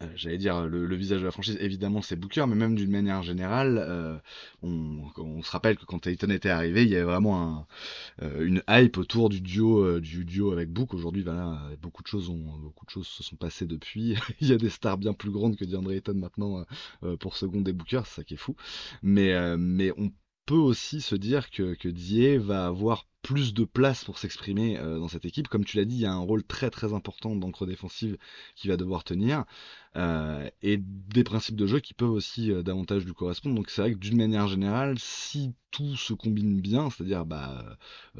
euh, 0.03 0.07
j'allais 0.15 0.37
dire 0.37 0.67
le, 0.67 0.95
visage 0.95 1.21
de 1.21 1.25
la 1.25 1.31
franchise, 1.31 1.57
évidemment 1.59 2.03
c'est 2.03 2.15
Booker, 2.15 2.45
mais 2.47 2.55
même 2.55 2.75
d'une 2.75 2.91
manière 2.91 3.23
générale, 3.23 3.79
euh, 3.79 4.15
on, 4.61 5.41
se 5.41 5.51
rappelle 5.51 5.75
que 5.75 5.85
quand 5.85 6.05
Ayton 6.05 6.29
était 6.29 6.49
arrivé, 6.49 6.83
il 6.83 6.89
y 6.89 6.95
avait 6.95 7.03
vraiment 7.03 7.65
euh, 8.21 8.45
une 8.45 8.61
hype 8.69 8.97
autour 8.97 9.29
du 9.29 9.41
duo, 9.41 9.99
du 9.99 10.23
duo 10.23 10.51
avec 10.51 10.69
Book. 10.69 10.93
Aujourd'hui, 10.93 11.23
voilà, 11.23 11.59
beaucoup 11.81 12.03
de 12.03 12.07
choses 12.07 12.29
ont, 12.29 12.59
beaucoup 12.59 12.85
de 12.85 12.91
choses 12.91 13.07
se 13.07 13.23
sont 13.23 13.37
passées 13.37 13.65
depuis. 13.65 14.15
il 14.41 14.49
y 14.49 14.53
a 14.53 14.57
des 14.57 14.69
stars 14.69 14.99
bien 14.99 15.13
plus 15.13 15.31
grandes 15.31 15.55
que 15.55 15.65
DeAndre 15.65 15.91
Ayton 15.91 16.13
maintenant 16.13 16.63
pour 17.19 17.35
seconder 17.35 17.73
Booker, 17.73 18.01
c'est 18.05 18.15
ça 18.17 18.23
qui 18.23 18.35
est 18.35 18.37
fou. 18.37 18.55
Mais, 19.01 19.57
mais 19.57 19.91
on 19.97 20.11
peut 20.47 20.55
aussi 20.55 21.01
se 21.01 21.15
dire 21.15 21.51
que, 21.51 21.75
que 21.75 21.89
Die 21.89 22.37
va 22.37 22.65
avoir 22.65 23.05
plus 23.27 23.53
de 23.53 23.65
place 23.65 24.05
pour 24.05 24.17
s'exprimer 24.17 24.77
euh, 24.79 24.99
dans 24.99 25.09
cette 25.09 25.25
équipe. 25.25 25.49
Comme 25.49 25.65
tu 25.65 25.75
l'as 25.75 25.83
dit, 25.83 25.95
il 25.95 26.01
y 26.01 26.05
a 26.05 26.13
un 26.13 26.19
rôle 26.19 26.45
très 26.45 26.69
très 26.69 26.93
important 26.93 27.35
d'encre 27.35 27.65
défensive 27.65 28.17
qu'il 28.55 28.71
va 28.71 28.77
devoir 28.77 29.03
tenir. 29.03 29.43
Euh, 29.97 30.49
et 30.61 30.77
des 30.77 31.25
principes 31.25 31.57
de 31.57 31.67
jeu 31.67 31.81
qui 31.81 31.93
peuvent 31.93 32.11
aussi 32.11 32.51
euh, 32.53 32.63
davantage 32.63 33.03
lui 33.05 33.13
correspondre. 33.13 33.55
Donc 33.55 33.69
c'est 33.69 33.81
vrai 33.81 33.91
que 33.91 33.97
d'une 33.97 34.15
manière 34.15 34.47
générale, 34.47 34.97
si 34.97 35.53
tout 35.71 35.97
se 35.97 36.13
combine 36.13 36.61
bien, 36.61 36.89
c'est-à-dire 36.89 37.25
bah, 37.25 37.77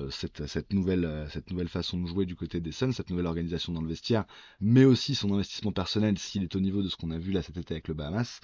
cette, 0.10 0.74
nouvelle, 0.74 1.28
cette 1.32 1.50
nouvelle 1.50 1.70
façon 1.70 1.98
de 2.02 2.06
jouer 2.06 2.26
du 2.26 2.36
côté 2.36 2.60
des 2.60 2.74
Suns, 2.74 2.92
cette 2.92 3.10
nouvelle 3.10 3.28
organisation 3.28 3.72
dans 3.72 3.82
le 3.82 3.88
vestiaire, 3.88 4.26
mais 4.60 4.84
aussi 4.84 5.16
son 5.16 5.34
investissement 5.34 5.72
personnel 5.72 6.18
s'il 6.18 6.44
est 6.44 6.56
au 6.58 6.60
niveau 6.60 6.84
de 6.84 6.90
ce 6.90 6.98
qu'on 6.98 7.12
a 7.12 7.18
vu 7.18 7.32
là 7.32 7.42
cet 7.42 7.56
été 7.56 7.76
avec 7.76 7.88
le 7.88 7.94
Bahamas, 7.94 8.42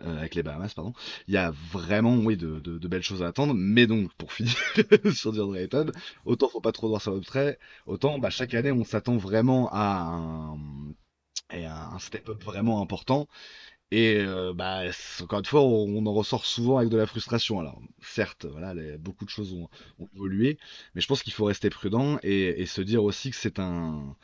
euh, 0.00 0.18
avec 0.18 0.34
les 0.34 0.42
Bahamas, 0.42 0.74
pardon. 0.74 0.92
Il 1.26 1.34
y 1.34 1.36
a 1.36 1.50
vraiment, 1.72 2.16
oui, 2.16 2.36
de, 2.36 2.60
belles 2.86 3.02
choses 3.02 3.22
à 3.22 3.28
attendre. 3.28 3.54
Mais 3.54 3.86
donc, 3.86 4.12
pour 4.14 4.32
finir 4.32 4.54
sur 5.12 5.32
DeAndre 5.32 5.56
Ayton, 5.56 5.92
autant 6.24 6.48
faut 6.48 6.60
pas 6.60 6.72
trop 6.72 6.88
voir 6.88 7.02
ça 7.02 7.12
trait, 7.24 7.58
autant 7.86 8.18
bah, 8.18 8.30
chaque 8.30 8.54
année 8.54 8.72
on 8.72 8.84
s'attend 8.84 9.16
vraiment 9.16 9.68
à 9.72 10.54
un, 11.50 11.98
step-up 11.98 12.42
vraiment 12.44 12.80
important. 12.82 13.28
Et 13.90 14.18
euh, 14.18 14.52
bah, 14.54 14.82
encore 15.22 15.38
une 15.40 15.44
fois, 15.46 15.62
on, 15.62 16.06
en 16.06 16.12
ressort 16.12 16.44
souvent 16.46 16.78
avec 16.78 16.90
de 16.90 16.96
la 16.96 17.06
frustration. 17.06 17.58
Alors, 17.58 17.80
certes, 18.00 18.46
beaucoup 19.00 19.24
de 19.24 19.30
choses 19.30 19.54
ont, 19.54 19.68
évolué, 20.14 20.58
mais 20.94 21.00
je 21.00 21.06
pense 21.08 21.22
qu'il 21.22 21.32
faut 21.32 21.46
rester 21.46 21.70
prudent 21.70 22.18
et 22.22 22.66
se 22.66 22.82
dire 22.82 23.02
aussi 23.02 23.30
que 23.30 23.36
c'est 23.36 23.58
un, 23.58 24.16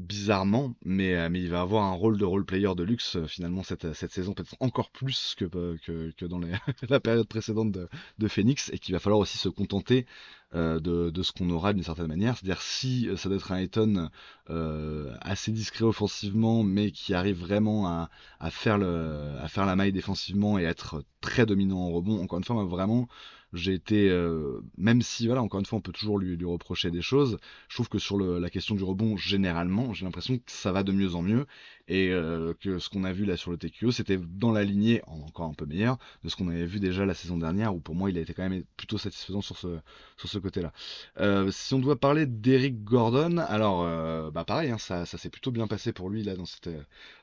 bizarrement, 0.00 0.74
mais, 0.84 1.14
euh, 1.16 1.28
mais 1.28 1.40
il 1.40 1.50
va 1.50 1.60
avoir 1.60 1.84
un 1.84 1.92
rôle 1.92 2.18
de 2.18 2.24
role-player 2.24 2.74
de 2.76 2.84
luxe 2.84 3.16
euh, 3.16 3.26
finalement 3.26 3.62
cette, 3.64 3.92
cette 3.94 4.12
saison, 4.12 4.32
peut-être 4.32 4.56
encore 4.60 4.90
plus 4.90 5.34
que, 5.36 5.44
euh, 5.54 6.12
dans 6.28 6.40
la 6.88 7.00
période 7.00 7.26
précédente 7.26 7.72
de, 7.72 8.28
Phoenix, 8.28 8.70
et 8.72 8.78
qu'il 8.78 8.94
va 8.94 9.00
falloir 9.00 9.18
aussi 9.20 9.38
se 9.38 9.48
contenter 9.48 10.06
euh, 10.54 10.78
de, 10.80 11.22
ce 11.22 11.32
qu'on 11.32 11.50
aura 11.50 11.72
d'une 11.72 11.82
certaine 11.82 12.06
manière. 12.06 12.36
C'est-à-dire 12.36 12.62
si 12.62 13.08
ça 13.16 13.28
doit 13.28 13.38
être 13.38 13.52
un 13.52 13.58
Eton 13.58 14.08
euh, 14.50 15.14
assez 15.20 15.50
discret 15.50 15.84
offensivement, 15.84 16.62
mais 16.62 16.92
qui 16.92 17.14
arrive 17.14 17.38
vraiment 17.38 17.88
à 17.88 18.50
faire 18.50 18.78
la 18.78 19.76
maille 19.76 19.92
défensivement 19.92 20.58
et 20.58 20.62
être 20.62 21.04
très 21.20 21.44
dominant 21.44 21.80
en 21.80 21.90
rebond, 21.90 22.22
encore 22.22 22.38
une 22.38 22.44
fois, 22.44 22.64
vraiment 22.64 23.08
j'ai 23.52 23.74
été, 23.74 24.08
euh, 24.10 24.60
même 24.76 25.02
si, 25.02 25.26
voilà, 25.26 25.42
encore 25.42 25.60
une 25.60 25.66
fois, 25.66 25.78
on 25.78 25.82
peut 25.82 25.92
toujours 25.92 26.18
lui, 26.18 26.36
reprocher 26.44 26.90
des 26.90 27.02
choses, 27.02 27.38
je 27.68 27.74
trouve 27.74 27.88
que 27.88 27.98
sur 27.98 28.18
la 28.18 28.50
question 28.50 28.74
du 28.74 28.84
rebond, 28.84 29.16
généralement, 29.16 29.94
j'ai 29.94 30.04
l'impression 30.04 30.36
que 30.38 30.44
ça 30.46 30.72
va 30.72 30.82
de 30.82 30.92
mieux 30.92 31.14
en 31.14 31.22
mieux, 31.22 31.46
et 31.88 32.10
euh, 32.10 32.52
que 32.60 32.78
ce 32.78 32.88
qu'on 32.88 33.04
a 33.04 33.12
vu 33.12 33.24
là 33.24 33.36
sur 33.36 33.50
le 33.50 33.56
TQO, 33.56 33.90
c'était 33.90 34.18
dans 34.18 34.52
la 34.52 34.64
lignée, 34.64 35.02
encore 35.06 35.46
un 35.46 35.54
peu 35.54 35.66
meilleur, 35.66 35.98
de 36.24 36.28
ce 36.28 36.36
qu'on 36.36 36.48
avait 36.48 36.66
vu 36.66 36.80
déjà 36.80 37.06
la 37.06 37.14
saison 37.14 37.38
dernière, 37.38 37.74
où 37.74 37.80
pour 37.80 37.94
moi, 37.94 38.10
il 38.10 38.18
a 38.18 38.20
été 38.20 38.34
quand 38.34 38.48
même 38.48 38.62
plutôt 38.76 38.98
satisfaisant 38.98 39.40
sur 39.40 39.56
ce, 39.56 40.38
côté-là. 40.38 40.72
Euh, 41.18 41.50
si 41.50 41.74
on 41.74 41.78
doit 41.78 41.96
parler 41.96 42.26
d'Eric 42.26 42.84
Gordon, 42.84 43.38
alors, 43.38 43.84
bah 44.32 44.44
pareil, 44.44 44.70
hein, 44.70 44.78
ça, 44.78 45.06
ça 45.06 45.18
s'est 45.18 45.30
plutôt 45.30 45.50
bien 45.50 45.66
passé 45.66 45.92
pour 45.92 46.10
lui, 46.10 46.22
là, 46.22 46.36
dans, 46.36 46.46
cette, 46.46 46.68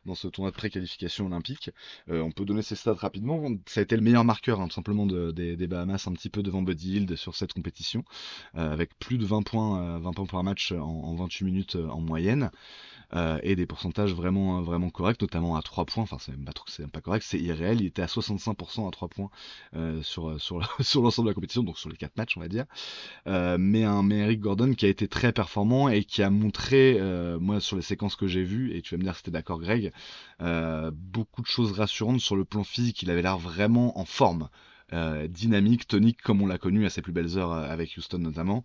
dans 0.06 0.16
ce 0.16 0.28
tournoi 0.28 0.52
de 0.52 0.56
pré-qualification 0.56 1.28
olympique. 1.28 1.70
on 2.08 2.32
peut 2.32 2.46
donner 2.46 2.62
ses 2.62 2.76
stats 2.76 2.94
rapidement, 2.94 3.44
ça 3.66 3.82
a 3.82 3.84
été 3.84 3.96
le 3.96 4.02
meilleur 4.02 4.24
marqueur, 4.24 4.62
hein, 4.62 4.68
tout 4.68 4.74
simplement, 4.74 5.06
de, 5.06 5.32
des, 5.32 5.56
des 5.56 5.68
Bahamas, 5.68 6.08
petit 6.16 6.30
peu 6.30 6.42
devant 6.42 6.64
Buddy 6.64 7.06
sur 7.16 7.36
cette 7.36 7.54
compétition, 7.54 8.04
euh, 8.56 8.72
avec 8.72 8.98
plus 8.98 9.18
de 9.18 9.26
20 9.26 9.44
points, 9.44 10.00
20 10.00 10.10
euh, 10.10 10.14
points 10.14 10.26
par 10.26 10.44
match 10.44 10.72
en, 10.72 11.16
28 11.16 11.46
minutes 11.46 11.76
euh, 11.76 11.88
en 11.90 12.02
moyenne. 12.02 12.50
Et 13.44 13.56
des 13.56 13.66
pourcentages 13.66 14.14
vraiment 14.14 14.62
vraiment 14.62 14.90
corrects, 14.90 15.22
notamment 15.22 15.56
à 15.56 15.62
3 15.62 15.86
points. 15.86 16.04
Enfin, 16.04 16.18
c'est 16.20 16.32
même 16.32 16.46
pas, 16.92 17.02
correct, 17.02 17.26
c'est 17.26 17.40
irréel. 17.40 17.82
Il 17.82 17.88
était 17.88 18.02
à 18.02 18.08
65% 18.08 18.88
à 18.88 18.92
3 18.92 19.08
points 19.08 19.30
sur 20.02 20.40
sur, 20.42 20.62
sur 20.82 21.02
l'ensemble 21.02 21.28
de 21.28 21.32
la 21.32 21.36
compétition, 21.36 21.64
donc 21.64 21.78
sur 21.78 21.90
les 21.90 21.98
4 21.98 22.18
matchs, 22.18 22.38
on 22.38 22.42
va 22.42 22.48
dire. 22.48 22.66
mais 23.26 23.84
un 23.84 24.04
mais 24.04 24.18
Eric 24.20 24.40
Gordon 24.40 24.74
qui 24.74 24.86
a 24.86 24.90
été 24.90 25.08
très 25.08 25.32
performant 25.32 25.90
et 25.90 26.04
qui 26.04 26.24
a 26.24 26.30
montré, 26.30 27.00
moi, 27.40 27.60
sur 27.60 27.76
les 27.76 27.82
séquences 27.82 28.16
que 28.16 28.28
j'ai 28.28 28.44
vues, 28.44 28.76
et 28.76 28.82
tu 28.82 28.96
vas 28.96 28.98
me 29.00 29.04
dire 29.04 29.16
si 29.16 29.24
t'es 29.24 29.32
d'accord, 29.32 29.60
Greg, 29.60 29.92
beaucoup 30.92 31.42
de 31.42 31.48
choses 31.48 31.72
rassurantes 31.72 32.20
sur 32.20 32.36
le 32.36 32.46
plan 32.46 32.64
physique. 32.64 33.02
Il 33.02 33.12
avait 33.12 33.22
l'air 33.22 33.38
vraiment 33.38 33.98
en 34.00 34.06
forme. 34.06 34.50
Euh, 34.94 35.28
dynamique, 35.28 35.88
tonique, 35.88 36.22
comme 36.22 36.42
on 36.44 36.48
l'a 36.48 36.60
connu 36.60 36.86
à 36.86 36.90
ses 36.90 37.02
plus 37.02 37.12
belles 37.12 37.38
heures 37.38 37.52
euh, 37.52 37.68
avec 37.68 37.98
Houston 37.98 38.20
notamment. 38.20 38.64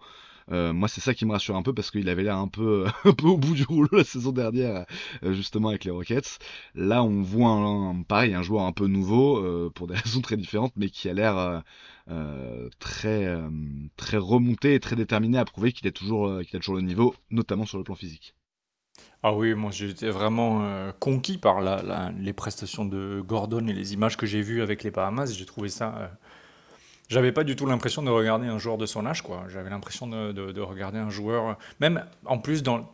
Euh, 0.50 0.72
moi, 0.72 0.88
c'est 0.88 1.00
ça 1.00 1.14
qui 1.14 1.26
me 1.26 1.32
rassure 1.32 1.56
un 1.56 1.62
peu 1.62 1.74
parce 1.74 1.90
qu'il 1.90 2.08
avait 2.08 2.22
l'air 2.22 2.36
un 2.36 2.48
peu, 2.48 2.86
un 3.04 3.12
peu 3.12 3.26
au 3.28 3.36
bout 3.38 3.54
du 3.54 3.64
rouleau 3.64 3.88
la 3.92 4.04
saison 4.04 4.32
dernière, 4.32 4.86
justement 5.22 5.68
avec 5.68 5.84
les 5.84 5.90
Rockets. 5.90 6.38
Là, 6.74 7.02
on 7.04 7.22
voit 7.22 7.50
un, 7.50 8.02
pareil 8.02 8.34
un 8.34 8.42
joueur 8.42 8.64
un 8.64 8.72
peu 8.72 8.86
nouveau 8.86 9.70
pour 9.70 9.86
des 9.86 9.94
raisons 9.96 10.20
très 10.20 10.36
différentes, 10.36 10.72
mais 10.76 10.90
qui 10.90 11.08
a 11.08 11.14
l'air 11.14 11.62
très, 12.78 13.38
très 13.96 14.16
remonté 14.16 14.74
et 14.74 14.80
très 14.80 14.96
déterminé 14.96 15.38
à 15.38 15.44
prouver 15.44 15.72
qu'il 15.72 15.86
est 15.86 15.92
toujours, 15.92 16.40
qu'il 16.42 16.56
a 16.56 16.60
toujours 16.60 16.76
le 16.76 16.82
niveau, 16.82 17.14
notamment 17.30 17.66
sur 17.66 17.78
le 17.78 17.84
plan 17.84 17.94
physique. 17.94 18.34
Ah 19.22 19.34
oui, 19.34 19.54
moi 19.54 19.70
j'étais 19.70 20.08
vraiment 20.08 20.64
euh, 20.64 20.92
conquis 20.98 21.36
par 21.36 21.60
les 22.18 22.32
prestations 22.32 22.86
de 22.86 23.22
Gordon 23.26 23.66
et 23.68 23.72
les 23.74 23.92
images 23.92 24.16
que 24.16 24.24
j'ai 24.26 24.40
vues 24.40 24.62
avec 24.62 24.82
les 24.82 24.90
Bahamas. 24.90 25.32
J'ai 25.34 25.44
trouvé 25.44 25.68
ça. 25.68 25.94
Euh, 25.98 26.08
j'avais 27.10 27.32
pas 27.32 27.42
du 27.42 27.56
tout 27.56 27.66
l'impression 27.66 28.02
de 28.02 28.10
regarder 28.10 28.46
un 28.46 28.58
joueur 28.58 28.78
de 28.78 28.86
son 28.86 29.04
âge, 29.04 29.22
quoi. 29.22 29.44
J'avais 29.48 29.68
l'impression 29.68 30.06
de, 30.06 30.32
de, 30.32 30.60
regarder 30.60 30.98
un 30.98 31.10
joueur, 31.10 31.58
même 31.80 32.04
en 32.24 32.38
plus 32.38 32.62
dans 32.62 32.88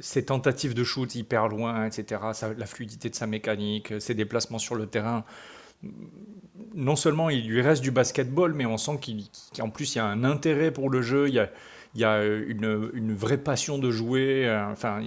ses 0.00 0.24
tentatives 0.24 0.74
de 0.74 0.82
shoot 0.82 1.14
hyper 1.14 1.46
loin, 1.46 1.86
etc. 1.86 2.20
la 2.58 2.66
fluidité 2.66 3.08
de 3.08 3.14
sa 3.14 3.28
mécanique, 3.28 3.94
ses 4.00 4.14
déplacements 4.14 4.58
sur 4.58 4.74
le 4.74 4.86
terrain. 4.86 5.24
Non 6.74 6.96
seulement 6.96 7.30
il 7.30 7.46
lui 7.46 7.62
reste 7.62 7.82
du 7.82 7.92
basketball, 7.92 8.54
mais 8.54 8.66
on 8.66 8.76
sent 8.76 8.98
qu'en 9.56 9.70
plus 9.70 9.94
il 9.94 9.98
y 9.98 10.00
a 10.00 10.06
un 10.06 10.24
intérêt 10.24 10.72
pour 10.72 10.90
le 10.90 11.00
jeu. 11.00 11.28
Il 11.28 11.34
y 11.34 11.38
a, 11.38 11.48
il 11.94 12.00
y 12.00 12.04
a 12.04 12.24
une, 12.24 12.90
une, 12.92 13.14
vraie 13.14 13.38
passion 13.38 13.78
de 13.78 13.92
jouer. 13.92 14.48
Euh, 14.48 14.66
enfin, 14.72 15.00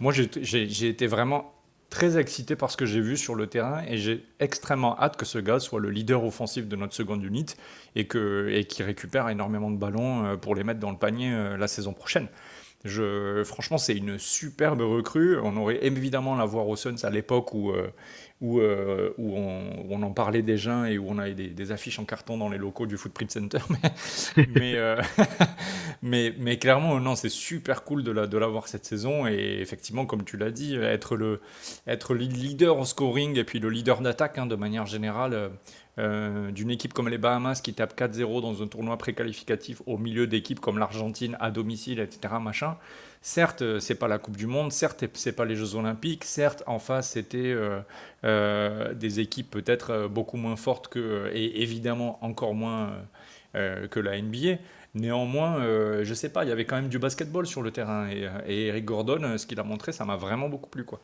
moi, 0.00 0.12
j'ai 0.12 0.88
été 0.88 1.06
vraiment 1.06 1.53
très 1.94 2.18
excité 2.18 2.56
par 2.56 2.72
ce 2.72 2.76
que 2.76 2.86
j'ai 2.86 3.00
vu 3.00 3.16
sur 3.16 3.36
le 3.36 3.46
terrain 3.46 3.84
et 3.86 3.98
j'ai 3.98 4.26
extrêmement 4.40 5.00
hâte 5.00 5.16
que 5.16 5.24
ce 5.24 5.38
gars 5.38 5.60
soit 5.60 5.78
le 5.78 5.90
leader 5.90 6.24
offensif 6.24 6.66
de 6.66 6.74
notre 6.74 6.92
seconde 6.92 7.22
unité 7.22 7.54
et 7.94 8.08
qu'il 8.08 8.20
et 8.48 8.66
récupère 8.80 9.28
énormément 9.28 9.70
de 9.70 9.76
ballons 9.76 10.26
euh, 10.26 10.36
pour 10.36 10.56
les 10.56 10.64
mettre 10.64 10.80
dans 10.80 10.90
le 10.90 10.96
panier 10.96 11.32
euh, 11.32 11.56
la 11.56 11.68
saison 11.68 11.92
prochaine. 11.92 12.26
Franchement, 13.44 13.78
c'est 13.78 13.96
une 13.96 14.18
superbe 14.18 14.80
recrue. 14.80 15.38
On 15.38 15.56
aurait 15.56 15.86
évidemment 15.86 16.34
la 16.34 16.44
voir 16.44 16.68
au 16.68 16.76
Suns 16.76 16.96
à 17.04 17.10
l'époque 17.10 17.54
où, 17.54 17.72
où, 18.40 18.58
euh, 18.60 19.14
où, 19.16 19.36
on, 19.36 20.02
en 20.02 20.10
parlait 20.10 20.42
déjà 20.42 20.90
et 20.90 20.98
où 20.98 21.06
on 21.08 21.18
avait 21.18 21.34
des, 21.34 21.72
affiches 21.72 21.98
en 21.98 22.04
carton 22.04 22.36
dans 22.36 22.48
les 22.48 22.58
locaux 22.58 22.86
du 22.86 22.96
Footprint 22.96 23.30
Center. 23.30 23.58
Euh, 24.56 25.00
mais, 26.02 26.34
mais, 26.38 26.58
clairement, 26.58 26.98
non, 27.00 27.14
c'est 27.14 27.28
super 27.28 27.84
cool 27.84 28.02
de, 28.02 28.10
la, 28.10 28.26
de 28.26 28.36
l'avoir 28.36 28.68
cette 28.68 28.84
saison. 28.84 29.26
Et 29.26 29.58
effectivement, 29.60 30.06
comme 30.06 30.24
tu 30.24 30.36
l'as 30.36 30.50
dit, 30.50 30.74
être 30.76 31.16
le, 31.16 31.40
être 31.86 32.14
leader 32.14 32.76
en 32.76 32.84
scoring 32.84 33.38
et 33.38 33.44
puis 33.44 33.60
le 33.60 33.70
leader 33.70 34.00
d'attaque 34.00 34.38
hein, 34.38 34.46
de 34.46 34.56
manière 34.56 34.86
générale. 34.86 35.50
Euh, 35.98 36.50
d'une 36.50 36.70
équipe 36.72 36.92
comme 36.92 37.08
les 37.08 37.18
Bahamas 37.18 37.60
qui 37.60 37.72
tape 37.72 37.94
4-0 37.94 38.40
dans 38.40 38.62
un 38.62 38.66
tournoi 38.66 38.96
préqualificatif 38.98 39.80
au 39.86 39.96
milieu 39.96 40.26
d'équipes 40.26 40.58
comme 40.58 40.78
l'Argentine 40.78 41.36
à 41.40 41.52
domicile, 41.52 42.00
etc. 42.00 42.40
Machin. 42.40 42.76
Certes, 43.22 43.62
euh, 43.62 43.78
c'est 43.78 43.94
pas 43.94 44.08
la 44.08 44.18
Coupe 44.18 44.36
du 44.36 44.46
Monde, 44.48 44.72
certes, 44.72 45.04
c'est 45.14 45.32
pas 45.36 45.44
les 45.44 45.54
Jeux 45.54 45.76
Olympiques, 45.76 46.24
certes, 46.24 46.64
en 46.66 46.80
face, 46.80 47.10
c'était 47.10 47.54
euh, 48.24 48.94
des 48.94 49.20
équipes 49.20 49.50
peut-être 49.50 50.08
beaucoup 50.08 50.36
moins 50.36 50.56
fortes 50.56 50.88
que, 50.88 51.30
et 51.32 51.62
évidemment 51.62 52.18
encore 52.24 52.54
moins 52.54 52.92
que 53.54 54.00
la 54.00 54.20
NBA. 54.20 54.58
Néanmoins, 54.94 55.58
je 56.02 56.14
sais 56.14 56.28
pas, 56.28 56.44
il 56.44 56.48
y 56.48 56.52
avait 56.52 56.64
quand 56.64 56.76
même 56.76 56.88
du 56.88 56.98
basketball 56.98 57.46
sur 57.46 57.62
le 57.62 57.70
terrain 57.70 58.08
et, 58.08 58.28
et 58.46 58.66
Eric 58.66 58.84
Gordon, 58.84 59.38
ce 59.38 59.46
qu'il 59.46 59.60
a 59.60 59.64
montré, 59.64 59.92
ça 59.92 60.04
m'a 60.04 60.16
vraiment 60.16 60.48
beaucoup 60.48 60.70
plu, 60.70 60.84
quoi. 60.84 61.00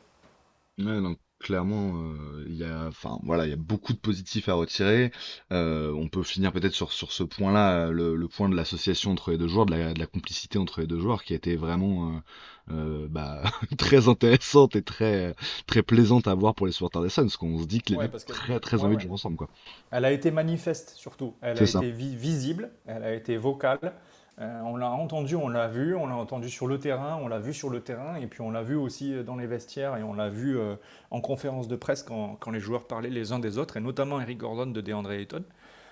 Ouais, 0.77 1.01
donc 1.01 1.19
clairement, 1.41 1.93
euh, 1.95 2.45
il 2.47 2.55
y 2.55 2.63
a, 2.63 2.85
enfin 2.87 3.19
voilà, 3.23 3.45
il 3.45 3.49
y 3.49 3.53
a 3.53 3.57
beaucoup 3.57 3.93
de 3.93 3.97
positifs 3.97 4.47
à 4.49 4.53
retirer. 4.53 5.11
Euh, 5.51 5.91
on 5.93 6.07
peut 6.07 6.23
finir 6.23 6.51
peut-être 6.51 6.73
sur, 6.73 6.91
sur 6.91 7.11
ce 7.11 7.23
point-là, 7.23 7.89
le, 7.91 8.15
le 8.15 8.27
point 8.27 8.49
de 8.49 8.55
l'association 8.55 9.11
entre 9.11 9.31
les 9.31 9.37
deux 9.37 9.47
joueurs, 9.47 9.65
de 9.65 9.75
la, 9.75 9.93
de 9.93 9.99
la 9.99 10.07
complicité 10.07 10.57
entre 10.59 10.81
les 10.81 10.87
deux 10.87 10.99
joueurs, 10.99 11.23
qui 11.23 11.33
a 11.33 11.35
été 11.35 11.55
vraiment 11.55 12.21
euh, 12.69 13.07
bah, 13.09 13.43
très 13.77 14.07
intéressante 14.07 14.75
et 14.75 14.81
très 14.81 15.35
très 15.65 15.83
plaisante 15.83 16.27
à 16.27 16.35
voir 16.35 16.55
pour 16.55 16.67
les 16.67 16.71
supporters 16.71 17.01
des 17.01 17.09
Suns, 17.09 17.23
parce 17.23 17.37
qu'on 17.37 17.59
se 17.59 17.65
dit 17.65 17.81
que 17.81 17.93
les 17.93 18.07
deux 18.07 18.17
très 18.19 18.59
très 18.59 18.83
envie 18.83 18.95
de 18.95 19.01
jouer 19.01 19.11
ensemble, 19.11 19.37
quoi. 19.37 19.49
Elle 19.91 20.05
a 20.05 20.11
été 20.11 20.31
manifeste 20.31 20.91
surtout, 20.95 21.35
elle 21.41 21.59
a 21.59 21.63
été 21.63 21.91
visible, 21.91 22.71
elle 22.85 23.03
a 23.03 23.13
été 23.13 23.37
vocale. 23.37 23.93
Euh, 24.41 24.61
on 24.61 24.75
l'a 24.75 24.89
entendu, 24.89 25.35
on 25.35 25.49
l'a 25.49 25.67
vu, 25.67 25.95
on 25.95 26.07
l'a 26.07 26.15
entendu 26.15 26.49
sur 26.49 26.65
le 26.65 26.79
terrain, 26.79 27.19
on 27.21 27.27
l'a 27.27 27.37
vu 27.37 27.53
sur 27.53 27.69
le 27.69 27.81
terrain, 27.81 28.15
et 28.15 28.25
puis 28.25 28.41
on 28.41 28.49
l'a 28.49 28.63
vu 28.63 28.75
aussi 28.75 29.13
euh, 29.13 29.23
dans 29.23 29.35
les 29.35 29.45
vestiaires, 29.45 29.97
et 29.97 30.03
on 30.03 30.13
l'a 30.13 30.29
vu 30.29 30.57
euh, 30.57 30.75
en 31.11 31.21
conférence 31.21 31.67
de 31.67 31.75
presse 31.75 32.01
quand, 32.01 32.39
les 32.51 32.59
joueurs 32.59 32.85
parlaient 32.85 33.11
les 33.11 33.33
uns 33.33 33.39
des 33.39 33.59
autres, 33.59 33.77
et 33.77 33.81
notamment 33.81 34.19
Eric 34.19 34.39
Gordon 34.39 34.65
de 34.65 34.81
DeAndre 34.81 35.11
Ayton. 35.11 35.43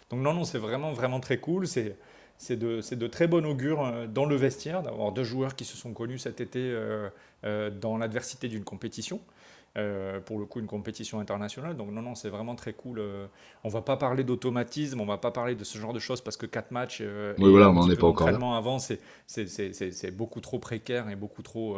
Donc 0.09 0.21
non, 0.21 0.33
non, 0.33 0.45
c'est 0.45 0.57
vraiment, 0.57 0.93
vraiment 0.93 1.19
très 1.19 1.37
cool. 1.37 1.67
C'est, 1.67 1.95
de, 2.49 3.07
très 3.07 3.27
bon 3.27 3.45
augure 3.45 4.07
dans 4.07 4.25
le 4.25 4.35
vestiaire 4.35 4.81
d'avoir 4.81 5.11
deux 5.11 5.25
joueurs 5.25 5.55
qui 5.55 5.65
se 5.65 5.77
sont 5.77 5.93
connus 5.93 6.17
cet 6.17 6.41
été 6.41 6.75
dans 7.43 7.97
l'adversité 7.97 8.47
d'une 8.47 8.63
compétition. 8.63 9.19
Euh, 9.77 10.19
pour 10.19 10.39
le 10.39 10.45
coup 10.45 10.59
une 10.59 10.67
compétition 10.67 11.19
internationale. 11.19 11.77
Donc 11.77 11.91
non, 11.91 12.01
non, 12.01 12.15
c'est 12.15 12.29
vraiment 12.29 12.55
très 12.55 12.73
cool. 12.73 12.99
Euh. 12.99 13.27
on 13.63 13.69
va 13.69 13.81
pas 13.81 13.97
parler 13.97 14.23
d'automatisme, 14.23 14.99
on 14.99 15.05
va 15.05 15.17
pas 15.17 15.29
parler 15.29 15.55
de 15.55 15.63
ce 15.63 15.77
genre 15.77 15.93
de 15.93 15.99
choses 15.99 16.21
parce 16.21 16.37
que 16.37 16.47
quatre 16.47 16.71
matchs 16.71 16.99
euh, 17.01 17.35
oui, 17.37 17.51
voilà, 17.51 17.69
on 17.69 17.87
pas 17.95 18.07
encore 18.07 18.27
avant, 18.27 18.79
c'est 18.79 20.17
beaucoup 20.17 20.41
trop 20.41 20.57
précaire 20.57 21.09
et 21.09 21.15
beaucoup 21.15 21.43
trop, 21.43 21.77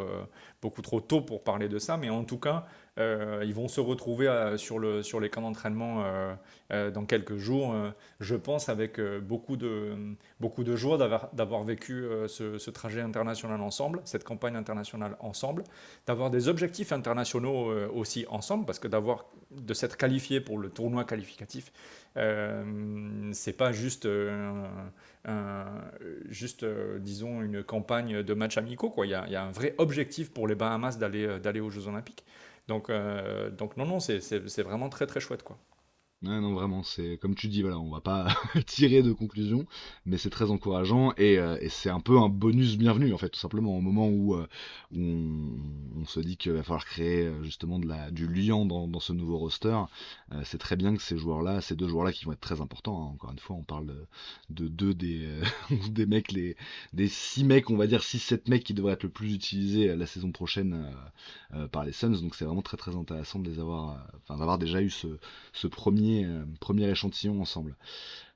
beaucoup 0.62 0.80
trop 0.80 1.00
tôt 1.00 1.20
pour 1.20 1.44
parler 1.44 1.68
de 1.68 1.78
ça. 1.78 1.96
Mais 1.98 2.08
en 2.08 2.24
tout 2.24 2.38
cas, 2.38 2.66
euh, 2.98 3.42
ils 3.46 3.54
vont 3.54 3.68
se 3.68 3.80
retrouver 3.80 4.28
euh, 4.28 4.58
sur, 4.58 4.78
le, 4.78 5.02
sur 5.02 5.18
les 5.18 5.30
camps 5.30 5.40
d'entraînement 5.40 6.04
euh, 6.04 6.90
dans 6.90 7.06
quelques 7.06 7.36
jours, 7.36 7.74
je 8.20 8.34
pense, 8.34 8.68
avec 8.70 8.98
beaucoup, 9.20 9.58
de, 9.58 9.94
beaucoup 10.40 10.64
de 10.64 10.74
joie 10.74 10.96
d'avoir 11.32 11.64
vécu 11.64 12.06
ce, 12.28 12.70
trajet 12.70 13.02
international 13.02 13.60
ensemble, 13.60 14.00
cette 14.04 14.24
campagne 14.24 14.56
internationale 14.56 15.16
ensemble, 15.20 15.64
d'avoir 16.06 16.30
des 16.30 16.48
objectifs 16.48 16.92
internationaux 16.92 17.70
aussi 17.90 18.24
ensemble, 18.30 18.64
parce 18.64 18.78
que 18.78 18.88
d'avoir 18.88 19.26
de 19.50 19.74
s'être 19.74 19.98
qualifié 19.98 20.40
pour 20.40 20.58
le 20.58 20.70
tournoi 20.70 21.04
qualificatif, 21.04 21.72
c'est 22.14 23.56
pas 23.58 23.72
juste, 23.72 24.08
disons, 27.00 27.42
une 27.42 27.62
campagne 27.62 28.22
de 28.22 28.32
matchs 28.32 28.56
amicaux. 28.56 28.94
Il 29.04 29.10
y 29.10 29.14
a 29.14 29.44
un 29.44 29.52
vrai 29.52 29.74
objectif 29.76 30.32
pour 30.32 30.48
les 30.48 30.54
Bahamas 30.54 30.96
d'aller 30.96 31.60
aux 31.60 31.70
Jeux 31.70 31.86
Olympiques. 31.86 32.24
Donc, 32.68 32.90
euh, 32.90 33.50
donc 33.50 33.76
non, 33.76 33.86
non, 33.86 34.00
c'est 34.00 34.62
vraiment 34.62 34.88
très 34.88 35.06
très 35.06 35.20
chouette 35.20 35.42
quoi 35.42 35.58
non, 36.22 36.54
vraiment, 36.54 36.84
c'est 36.84 37.18
comme 37.18 37.34
tu 37.34 37.48
dis, 37.48 37.62
voilà, 37.62 37.80
on 37.80 37.90
va 37.90 38.00
pas 38.00 38.28
tirer 38.66 39.02
de 39.02 39.12
conclusion, 39.12 39.66
mais 40.06 40.18
c'est 40.18 40.30
très 40.30 40.52
encourageant 40.52 41.12
et, 41.16 41.36
euh, 41.38 41.58
et 41.60 41.68
c'est 41.68 41.90
un 41.90 41.98
peu 41.98 42.16
un 42.16 42.28
bonus 42.28 42.76
bienvenu 42.76 43.12
en 43.12 43.18
fait, 43.18 43.30
tout 43.30 43.40
simplement 43.40 43.76
au 43.76 43.80
moment 43.80 44.08
où, 44.08 44.36
euh, 44.36 44.46
on, 44.94 46.04
se 46.06 46.20
dit 46.20 46.36
qu'il 46.36 46.52
va 46.52 46.62
falloir 46.62 46.84
créer 46.84 47.26
euh, 47.26 47.42
justement 47.42 47.80
du 48.10 48.28
lien 48.28 48.64
dans, 48.64 49.00
ce 49.00 49.12
nouveau 49.12 49.38
roster. 49.38 49.76
c'est 50.44 50.58
très 50.58 50.76
bien 50.76 50.94
que 50.94 51.02
ces 51.02 51.16
joueurs-là, 51.16 51.60
ces 51.60 51.74
deux 51.74 51.88
joueurs-là 51.88 52.12
qui 52.12 52.24
vont 52.24 52.32
être 52.32 52.40
très 52.40 52.60
importants. 52.60 53.02
Hein, 53.02 53.12
encore 53.14 53.32
une 53.32 53.38
fois, 53.38 53.56
on 53.56 53.64
parle 53.64 53.86
de, 54.50 54.68
deux 54.68 54.94
des, 54.94 56.06
mecs, 56.06 56.30
les, 56.30 56.56
des 56.92 57.08
six 57.08 57.42
mecs, 57.42 57.70
on 57.70 57.76
va 57.76 57.88
dire 57.88 58.02
six, 58.04 58.20
sept 58.20 58.48
mecs 58.48 58.62
qui 58.62 58.74
devraient 58.74 58.92
être 58.92 59.02
le 59.02 59.08
plus 59.08 59.34
utilisés 59.34 59.96
la 59.96 60.06
saison 60.06 60.30
prochaine 60.30 60.86
par 61.72 61.84
les 61.84 61.92
Suns. 61.92 62.20
Donc 62.20 62.36
c'est 62.36 62.44
vraiment 62.44 62.62
très 62.62 62.76
très 62.76 62.94
intéressant 62.94 63.40
de 63.40 63.48
les 63.48 63.58
avoir, 63.58 64.06
enfin 64.22 64.38
d'avoir 64.38 64.58
déjà 64.58 64.80
eu 64.82 64.90
ce 64.90 65.66
premier 65.66 66.11
euh, 66.24 66.44
premier, 66.60 66.88
échantillon 66.88 67.40
ensemble. 67.40 67.76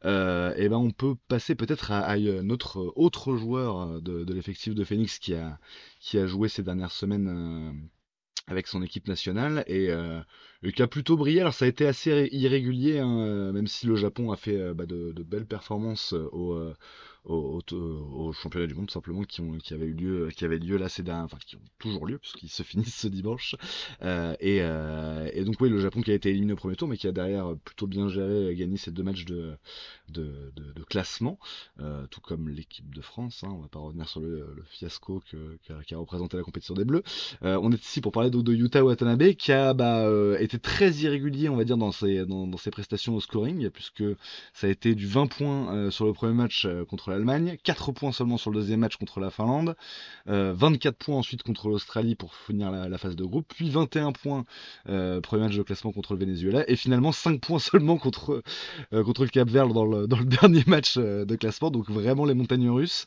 Euh, 0.04 0.54
et 0.56 0.68
ben 0.68 0.76
on 0.76 0.90
peut 0.90 1.14
passer 1.28 1.54
peut-être 1.54 1.90
à, 1.90 2.16
notre 2.18 2.92
autre 2.96 3.36
joueur 3.36 3.80
euh, 3.80 4.00
de, 4.00 4.32
l'effectif 4.32 4.74
de 4.74 4.84
Phoenix 4.84 5.18
qui 5.18 5.34
a, 5.34 5.58
qui 6.00 6.18
a 6.18 6.26
joué 6.26 6.48
ces 6.48 6.62
dernières 6.62 6.92
semaines 6.92 7.88
avec 8.46 8.68
son 8.68 8.82
équipe 8.82 9.08
nationale 9.08 9.64
et, 9.66 9.90
qui 10.74 10.82
a 10.82 10.86
plutôt 10.86 11.16
brillé. 11.16 11.40
Alors 11.40 11.54
ça 11.54 11.64
a 11.64 11.68
été 11.68 11.86
assez 11.86 12.28
irrégulier, 12.32 13.00
hein, 13.00 13.52
même 13.52 13.66
si 13.66 13.86
le 13.86 13.96
Japon 13.96 14.30
a 14.30 14.36
fait 14.36 14.74
bah, 14.74 14.86
de, 14.86 15.12
belles 15.24 15.46
performances 15.46 16.12
au, 16.12 16.58
au, 17.28 18.32
championnat 18.32 18.66
du 18.66 18.74
monde 18.74 18.90
simplement 18.90 19.22
qui, 19.22 19.40
ont, 19.40 19.58
qui 19.58 19.74
avaient 19.74 19.86
eu 19.86 19.94
lieu, 19.94 20.28
qui 20.34 20.44
avaient 20.44 20.58
lieu 20.58 20.76
là 20.76 20.88
ces 20.88 21.02
derniers, 21.02 21.24
enfin 21.24 21.38
qui 21.44 21.56
ont 21.56 21.64
toujours 21.78 22.06
lieu 22.06 22.18
puisqu'ils 22.18 22.48
se 22.48 22.62
finissent 22.62 22.94
ce 22.94 23.08
dimanche. 23.08 23.56
Euh, 24.02 24.34
et, 24.40 24.58
euh, 24.60 25.28
et, 25.32 25.44
donc 25.44 25.60
oui, 25.60 25.68
le 25.68 25.80
Japon 25.80 26.02
qui 26.02 26.10
a 26.10 26.14
été 26.14 26.30
éliminé 26.30 26.52
au 26.52 26.56
premier 26.56 26.76
tour, 26.76 26.88
mais 26.88 26.96
qui 26.96 27.08
a 27.08 27.12
derrière 27.12 27.54
plutôt 27.64 27.86
bien 27.86 28.08
géré, 28.08 28.54
gagné 28.54 28.76
ces 28.76 28.90
deux 28.90 29.02
matchs 29.02 29.24
de, 29.24 29.56
de, 30.08 30.32
classement, 30.88 31.38
euh, 31.80 32.06
tout 32.10 32.20
comme 32.20 32.48
l'équipe 32.48 32.94
de 32.94 33.00
France. 33.00 33.42
Hein, 33.44 33.50
on 33.52 33.60
va 33.60 33.68
pas 33.68 33.80
revenir 33.80 34.08
sur 34.08 34.20
le, 34.20 34.46
fiasco 34.70 35.22
que, 35.30 35.58
qui 35.82 35.94
a 35.94 35.98
représenté 35.98 36.36
la 36.36 36.42
compétition 36.42 36.74
des 36.74 36.84
Bleus. 36.84 37.02
on 37.42 37.72
est 37.72 37.82
ici 37.82 38.00
pour 38.00 38.12
parler 38.12 38.30
de, 38.30 38.40
de 38.40 38.54
Yuta 38.54 38.84
Watanabe 38.84 39.32
qui 39.32 39.52
a 39.52 39.74
bah, 39.74 40.08
été 40.38 40.58
très 40.58 40.92
irrégulier, 40.92 41.48
on 41.48 41.56
va 41.56 41.64
dire, 41.64 41.76
dans 41.76 41.92
ses, 41.92 42.24
dans, 42.24 42.46
dans 42.46 42.56
ses 42.56 42.70
prestations 42.70 43.14
au 43.16 43.20
scoring, 43.20 43.68
puisque 43.70 44.04
ça 44.52 44.68
a 44.68 44.70
été 44.70 44.94
du 44.94 45.06
20 45.06 45.26
points 45.26 45.90
sur 45.90 46.06
le 46.06 46.12
premier 46.12 46.34
match 46.34 46.68
contre 46.88 47.10
la 47.10 47.15
Allemagne, 47.16 47.56
4 47.62 47.92
points 47.92 48.12
seulement 48.12 48.36
sur 48.36 48.50
le 48.50 48.60
deuxième 48.60 48.80
match 48.80 48.96
contre 48.96 49.20
la 49.20 49.30
Finlande, 49.30 49.74
24 50.26 50.86
euh, 50.86 50.96
points 50.98 51.16
ensuite 51.16 51.42
contre 51.42 51.68
l'Australie 51.68 52.14
pour 52.14 52.34
finir 52.34 52.70
la, 52.70 52.98
phase 52.98 53.16
de 53.16 53.24
groupe, 53.24 53.46
puis 53.48 53.70
21 53.70 54.12
points 54.12 54.44
euh, 54.88 55.20
premier 55.20 55.44
match 55.44 55.56
de 55.56 55.62
classement 55.62 55.92
contre 55.92 56.14
le 56.14 56.20
Venezuela, 56.20 56.68
et 56.70 56.76
finalement 56.76 57.12
5 57.12 57.40
points 57.40 57.58
seulement 57.58 57.96
contre, 57.96 58.42
euh, 58.92 59.04
contre 59.04 59.22
le 59.22 59.28
Cap 59.28 59.48
Vert 59.48 59.68
dans 59.68 59.84
le, 59.84 60.06
dans 60.06 60.18
le 60.18 60.24
dernier 60.40 60.62
match 60.66 60.96
de 60.98 61.36
classement, 61.36 61.70
donc 61.70 61.90
vraiment 61.90 62.24
les 62.24 62.34
montagnes 62.34 62.70
russes, 62.70 63.06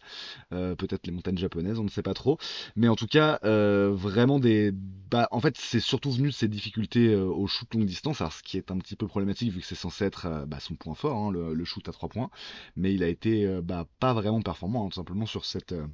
peut-être 0.50 1.08
les 1.08 1.14
montagnes 1.14 1.38
japonaises, 1.38 1.80
on 1.80 1.84
ne 1.84 1.90
sait 1.90 2.02
pas 2.02 2.14
trop, 2.14 2.38
mais 2.76 2.88
en 2.88 2.96
tout 2.96 3.08
cas 3.08 3.40
vraiment 3.44 4.40
des... 4.40 4.72
Bah, 5.12 5.28
en 5.32 5.40
fait 5.40 5.58
c'est 5.58 5.80
surtout 5.80 6.12
venu 6.12 6.28
de 6.28 6.34
ces 6.34 6.48
difficultés 6.48 7.16
au 7.16 7.48
shoot 7.48 7.74
longue 7.74 7.86
distance, 7.86 8.22
alors 8.22 8.34
ce 8.34 8.44
qui 8.44 8.58
est 8.58 8.70
un 8.70 8.78
petit 8.78 8.96
peu 8.96 9.08
problématique 9.08 9.52
vu 9.52 9.62
que 9.62 9.66
c'est 9.66 9.76
censé 9.76 10.06
être 10.06 10.46
bah, 10.46 10.60
son 10.60 10.76
point 10.76 10.94
fort, 10.94 11.18
hein, 11.18 11.32
le, 11.32 11.66
shoot 11.66 11.88
à 11.88 11.92
3 11.92 12.10
points, 12.10 12.30
mais 12.76 12.94
il 12.94 13.04
a 13.04 13.08
été 13.08 13.60
bah, 13.64 13.86
pas 14.00 14.14
vraiment 14.14 14.42
performant, 14.42 14.86
hein, 14.86 14.90
tout 14.90 14.96
simplement 14.96 15.26
sur 15.26 15.46
cette 15.46 15.74
euh, 15.74 15.88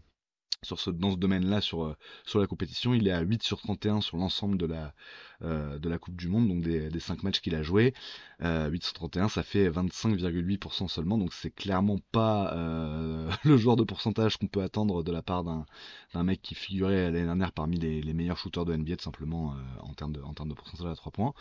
sur 0.64 0.80
ce, 0.80 0.90
dans 0.90 1.12
ce 1.12 1.18
domaine-là 1.18 1.62
sur, 1.62 1.84
euh, 1.84 1.96
sur 2.26 2.40
la 2.40 2.48
compétition. 2.48 2.94
Il 2.94 3.08
est 3.08 3.12
à 3.12 3.22
8 3.22 3.44
sur 3.44 3.60
31 3.60 4.02
sur 4.02 4.18
l'ensemble 4.18 4.58
de 4.58 4.66
la, 4.66 4.96
euh, 5.44 5.78
de 5.78 5.90
la 5.90 6.00
Coupe 6.00 6.16
du 6.16 6.28
Monde, 6.28 6.48
donc 6.48 6.62
des, 6.64 6.90
des 6.90 7.00
5 7.00 7.24
matchs 7.24 7.42
qu'il 7.42 7.54
a 7.56 7.62
joué. 7.62 7.94
8 8.42 8.84
sur 8.84 8.94
31, 8.94 9.30
ça 9.30 9.44
fait 9.44 9.70
25,8% 9.70 10.88
seulement, 10.88 11.18
donc 11.18 11.34
c'est 11.34 11.52
clairement 11.52 12.00
pas 12.12 12.54
le 13.44 13.58
genre 13.58 13.76
de 13.76 13.84
pourcentage 13.84 14.38
qu'on 14.38 14.48
peut 14.48 14.64
attendre 14.64 15.04
de 15.04 15.12
la 15.12 15.22
part 15.22 15.44
d'un 15.44 16.24
mec 16.24 16.42
qui 16.42 16.56
figurait 16.56 17.12
l'année 17.12 17.26
dernière 17.26 17.52
parmi 17.52 17.78
les, 17.78 18.14
meilleurs 18.14 18.38
shooters 18.38 18.66
de 18.66 18.76
NBA, 18.76 18.98
tout 18.98 19.04
simplement 19.04 19.56
en, 19.82 19.94
termes 19.94 20.14
de, 20.14 20.22
en 20.22 20.34
termes 20.34 20.50
de 20.50 20.56
pourcentage 20.56 20.92
à 20.92 20.96
3 20.96 21.12
points 21.12 21.34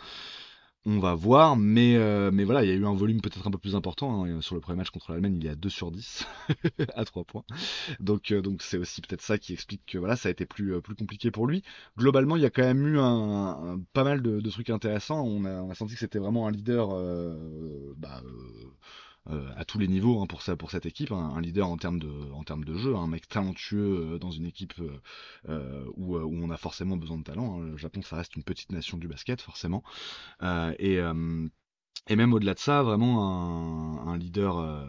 on 0.87 0.99
va 0.99 1.15
voir, 1.15 1.57
mais, 1.57 1.95
euh, 1.95 2.29
mais 2.31 2.43
voilà, 2.43 2.63
il 2.63 2.69
y 2.69 2.71
a 2.71 2.75
eu 2.75 2.85
un 2.85 2.93
volume 2.93 3.19
peut-être 3.19 3.47
un 3.47 3.51
peu 3.51 3.57
plus 3.57 3.75
important. 3.75 4.23
Hein. 4.23 4.41
Sur 4.41 4.53
le 4.55 4.61
premier 4.61 4.77
match 4.77 4.91
contre 4.91 5.11
l'Allemagne, 5.11 5.37
il 5.37 5.45
est 5.45 5.49
à 5.51 5.55
2 5.55 5.69
sur 5.69 5.91
10 5.91 6.27
à 6.95 7.05
3 7.05 7.23
points. 7.23 7.43
Donc 7.99 8.31
euh, 8.31 8.41
donc 8.41 8.61
c'est 8.61 8.77
aussi 8.77 9.01
peut-être 9.01 9.21
ça 9.21 9.37
qui 9.37 9.53
explique 9.53 9.81
que 9.87 9.97
voilà, 9.97 10.15
ça 10.15 10.29
a 10.29 10.31
été 10.31 10.45
plus, 10.45 10.75
euh, 10.75 10.81
plus 10.81 10.95
compliqué 10.95 11.31
pour 11.31 11.47
lui. 11.47 11.63
Globalement, 11.97 12.35
il 12.35 12.43
y 12.43 12.45
a 12.45 12.51
quand 12.51 12.63
même 12.63 12.85
eu 12.85 12.99
un, 12.99 13.79
pas 13.93 14.03
mal 14.03 14.21
de, 14.21 14.49
trucs 14.49 14.69
intéressants. 14.69 15.23
On 15.25 15.45
a, 15.45 15.61
on 15.61 15.71
a 15.71 15.75
senti 15.75 15.95
que 15.95 15.99
c'était 15.99 16.19
vraiment 16.19 16.47
un 16.47 16.51
leader 16.51 16.89
bah, 17.97 18.21
euh, 19.29 19.49
à 19.55 19.65
tous 19.65 19.79
les 19.79 19.87
niveaux 19.87 20.21
hein, 20.21 20.27
pour, 20.27 20.41
ça, 20.41 20.55
pour 20.55 20.71
cette 20.71 20.85
équipe, 20.85 21.11
un 21.11 21.41
leader 21.41 21.67
en 21.67 21.77
termes 21.77 21.99
de, 21.99 22.31
en 22.33 22.43
termes 22.43 22.63
de 22.63 22.77
jeu, 22.77 22.95
un 22.95 23.07
mec 23.07 23.27
talentueux 23.27 24.13
euh, 24.13 24.19
dans 24.19 24.31
une 24.31 24.45
équipe 24.45 24.73
euh, 25.49 25.85
où, 25.95 26.17
où, 26.17 26.43
on 26.43 26.49
a 26.49 26.57
forcément 26.57 26.97
besoin 26.97 27.17
de 27.17 27.23
talent. 27.23 27.59
Hein. 27.59 27.65
Le 27.65 27.77
Japon, 27.77 28.01
ça 28.01 28.17
reste 28.17 28.35
une 28.35 28.43
petite 28.43 28.71
nation 28.71 28.97
du 28.97 29.07
basket, 29.07 29.41
forcément. 29.41 29.83
et 30.79 31.01
et 32.07 32.15
même 32.15 32.33
au-delà 32.33 32.53
de 32.53 32.59
ça, 32.59 32.83
vraiment 32.83 33.27
un, 33.27 34.07
un 34.07 34.17
leader 34.17 34.59
euh, 34.59 34.85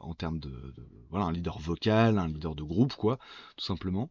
en 0.00 0.14
termes 0.14 0.38
de, 0.38 0.74
voilà, 1.08 1.24
un 1.24 1.32
leader 1.32 1.58
vocal, 1.58 2.18
un 2.18 2.28
leader 2.28 2.54
de 2.54 2.62
groupe, 2.62 2.92
quoi, 2.94 3.18
tout 3.56 3.64
simplement. 3.64 4.10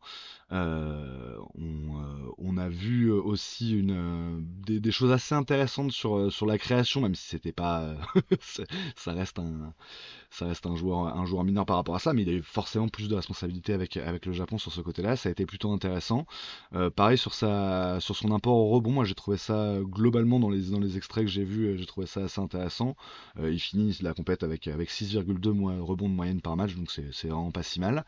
Euh, 0.51 1.37
on, 1.55 2.01
euh, 2.01 2.31
on, 2.39 2.57
a 2.57 2.69
vu 2.69 3.11
aussi 3.11 3.77
une, 3.77 4.43
des, 4.65 4.91
choses 4.91 5.11
assez 5.11 5.35
intéressantes 5.35 5.91
sur, 5.91 6.45
la 6.45 6.57
création, 6.57 7.01
même 7.01 7.13
si 7.15 7.27
c'était 7.27 7.51
pas, 7.51 7.95
ça 8.95 9.13
reste 9.13 9.39
un, 9.39 10.75
joueur, 10.75 11.43
mineur 11.43 11.65
par 11.65 11.75
rapport 11.75 11.95
à 11.95 11.99
ça, 11.99 12.13
mais 12.13 12.23
il 12.23 12.29
a 12.29 12.33
eu 12.33 12.41
forcément 12.41 12.87
plus 12.87 13.07
de 13.07 13.15
responsabilités 13.15 13.73
avec, 13.73 13.95
le 13.95 14.33
Japon 14.33 14.57
sur 14.57 14.71
ce 14.71 14.81
côté-là. 14.81 15.15
Ça 15.15 15.29
a 15.29 15.31
été 15.31 15.45
plutôt 15.45 15.71
intéressant. 15.71 16.25
Euh, 16.73 16.89
pareil 16.89 17.17
sur, 17.17 17.33
son 17.33 18.31
apport 18.31 18.55
au 18.55 18.69
rebond, 18.69 18.91
moi 18.91 19.05
j'ai 19.05 19.15
trouvé 19.15 19.37
ça 19.37 19.77
globalement 19.81 20.39
dans 20.39 20.49
les, 20.49 20.97
extraits 20.97 21.25
que 21.25 21.31
j'ai 21.31 21.43
vus, 21.43 21.77
j'ai 21.77 21.85
trouvé 21.85 22.07
ça 22.07 22.21
assez 22.21 22.41
intéressant. 22.41 22.95
Euh, 23.39 23.51
il 23.51 23.59
finit 23.59 23.97
la 24.01 24.13
compète 24.13 24.43
avec 24.43 24.65
6,2 24.65 25.79
rebonds 25.79 26.09
de 26.09 26.13
moyenne 26.13 26.41
par 26.41 26.55
match, 26.57 26.75
donc 26.75 26.89
c'est 26.91 27.27
vraiment 27.27 27.51
pas 27.51 27.63
si 27.63 27.79
mal. 27.79 28.05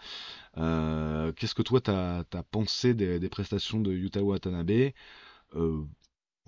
Euh, 0.57 1.31
qu'est-ce 1.33 1.55
que 1.55 1.61
toi 1.61 1.81
t'as 1.81 2.19
as 2.33 2.43
pensé 2.43 2.93
des, 2.93 3.29
prestations 3.29 3.79
de 3.79 3.93
Yuta 3.93 4.21
Watanabe? 4.21 4.91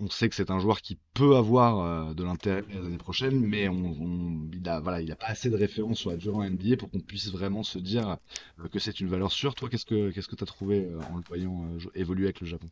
On 0.00 0.10
sait 0.10 0.28
que 0.28 0.34
c'est 0.34 0.50
un 0.50 0.58
joueur 0.58 0.82
qui 0.82 0.98
peut 1.14 1.36
avoir 1.36 1.78
euh, 1.78 2.14
de 2.14 2.24
l'intérêt 2.24 2.64
les 2.68 2.78
années 2.78 2.98
prochaines, 2.98 3.40
mais 3.40 3.68
on, 3.68 4.48
il 4.52 4.68
a 4.68 4.80
voilà, 4.80 5.14
pas 5.14 5.28
assez 5.28 5.50
de 5.50 5.56
références 5.56 5.98
sur 5.98 6.10
la 6.10 6.16
durée 6.16 6.50
NBA 6.50 6.76
pour 6.76 6.90
qu'on 6.90 6.98
puisse 6.98 7.30
vraiment 7.30 7.62
se 7.62 7.78
dire 7.78 8.18
euh, 8.58 8.68
que 8.68 8.80
c'est 8.80 8.98
une 9.00 9.06
valeur 9.06 9.30
sûre. 9.30 9.54
Toi, 9.54 9.68
qu'est-ce 9.68 9.86
que 9.86 10.10
qu'est-ce 10.10 10.26
que 10.26 10.34
tu 10.34 10.42
as 10.42 10.46
trouvé 10.46 10.86
euh, 10.86 11.00
en 11.12 11.16
le 11.16 11.22
voyant 11.22 11.68
évoluer 11.94 12.24
avec 12.24 12.40
le 12.40 12.46
Japon? 12.48 12.68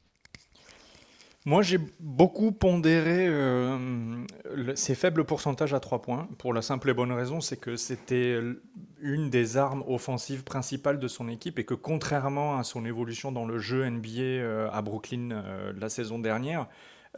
Moi, 1.45 1.63
j'ai 1.63 1.79
beaucoup 2.01 2.53
pondéré 2.53 3.29
ces 4.75 4.95
faibles 4.95 5.25
pourcentages 5.25 5.75
à 5.75 5.81
3 5.81 6.03
points, 6.03 6.29
pour 6.39 6.53
la 6.53 6.63
simple 6.63 6.91
et 6.91 6.95
bonne 6.95 7.13
raison, 7.13 7.41
c'est 7.41 7.57
que 7.57 7.77
c'était 7.77 8.39
une 9.01 9.31
des 9.31 9.57
armes 9.57 9.83
offensives 9.89 10.45
principales 10.45 11.01
de 11.01 11.09
son 11.09 11.29
équipe 11.29 11.59
et 11.59 11.65
que 11.65 11.75
contrairement 11.75 12.59
à 12.59 12.65
son 12.65 12.85
évolution 12.85 13.33
dans 13.33 13.45
le 13.45 13.59
jeu 13.59 13.89
NBA 13.89 14.71
à 14.73 14.83
Brooklyn 14.83 15.43
la 15.77 15.89
saison 15.89 16.19
dernière, 16.19 16.69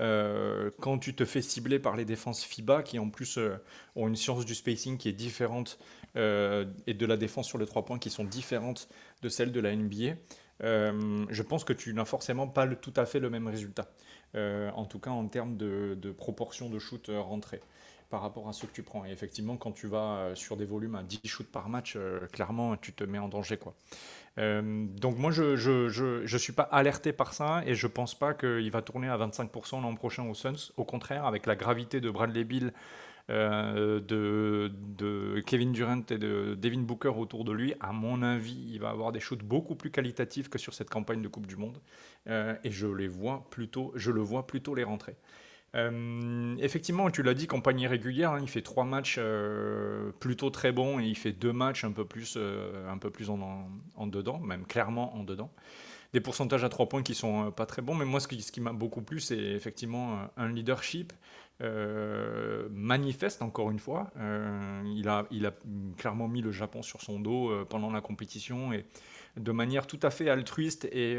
euh, 0.00 0.70
quand 0.80 0.98
tu 0.98 1.14
te 1.14 1.24
fais 1.24 1.42
cibler 1.42 1.78
par 1.78 1.96
les 1.96 2.04
défenses 2.04 2.42
FIBA, 2.44 2.82
qui 2.82 2.98
en 2.98 3.10
plus 3.10 3.38
euh, 3.38 3.56
ont 3.94 4.08
une 4.08 4.16
science 4.16 4.44
du 4.44 4.54
spacing 4.54 4.98
qui 4.98 5.08
est 5.08 5.12
différente, 5.12 5.78
euh, 6.16 6.64
et 6.86 6.94
de 6.94 7.06
la 7.06 7.16
défense 7.16 7.46
sur 7.46 7.58
les 7.58 7.66
trois 7.66 7.84
points 7.84 7.98
qui 7.98 8.10
sont 8.10 8.24
différentes 8.24 8.88
de 9.22 9.28
celles 9.28 9.52
de 9.52 9.60
la 9.60 9.74
NBA, 9.74 10.16
je 10.60 11.42
pense 11.42 11.64
que 11.64 11.72
tu 11.72 11.92
n'as 11.94 12.04
forcément 12.04 12.46
pas 12.46 12.66
tout 12.68 12.92
à 12.96 13.06
fait 13.06 13.20
le 13.20 13.30
même 13.30 13.48
résultat. 13.48 13.90
En 14.34 14.84
tout 14.84 14.98
cas, 14.98 15.10
en 15.10 15.26
termes 15.26 15.56
de, 15.56 16.14
proportion 16.16 16.68
de 16.68 16.78
shoot 16.78 17.10
rentré 17.12 17.60
par 18.10 18.20
rapport 18.20 18.48
à 18.48 18.52
ce 18.52 18.66
que 18.66 18.72
tu 18.72 18.82
prends. 18.82 19.04
Et 19.04 19.10
effectivement, 19.10 19.56
quand 19.56 19.72
tu 19.72 19.86
vas 19.86 20.30
sur 20.34 20.56
des 20.56 20.64
volumes 20.64 20.94
à 20.94 21.02
10 21.02 21.20
shoots 21.24 21.50
par 21.50 21.68
match, 21.68 21.98
clairement, 22.32 22.76
tu 22.76 22.92
te 22.92 23.04
mets 23.04 23.18
en 23.18 23.28
danger. 23.28 23.56
Quoi. 23.56 23.74
Euh, 24.38 24.86
donc 24.88 25.18
moi, 25.18 25.30
je 25.30 25.56
je, 25.56 25.88
je, 25.88 26.26
je, 26.26 26.38
suis 26.38 26.52
pas 26.52 26.64
alerté 26.64 27.12
par 27.12 27.34
ça 27.34 27.62
et 27.66 27.74
je 27.74 27.86
pense 27.86 28.14
pas 28.14 28.34
qu'il 28.34 28.70
va 28.70 28.82
tourner 28.82 29.08
à 29.08 29.16
25% 29.16 29.82
l'an 29.82 29.94
prochain 29.94 30.28
aux 30.28 30.34
Suns. 30.34 30.72
Au 30.76 30.84
contraire, 30.84 31.24
avec 31.24 31.46
la 31.46 31.54
gravité 31.54 32.00
de 32.00 32.10
Bradley 32.10 32.44
Bill, 32.44 32.72
euh, 33.30 34.00
de, 34.00 35.40
Kevin 35.46 35.72
Durant 35.72 36.02
et 36.10 36.18
de 36.18 36.54
Devin 36.60 36.82
Booker 36.82 37.12
autour 37.16 37.44
de 37.44 37.52
lui, 37.52 37.74
à 37.80 37.92
mon 37.92 38.22
avis, 38.22 38.70
il 38.72 38.80
va 38.80 38.90
avoir 38.90 39.12
des 39.12 39.20
shoots 39.20 39.42
beaucoup 39.42 39.74
plus 39.74 39.90
qualitatifs 39.90 40.48
que 40.48 40.58
sur 40.58 40.74
cette 40.74 40.90
campagne 40.90 41.22
de 41.22 41.28
Coupe 41.28 41.46
du 41.46 41.56
Monde. 41.56 41.80
Euh, 42.28 42.54
et 42.64 42.70
je 42.70 42.86
les 42.86 43.08
vois 43.08 43.46
plutôt, 43.50 43.92
je 43.94 44.10
le 44.10 44.20
vois 44.20 44.46
plutôt 44.46 44.74
les 44.74 44.84
rentrer. 44.84 45.16
Euh, 45.74 46.54
effectivement, 46.60 47.10
tu 47.10 47.22
l'as 47.22 47.34
dit, 47.34 47.46
campagne 47.46 47.86
régulière, 47.86 48.32
hein, 48.32 48.40
il 48.40 48.48
fait 48.48 48.62
trois 48.62 48.84
matchs 48.84 49.18
plutôt 50.20 50.50
très 50.50 50.70
bons 50.70 51.00
et 51.00 51.04
il 51.04 51.16
fait 51.16 51.32
deux 51.32 51.52
matchs 51.52 51.84
un 51.84 51.92
peu 51.92 52.04
plus, 52.04 52.36
un 52.36 52.98
peu 52.98 53.10
plus 53.10 53.30
en, 53.30 53.68
en, 53.96 54.06
dedans, 54.06 54.38
même 54.38 54.66
clairement 54.66 55.16
en 55.16 55.24
dedans. 55.24 55.50
Des 56.12 56.20
pourcentages 56.20 56.62
à 56.62 56.68
trois 56.68 56.88
points 56.88 57.02
qui 57.02 57.14
sont 57.14 57.50
pas 57.50 57.66
très 57.66 57.82
bons, 57.82 57.96
mais 57.96 58.04
moi 58.04 58.20
ce 58.20 58.28
qui, 58.28 58.40
ce 58.40 58.52
qui 58.52 58.60
m'a 58.60 58.72
beaucoup 58.72 59.02
plu, 59.02 59.18
c'est 59.18 59.36
effectivement 59.36 60.28
un 60.36 60.48
leadership 60.48 61.12
manifeste 61.60 63.42
encore 63.42 63.70
une 63.70 63.78
fois. 63.78 64.10
il, 64.16 65.08
a, 65.08 65.26
il 65.30 65.46
a 65.46 65.52
clairement 65.96 66.28
mis 66.28 66.42
le 66.42 66.52
Japon 66.52 66.82
sur 66.82 67.00
son 67.00 67.20
dos 67.20 67.64
pendant 67.66 67.90
la 67.90 68.00
compétition 68.00 68.72
et 68.72 68.86
de 69.36 69.52
manière 69.52 69.86
tout 69.86 70.00
à 70.02 70.10
fait 70.10 70.28
altruiste 70.28 70.84
et 70.86 71.16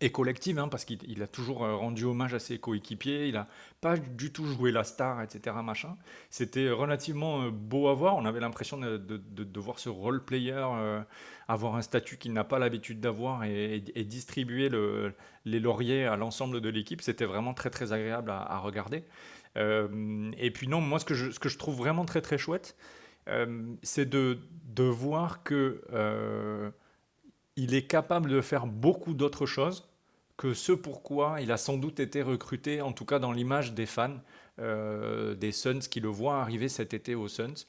et 0.00 0.10
collective, 0.10 0.58
hein, 0.58 0.68
parce 0.68 0.84
qu'il 0.84 1.22
a 1.22 1.26
toujours 1.26 1.64
euh, 1.64 1.74
rendu 1.74 2.04
hommage 2.04 2.32
à 2.32 2.38
ses 2.38 2.58
coéquipiers, 2.58 3.26
il 3.26 3.34
n'a 3.34 3.48
pas 3.80 3.96
du 3.96 4.32
tout 4.32 4.46
joué 4.46 4.70
la 4.70 4.84
star, 4.84 5.22
etc. 5.22 5.56
Machin. 5.64 5.96
C'était 6.30 6.70
relativement 6.70 7.42
euh, 7.42 7.50
beau 7.50 7.88
à 7.88 7.94
voir, 7.94 8.16
on 8.16 8.24
avait 8.24 8.38
l'impression 8.38 8.78
de, 8.78 9.60
voir 9.60 9.80
ce 9.80 9.88
role 9.88 10.24
player 10.24 10.52
euh, 10.52 11.00
avoir 11.48 11.74
un 11.74 11.82
statut 11.82 12.16
qu'il 12.16 12.32
n'a 12.32 12.44
pas 12.44 12.60
l'habitude 12.60 13.00
d'avoir 13.00 13.42
et, 13.44 13.80
distribuer 14.04 14.68
le, 14.68 15.14
les 15.44 15.58
lauriers 15.58 16.04
à 16.04 16.16
l'ensemble 16.16 16.60
de 16.60 16.68
l'équipe. 16.68 17.02
C'était 17.02 17.24
vraiment 17.24 17.54
très 17.54 17.70
très 17.70 17.92
agréable 17.92 18.30
à, 18.30 18.58
regarder. 18.58 19.04
et 19.56 20.50
puis 20.52 20.68
non, 20.68 20.80
moi 20.80 21.00
ce 21.00 21.04
que, 21.04 21.14
je, 21.14 21.58
trouve 21.58 21.76
vraiment 21.76 22.04
très 22.04 22.20
très 22.20 22.38
chouette, 22.38 22.76
c'est 23.82 24.08
de 24.08 24.38
voir 24.76 25.42
que 25.42 25.82
il 27.56 27.74
est 27.74 27.86
capable 27.88 28.30
de 28.30 28.40
faire 28.40 28.66
beaucoup 28.66 29.14
d'autres 29.14 29.46
choses 29.46 29.87
que 30.38 30.54
ce 30.54 30.72
pourquoi 30.72 31.40
il 31.42 31.52
a 31.52 31.58
sans 31.58 31.76
doute 31.76 32.00
été 32.00 32.22
recruté, 32.22 32.80
en 32.80 32.92
tout 32.92 33.04
cas 33.04 33.18
dans 33.18 33.32
l'image 33.32 33.74
des 33.74 33.86
fans 33.86 34.16
euh, 34.60 35.34
des 35.34 35.52
Suns 35.52 35.80
qui 35.80 36.00
le 36.00 36.08
voient 36.08 36.40
arriver 36.40 36.68
cet 36.68 36.94
été 36.94 37.14
aux 37.14 37.28
Suns. 37.28 37.66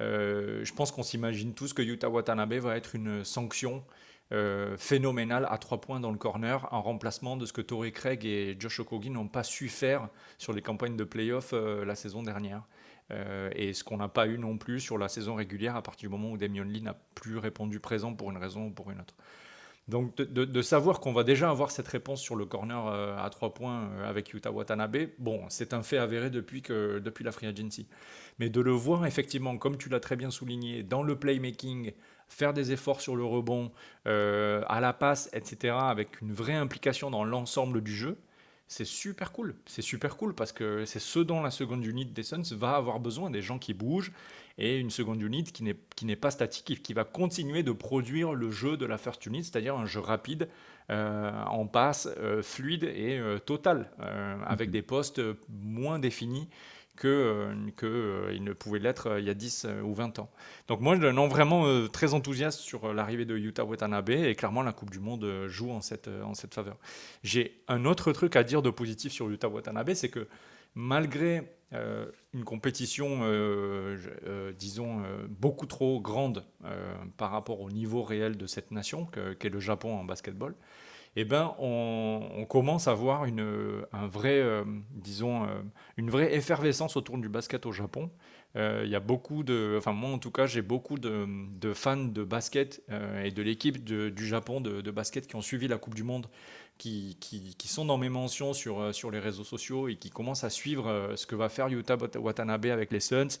Euh, 0.00 0.64
je 0.64 0.72
pense 0.72 0.92
qu'on 0.92 1.02
s'imagine 1.02 1.52
tous 1.52 1.74
que 1.74 1.82
Yuta 1.82 2.08
Watanabe 2.08 2.54
va 2.54 2.76
être 2.76 2.94
une 2.94 3.24
sanction 3.24 3.84
euh, 4.30 4.76
phénoménale 4.78 5.46
à 5.50 5.58
trois 5.58 5.80
points 5.80 5.98
dans 5.98 6.12
le 6.12 6.16
corner 6.16 6.66
en 6.72 6.80
remplacement 6.80 7.36
de 7.36 7.44
ce 7.44 7.52
que 7.52 7.60
Torrey 7.60 7.90
Craig 7.90 8.24
et 8.24 8.56
Josh 8.58 8.80
Okogi 8.80 9.10
n'ont 9.10 9.28
pas 9.28 9.42
su 9.42 9.68
faire 9.68 10.08
sur 10.38 10.52
les 10.52 10.62
campagnes 10.62 10.96
de 10.96 11.04
playoff 11.04 11.52
la 11.52 11.94
saison 11.96 12.22
dernière. 12.22 12.62
et 13.54 13.74
ce 13.74 13.82
qu'on 13.82 13.96
n'a 13.96 14.08
pas 14.08 14.28
eu 14.28 14.38
non 14.38 14.58
plus 14.58 14.80
sur 14.80 14.96
la 14.96 15.08
saison 15.08 15.34
régulière 15.34 15.74
à 15.74 15.82
partir 15.82 16.08
du 16.08 16.16
moment 16.16 16.30
où 16.30 16.38
Damian 16.38 16.64
Lee 16.64 16.82
n'a 16.82 16.96
plus 17.16 17.36
répondu 17.38 17.80
présent 17.80 18.14
pour 18.14 18.30
une 18.30 18.38
raison 18.38 18.66
ou 18.66 18.70
pour 18.70 18.90
une 18.92 19.00
autre. 19.00 19.14
Donc 19.88 20.16
de, 20.16 20.62
savoir 20.62 21.00
qu'on 21.00 21.12
va 21.12 21.24
déjà 21.24 21.50
avoir 21.50 21.72
cette 21.72 21.88
réponse 21.88 22.20
sur 22.20 22.36
le 22.36 22.46
corner 22.46 22.86
euh, 22.86 23.16
à 23.18 23.28
trois 23.30 23.52
points 23.52 23.90
euh, 23.90 24.08
avec 24.08 24.30
Yuta 24.30 24.52
Watanabe, 24.52 25.08
bon, 25.18 25.44
c'est 25.48 25.74
un 25.74 25.82
fait 25.82 25.98
avéré 25.98 26.30
depuis, 26.30 26.62
que, 26.62 27.00
depuis 27.00 27.24
la 27.24 27.32
Free 27.32 27.46
Agency. 27.48 27.88
Mais 28.38 28.48
de 28.48 28.60
le 28.60 28.70
voir 28.70 29.06
effectivement, 29.06 29.58
comme 29.58 29.76
tu 29.76 29.88
l'as 29.88 29.98
très 29.98 30.14
bien 30.14 30.30
souligné, 30.30 30.84
dans 30.84 31.02
le 31.02 31.18
playmaking, 31.18 31.92
faire 32.28 32.54
des 32.54 32.70
efforts 32.70 33.00
sur 33.00 33.16
le 33.16 33.24
rebond, 33.24 33.72
euh, 34.06 34.62
à 34.68 34.80
la 34.80 34.92
passe, 34.92 35.28
etc., 35.32 35.74
avec 35.76 36.20
une 36.20 36.32
vraie 36.32 36.54
implication 36.54 37.10
dans 37.10 37.24
l'ensemble 37.24 37.82
du 37.82 37.94
jeu, 37.94 38.18
c'est 38.68 38.86
super 38.86 39.32
cool. 39.32 39.54
C'est 39.66 39.82
super 39.82 40.16
cool 40.16 40.34
parce 40.34 40.52
que 40.52 40.84
c'est 40.86 41.00
ce 41.00 41.18
dont 41.18 41.42
la 41.42 41.50
seconde 41.50 41.84
unit 41.84 42.06
des 42.06 42.22
Suns 42.22 42.42
va 42.52 42.76
avoir 42.76 43.00
besoin, 43.00 43.30
des 43.30 43.42
gens 43.42 43.58
qui 43.58 43.74
bougent 43.74 44.12
et 44.58 44.78
une 44.78 44.90
seconde 44.90 45.20
unit 45.22 45.44
qui 45.44 45.62
n'est, 45.64 46.16
pas 46.16 46.30
statique 46.30 46.70
et 46.70 46.76
qui 46.76 46.92
va 46.92 47.04
continuer 47.04 47.62
de 47.62 47.72
produire 47.72 48.34
le 48.34 48.50
jeu 48.50 48.76
de 48.76 48.86
la 48.86 48.98
first 48.98 49.24
unit, 49.26 49.44
c'est-à-dire 49.44 49.76
un 49.76 49.86
jeu 49.86 50.00
rapide, 50.00 50.48
euh, 50.90 51.44
en 51.44 51.66
passe, 51.66 52.08
euh, 52.18 52.42
fluide 52.42 52.84
et 52.84 53.18
euh, 53.18 53.38
total, 53.38 53.90
avec 54.46 54.68
mhm. 54.68 54.72
des 54.72 54.82
postes 54.82 55.20
moins 55.48 55.98
définis 55.98 56.48
que, 56.96 57.54
que 57.76 58.30
il 58.34 58.44
ne 58.44 58.52
pouvait 58.52 58.78
l'être 58.78 59.18
il 59.18 59.24
y 59.24 59.30
a 59.30 59.34
10 59.34 59.66
ou 59.82 59.94
20 59.94 60.18
ans. 60.18 60.30
Donc 60.68 60.80
moi, 60.80 60.94
je 60.94 61.06
suis 61.06 61.28
vraiment 61.28 61.88
très 61.88 62.12
enthousiaste 62.12 62.60
sur 62.60 62.92
l'arrivée 62.92 63.24
de 63.24 63.36
Yuta 63.36 63.64
Watanabe 63.64 64.10
et 64.10 64.34
clairement 64.34 64.62
la 64.62 64.72
Coupe 64.72 64.90
du 64.90 65.00
Monde 65.00 65.46
joue 65.46 65.70
en 65.70 65.80
cette, 65.80 66.08
en 66.08 66.34
cette 66.34 66.54
faveur. 66.54 66.76
J'ai 67.22 67.62
un 67.68 67.86
autre 67.86 68.12
truc 68.12 68.36
à 68.36 68.44
dire 68.44 68.60
de 68.60 68.70
positif 68.70 69.12
sur 69.12 69.30
Yuta 69.30 69.48
Watanabe, 69.48 69.94
c'est 69.94 70.10
que 70.10 70.28
malgré 70.74 71.56
une 72.34 72.44
compétition, 72.44 73.20
disons, 74.58 75.02
beaucoup 75.28 75.66
trop 75.66 76.00
grande 76.00 76.44
par 77.16 77.30
rapport 77.30 77.60
au 77.60 77.70
niveau 77.70 78.02
réel 78.02 78.36
de 78.36 78.46
cette 78.46 78.70
nation 78.70 79.08
qu'est 79.38 79.48
le 79.48 79.60
Japon 79.60 79.96
en 79.96 80.04
basketball, 80.04 80.54
eh 81.16 81.24
ben, 81.24 81.54
on, 81.58 82.46
commence 82.48 82.88
à 82.88 82.94
voir 82.94 83.26
une, 83.26 83.84
un 83.92 84.06
vrai, 84.06 84.40
euh, 84.40 84.64
disons, 84.90 85.44
euh, 85.44 85.62
une 85.96 86.10
vraie 86.10 86.34
effervescence 86.34 86.96
autour 86.96 87.18
du 87.18 87.28
basket 87.28 87.66
au 87.66 87.72
Japon. 87.72 88.10
Euh, 88.54 88.82
il 88.84 88.90
y 88.90 88.94
a 88.94 89.00
beaucoup 89.00 89.42
de, 89.42 89.76
enfin 89.78 89.92
moi 89.92 90.10
en 90.10 90.18
tout 90.18 90.30
cas, 90.30 90.46
j'ai 90.46 90.62
beaucoup 90.62 90.98
de, 90.98 91.72
fans 91.74 91.96
de 91.96 92.22
basket 92.22 92.82
et 93.24 93.30
de 93.30 93.42
l'équipe 93.42 93.82
du 93.84 94.26
Japon 94.26 94.60
de, 94.60 94.90
basket 94.90 95.26
qui 95.26 95.36
ont 95.36 95.42
suivi 95.42 95.68
la 95.68 95.78
Coupe 95.78 95.94
du 95.94 96.02
Monde, 96.02 96.26
qui, 96.78 97.16
sont 97.64 97.84
dans 97.84 97.98
mes 97.98 98.08
mentions 98.08 98.52
sur, 98.52 98.94
sur 98.94 99.10
les 99.10 99.20
réseaux 99.20 99.44
sociaux 99.44 99.88
et 99.88 99.96
qui 99.96 100.10
commencent 100.10 100.44
à 100.44 100.50
suivre 100.50 101.12
ce 101.16 101.26
que 101.26 101.34
va 101.34 101.48
faire 101.48 101.68
Yuta 101.68 101.96
Watanabe 102.16 102.66
avec 102.66 102.92
les 102.92 103.00
Suns. 103.00 103.38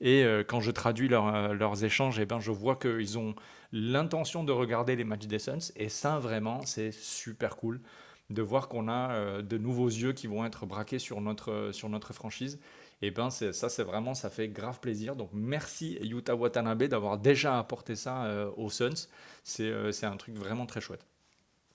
Et 0.00 0.24
quand 0.48 0.60
je 0.60 0.70
traduis 0.70 1.08
leurs 1.08 1.84
échanges, 1.84 2.18
eh 2.18 2.26
ben, 2.26 2.40
je 2.40 2.50
vois 2.50 2.76
qu'ils 2.76 3.18
ont 3.18 3.34
l'intention 3.72 4.44
de 4.44 4.52
regarder 4.52 4.96
les 4.96 5.04
matchs 5.04 5.26
des 5.26 5.38
Suns. 5.38 5.72
Et 5.76 5.88
ça, 5.88 6.18
vraiment, 6.18 6.62
c'est 6.64 6.92
super 6.92 7.56
cool 7.56 7.80
de 8.30 8.42
voir 8.42 8.68
qu'on 8.68 8.88
a 8.88 9.12
euh, 9.12 9.42
de 9.42 9.58
nouveaux 9.58 9.88
yeux 9.88 10.12
qui 10.12 10.26
vont 10.26 10.44
être 10.44 10.66
braqués 10.66 10.98
sur 10.98 11.20
notre 11.20 12.12
franchise. 12.12 12.58
Et 13.04 13.10
ben 13.10 13.28
ça, 13.28 13.52
c'est 13.52 13.82
vraiment, 13.82 14.14
ça 14.14 14.30
fait 14.30 14.48
grave 14.48 14.80
plaisir. 14.80 15.14
Donc 15.14 15.28
merci 15.34 15.98
Yuta 16.00 16.34
Watanabe 16.34 16.84
d'avoir 16.84 17.18
déjà 17.18 17.58
apporté 17.58 17.96
ça 17.96 18.24
euh, 18.24 18.50
aux 18.56 18.70
Suns. 18.70 19.08
Euh, 19.60 19.92
c'est 19.92 20.06
un 20.06 20.16
truc 20.16 20.36
vraiment 20.36 20.64
très 20.64 20.80
chouette. 20.80 21.04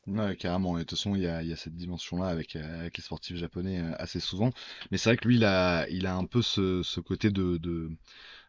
Ouais, 0.08 0.36
carrément. 0.36 0.76
Et 0.78 0.80
de 0.80 0.86
toute 0.86 0.98
façon, 0.98 1.14
il 1.14 1.22
y 1.22 1.28
a, 1.28 1.56
cette 1.56 1.76
dimension-là 1.76 2.30
avec, 2.30 2.56
avec 2.56 2.98
les 2.98 3.04
sportifs 3.04 3.38
japonais 3.38 3.80
assez 4.00 4.20
souvent. 4.20 4.50
Mais 4.90 4.98
c'est 4.98 5.10
vrai 5.10 5.18
que 5.18 5.28
lui, 5.28 5.36
il 5.36 5.44
a, 5.46 5.86
un 6.16 6.26
peu 6.26 6.42
ce, 6.42 7.00
côté 7.00 7.30
de 7.30 7.92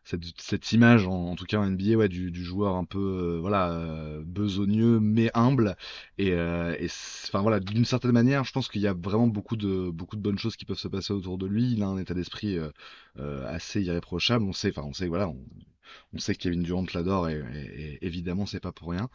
cette, 0.04 0.22
cette 0.40 0.72
image, 0.72 1.06
en, 1.06 1.34
tout 1.36 1.44
cas 1.44 1.58
en 1.58 1.66
NBA, 1.70 1.96
ouais, 1.96 2.08
du, 2.08 2.30
du 2.30 2.44
joueur 2.44 2.76
un 2.76 2.84
peu 2.84 2.98
euh, 2.98 3.40
voilà 3.40 3.70
euh, 3.72 4.22
besogneux 4.24 5.00
mais 5.00 5.30
humble. 5.34 5.76
Et, 6.18 6.32
euh, 6.32 6.74
et 6.78 6.86
enfin 7.28 7.42
voilà, 7.42 7.60
d'une 7.60 7.84
certaine 7.84 8.12
manière, 8.12 8.44
je 8.44 8.52
pense 8.52 8.68
qu'il 8.68 8.80
y 8.82 8.86
a 8.86 8.94
vraiment 8.94 9.26
beaucoup 9.26 9.56
de 9.56 9.90
beaucoup 9.90 10.16
de 10.16 10.22
bonnes 10.22 10.38
choses 10.38 10.56
qui 10.56 10.64
peuvent 10.64 10.78
se 10.78 10.88
passer 10.88 11.12
autour 11.12 11.38
de 11.38 11.46
lui. 11.46 11.72
Il 11.72 11.82
a 11.82 11.86
un 11.86 11.98
état 11.98 12.14
d'esprit 12.14 12.58
assez 13.16 13.82
irréprochable. 13.82 14.44
On 14.44 14.52
sait, 14.52 14.70
enfin 14.70 14.86
on 14.88 14.92
sait 14.92 15.08
voilà, 15.08 15.28
on, 15.28 15.38
on 16.12 16.18
sait 16.18 16.34
que 16.34 16.40
Kevin 16.40 16.62
Durant 16.62 16.84
l'adore 16.94 17.28
et, 17.28 17.98
évidemment 18.02 18.46
c'est 18.46 18.60
pas 18.60 18.72
pour 18.72 18.90
rien. 18.90 19.08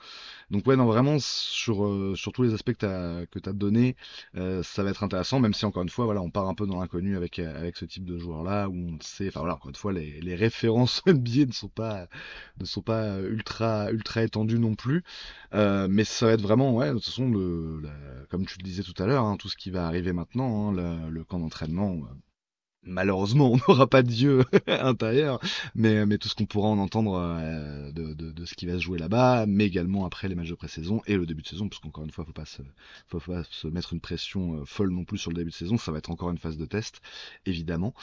Donc 0.51 0.65
ouais 0.67 0.75
non 0.75 0.85
vraiment 0.85 1.17
sur, 1.19 1.85
euh, 1.85 2.15
tous 2.33 2.43
les 2.43 2.53
aspects 2.53 2.73
que 2.73 3.39
tu 3.39 3.49
as, 3.49 3.53
donné, 3.53 3.95
euh, 4.35 4.63
ça 4.63 4.83
va 4.83 4.89
être 4.89 5.03
intéressant 5.03 5.39
même 5.39 5.53
si 5.53 5.65
encore 5.65 5.83
une 5.83 5.89
fois 5.89 6.05
voilà 6.05 6.21
on 6.21 6.29
part 6.29 6.47
un 6.47 6.53
peu 6.53 6.65
dans 6.67 6.79
l'inconnu 6.79 7.15
avec, 7.17 7.39
avec 7.39 7.77
ce 7.77 7.85
type 7.85 8.05
de 8.05 8.17
joueur 8.17 8.43
là 8.43 8.67
où 8.69 8.73
on 8.73 8.97
sait 9.01 9.27
enfin 9.27 9.41
voilà 9.41 9.55
encore 9.55 9.69
une 9.69 9.75
fois 9.75 9.93
les, 9.93 10.19
les 10.21 10.35
références 10.35 11.01
NBA 11.07 11.45
ne 11.47 11.51
sont 11.53 11.69
pas 11.69 12.07
ne 12.59 12.65
sont 12.65 12.81
pas 12.81 13.19
ultra 13.19 13.91
ultra 13.91 14.23
étendues 14.23 14.59
non 14.59 14.75
plus 14.75 15.03
euh, 15.53 15.87
mais 15.89 16.03
ça 16.03 16.25
va 16.27 16.33
être 16.33 16.41
vraiment 16.41 16.73
ouais 16.75 16.89
de 16.89 16.93
toute 16.93 17.05
façon 17.05 17.29
le, 17.29 17.81
comme 18.29 18.45
tu 18.45 18.57
le 18.59 18.63
disais 18.63 18.83
tout 18.83 19.01
à 19.01 19.05
l'heure 19.05 19.25
hein, 19.25 19.37
tout 19.37 19.49
ce 19.49 19.57
qui 19.57 19.71
va 19.71 19.87
arriver 19.87 20.13
maintenant 20.13 20.69
hein, 20.77 21.09
le 21.09 21.23
camp 21.23 21.39
d'entraînement 21.39 22.01
malheureusement, 22.85 23.51
on 23.53 23.57
n'aura 23.57 23.87
pas 23.87 24.03
de 24.03 24.09
dieu 24.09 24.43
intérieur, 24.67 25.39
mais, 25.75 26.05
mais 26.05 26.17
tout 26.17 26.27
ce 26.27 26.35
qu'on 26.35 26.45
pourra 26.45 26.69
en 26.69 26.77
entendre 26.77 27.19
euh, 27.19 27.91
de, 27.91 28.45
ce 28.45 28.53
qui 28.55 28.65
va 28.65 28.73
se 28.73 28.79
jouer 28.79 28.99
là-bas, 28.99 29.45
mais 29.47 29.65
également 29.65 30.05
après 30.05 30.27
les 30.27 30.35
matchs 30.35 30.49
de 30.49 30.55
pré-saison 30.55 31.01
et 31.07 31.17
le 31.17 31.25
début 31.25 31.41
de 31.41 31.47
saison, 31.47 31.67
parce 31.67 31.79
qu'encore 31.79 32.03
une 32.03 32.11
fois, 32.11 32.25
pas 32.33 32.45
se, 32.45 32.61
faut 33.07 33.19
pas 33.19 33.43
se 33.49 33.67
mettre 33.67 33.93
une 33.93 34.01
pression 34.01 34.61
euh, 34.61 34.65
folle 34.65 34.91
non 34.91 35.03
plus 35.03 35.17
sur 35.17 35.31
le 35.31 35.37
début 35.37 35.51
de 35.51 35.55
saison, 35.55 35.77
ça 35.77 35.91
va 35.91 35.97
être 35.97 36.11
encore 36.11 36.29
une 36.29 36.37
phase 36.37 36.57
de 36.57 36.65
test, 36.65 37.01
évidemment. 37.45 37.93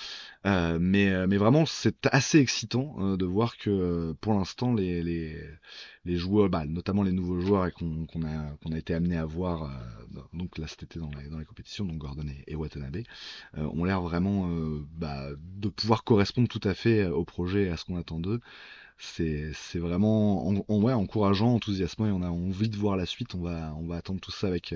Euh, 0.47 0.79
mais, 0.81 1.27
mais 1.27 1.37
vraiment, 1.37 1.67
c'est 1.67 2.07
assez 2.07 2.39
excitant 2.39 3.17
de 3.17 3.25
voir 3.25 3.57
que 3.57 4.15
pour 4.21 4.35
l'instant, 4.35 4.75
les, 4.75 5.37
les 6.05 6.17
joueurs, 6.17 6.49
bah, 6.49 6.65
notamment 6.67 7.03
les 7.03 7.13
nouveaux 7.13 7.41
joueurs 7.41 7.73
qu'on 7.73 8.23
a, 8.25 8.57
qu'on 8.63 8.73
a 8.73 8.79
été 8.79 8.95
amené 8.95 9.17
à 9.17 9.25
voir, 9.25 9.71
donc 10.33 10.59
là 10.59 10.67
cet 10.67 10.83
été 10.83 10.99
dans 10.99 11.11
les, 11.11 11.29
dans 11.29 11.39
les 11.39 11.45
compétitions, 11.45 11.85
donc 11.85 11.99
Gordon 11.99 12.25
et, 12.47 12.55
Watanabe, 12.55 13.03
ont 13.57 13.85
l'air 13.85 14.01
vraiment 14.01 14.49
bah, 14.97 15.29
de 15.39 15.69
pouvoir 15.69 16.05
correspondre 16.05 16.49
tout 16.49 16.61
à 16.65 16.75
fait 16.75 17.07
au 17.07 17.25
projet 17.25 17.65
et 17.65 17.69
à 17.69 17.77
ce 17.77 17.85
qu'on 17.85 17.97
attend 17.97 18.19
d'eux. 18.19 18.41
C'est, 19.05 19.79
vraiment 19.79 20.49
ouais, 20.69 20.93
encourageant, 20.93 21.55
enthousiasmant 21.55 22.07
et 22.07 22.13
on 22.13 22.23
a 22.23 22.31
envie 22.31 22.69
de 22.69 22.77
voir 22.77 22.97
la 22.97 23.05
suite. 23.05 23.35
On 23.35 23.41
va, 23.41 23.75
on 23.79 23.87
va 23.87 23.97
attendre 23.97 24.21
tout 24.21 24.31
ça 24.31 24.47
avec, 24.47 24.75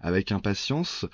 avec 0.00 0.32
impatience. 0.32 1.04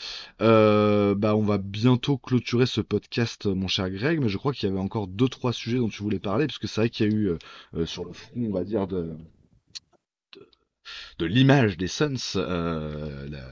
Euh, 0.41 1.15
bah, 1.17 1.35
on 1.35 1.43
va 1.43 1.59
bientôt 1.59 2.19
clôturer 2.19 2.67
ce 2.67 2.81
podcast, 2.81 3.47
mon 3.47 3.67
cher 3.67 3.91
Greg, 3.91 4.21
mais 4.21 4.29
je 4.29 4.39
crois 4.39 4.53
qu'il 4.53 4.69
y 4.69 4.73
avait 4.73 4.81
encore 4.81 5.09
deux 5.09 5.29
trois 5.29 5.53
sujets 5.53 5.79
dont 5.79 5.89
tu 5.89 6.03
voulais 6.05 6.21
parler, 6.21 6.47
puisque 6.47 6.69
c'est 6.69 6.83
vrai 6.83 6.91
qu'il 6.91 7.11
y 7.11 7.13
a 7.13 7.13
eu 7.13 7.27
euh, 7.31 7.39
euh, 7.75 7.85
sur 7.85 8.05
le 8.05 8.13
front, 8.13 8.31
on 8.37 8.53
va 8.53 8.63
dire, 8.63 8.87
de, 8.87 9.13
l'image 11.25 11.77
des 11.77 11.89
Suns, 11.89 12.35
la, 12.35 13.45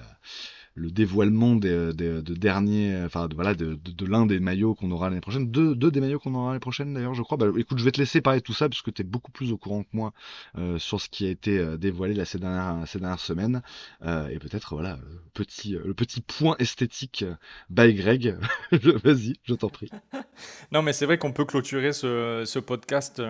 le 0.75 0.91
dévoilement 0.91 1.57
de, 1.57 1.93
dernier, 2.23 3.03
enfin 3.05 3.29
voilà, 3.35 3.55
de, 3.55 3.79
l'un 4.07 4.27
des 4.27 4.41
maillots 4.41 4.75
qu'on 4.75 4.91
aura 4.91 5.09
l'année 5.09 5.21
prochaine, 5.21 5.51
deux, 5.51 5.75
deux 5.75 5.91
des 5.91 6.01
maillots 6.01 6.19
qu'on 6.19 6.35
aura 6.35 6.49
l'année 6.49 6.61
prochaine 6.61 6.95
d'ailleurs, 6.95 7.15
je 7.15 7.23
crois. 7.23 7.37
Bah, 7.37 7.47
écoute, 7.57 7.79
je 7.79 7.85
vais 7.85 7.91
te 7.91 8.01
laisser 8.01 8.21
parler 8.21 8.41
de 8.41 8.45
tout 8.45 8.53
ça 8.53 8.69
parce 8.69 8.83
que 8.83 8.91
tu 8.91 9.03
es 9.03 9.05
beaucoup 9.05 9.33
plus 9.33 9.53
au 9.53 9.59
courant 9.59 9.83
que 9.83 9.89
moi 9.93 10.13
euh, 10.59 10.79
sur 10.79 11.01
ce 11.01 11.09
qui 11.09 11.27
a 11.27 11.31
été 11.31 11.59
euh, 11.59 11.77
dévoilé 11.77 12.15
là, 12.15 12.25
ces 12.25 12.39
dernières, 12.39 13.19
semaines 13.19 13.63
euh, 14.03 14.29
et 14.29 14.39
peut-être 14.39 14.75
voilà 14.75 14.99
petit 15.35 15.77
le 15.85 15.95
petit 15.95 16.21
point 16.21 16.57
esthétique 16.59 17.25
by 17.69 17.95
Greg. 17.95 18.37
Vas-y, 18.73 19.35
je 19.45 19.55
t'en 19.55 19.69
prie. 19.69 19.91
non, 20.73 20.83
mais 20.83 20.93
c'est 20.93 21.07
vrai 21.07 21.19
qu'on 21.19 21.33
peut 21.33 21.45
clôturer 21.45 21.93
ce, 21.93 22.45
ce 22.47 22.59
podcast 22.59 23.21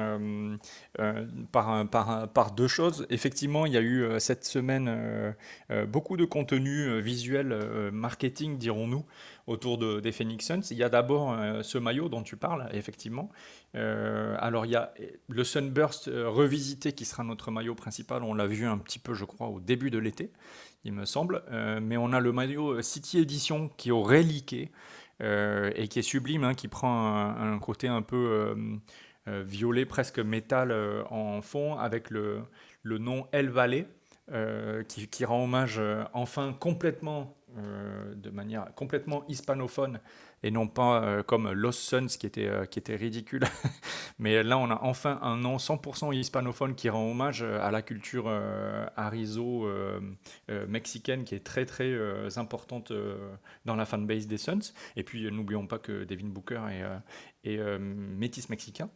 par, 1.53 1.89
par, 1.89 2.29
par 2.33 2.53
deux 2.53 2.69
choses. 2.69 3.07
Effectivement, 3.11 3.67
il 3.67 3.73
y 3.73 3.77
a 3.77 3.83
eu 3.83 4.07
cette 4.19 4.45
semaine 4.45 5.35
beaucoup 5.89 6.17
de 6.17 6.25
contenu 6.25 7.01
visuel 7.01 7.30
euh, 7.37 7.91
marketing, 7.91 8.59
dirons-nous, 8.59 9.05
autour 9.47 9.79
de, 9.79 10.01
des 10.01 10.13
Phoenix 10.13 10.47
Suns. 10.47 10.61
Il 10.71 10.77
y 10.77 10.83
a 10.83 10.89
d'abord 10.89 11.33
euh, 11.33 11.63
ce 11.63 11.79
maillot 11.79 12.09
dont 12.09 12.23
tu 12.23 12.37
parles, 12.37 12.69
effectivement. 12.73 13.31
Euh, 13.75 14.37
alors 14.39 14.67
il 14.67 14.73
y 14.73 14.77
a 14.77 14.93
le 15.29 15.45
Sunburst 15.45 16.11
revisité 16.13 16.93
qui 16.93 17.05
sera 17.05 17.25
notre 17.25 17.51
maillot 17.51 17.75
principal. 17.75 18.23
On 18.23 18.35
l'a 18.35 18.47
vu 18.47 18.67
un 18.67 18.79
petit 18.79 18.99
peu, 18.99 19.15
je 19.15 19.25
crois, 19.25 19.49
au 19.49 19.61
début 19.61 19.91
de 19.91 19.99
l'été, 19.99 20.33
il 20.85 20.93
me 20.93 21.05
semble. 21.05 21.43
mais 21.83 21.97
on 21.97 22.13
a 22.13 22.21
le 22.21 22.33
maillot 22.33 22.83
City 22.83 23.19
Edition 23.19 23.69
qui 23.77 23.91
est 23.91 23.93
au 23.93 24.03
reliqué 24.03 24.71
et 25.21 25.89
qui 25.89 25.99
est 25.99 26.03
sublime, 26.03 26.45
hein, 26.45 26.55
qui 26.55 26.69
prend 26.69 27.15
un, 27.15 27.59
côté 27.59 27.89
un 27.89 28.03
peu 28.03 28.55
violet, 29.27 29.85
presque 29.85 30.19
métal 30.19 30.73
en 31.11 31.43
fond, 31.43 31.77
avec 31.77 32.11
le, 32.11 32.41
le 32.83 32.99
nom 32.99 33.27
El 33.33 33.51
Valle. 33.51 33.87
Euh, 34.33 34.85
qui, 34.85 35.25
rend 35.25 35.43
hommage 35.43 35.79
euh, 35.81 36.05
enfin 36.13 36.55
complètement, 36.61 37.37
euh, 37.59 38.15
de 38.15 38.31
manière 38.31 38.73
complètement 38.77 39.25
hispanophone, 39.27 39.99
et 40.45 40.53
non 40.53 40.69
pas 40.69 41.23
comme 41.25 41.51
Lost 41.51 41.81
Sons 41.81 42.07
qui 42.07 42.27
était, 42.27 42.49
qui 42.71 42.79
était 42.79 42.95
ridicule. 42.95 43.43
Mais 44.21 44.43
là, 44.45 44.57
on 44.57 44.71
a 44.71 44.79
enfin 44.83 45.19
un 45.23 45.37
nom 45.37 45.57
100% 45.57 46.15
hispanophone 46.15 46.77
qui 46.77 46.89
rend 46.89 47.11
hommage 47.11 47.43
à 47.43 47.71
la 47.73 47.83
culture 47.83 48.31
arizo 48.97 49.69
mexicaine 50.67 51.25
qui 51.25 51.35
est 51.35 51.45
très 51.45 51.67
très 51.67 52.39
importante 52.39 52.91
dans 53.67 53.77
la 53.77 53.85
fanbase 53.85 54.29
des 54.29 54.39
Suns. 54.39 54.73
Et 54.97 55.03
puis, 55.03 55.31
n'oublions 55.31 55.67
pas 55.67 55.79
que 55.79 56.05
Devin 56.05 56.29
Booker 56.29 56.63
est, 57.45 57.53
est 57.53 57.79
métis 57.79 58.49
mexicain. 58.49 58.89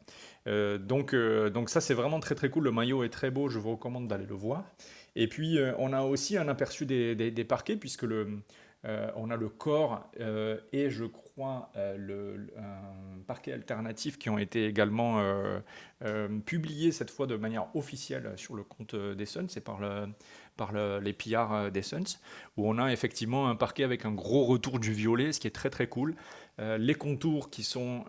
donc, 0.46 1.14
donc 1.14 1.68
ça, 1.68 1.82
c'est 1.82 1.94
vraiment 1.94 2.20
très 2.20 2.34
très 2.34 2.48
cool. 2.48 2.64
Le 2.64 2.72
maillot 2.72 3.04
est 3.04 3.10
très 3.10 3.30
beau, 3.30 3.50
je 3.50 3.58
vous 3.58 3.72
recommande 3.72 4.08
d'aller 4.08 4.26
le 4.26 4.34
voir. 4.34 4.64
Et 5.16 5.28
puis, 5.28 5.58
euh, 5.58 5.72
on 5.78 5.92
a 5.92 6.02
aussi 6.02 6.36
un 6.36 6.48
aperçu 6.48 6.86
des, 6.86 7.44
parquets, 7.48 7.76
puisque 7.76 8.04
euh, 8.04 9.10
on 9.16 9.30
a 9.30 9.36
le 9.36 9.48
corps 9.48 10.10
euh, 10.20 10.58
et 10.72 10.90
je 10.90 11.04
crois 11.04 11.70
le, 11.96 12.48
un 12.58 13.20
parquet 13.26 13.52
alternatif 13.52 14.18
qui 14.18 14.28
ont 14.28 14.38
été 14.38 14.66
également 14.66 15.22
publiés 16.44 16.92
cette 16.92 17.10
fois 17.10 17.26
de 17.26 17.36
manière 17.36 17.74
officielle 17.74 18.32
sur 18.36 18.54
le 18.54 18.62
compte 18.62 18.94
des 18.94 19.26
Suns, 19.26 19.48
c'est 19.48 19.64
par 19.64 20.72
les 21.00 21.12
pillards 21.12 21.70
des 21.70 21.82
Suns, 21.82 22.18
où 22.56 22.68
on 22.68 22.78
a 22.78 22.92
effectivement 22.92 23.48
un 23.48 23.56
parquet 23.56 23.84
avec 23.84 24.04
un 24.04 24.12
gros 24.12 24.44
retour 24.44 24.78
du 24.78 24.92
violet, 24.92 25.32
ce 25.32 25.40
qui 25.40 25.46
est 25.46 25.52
très 25.52 25.70
très 25.70 25.86
cool. 25.86 26.14
les 26.58 26.94
contours 26.94 27.50
qui 27.50 27.62
sont 27.62 28.04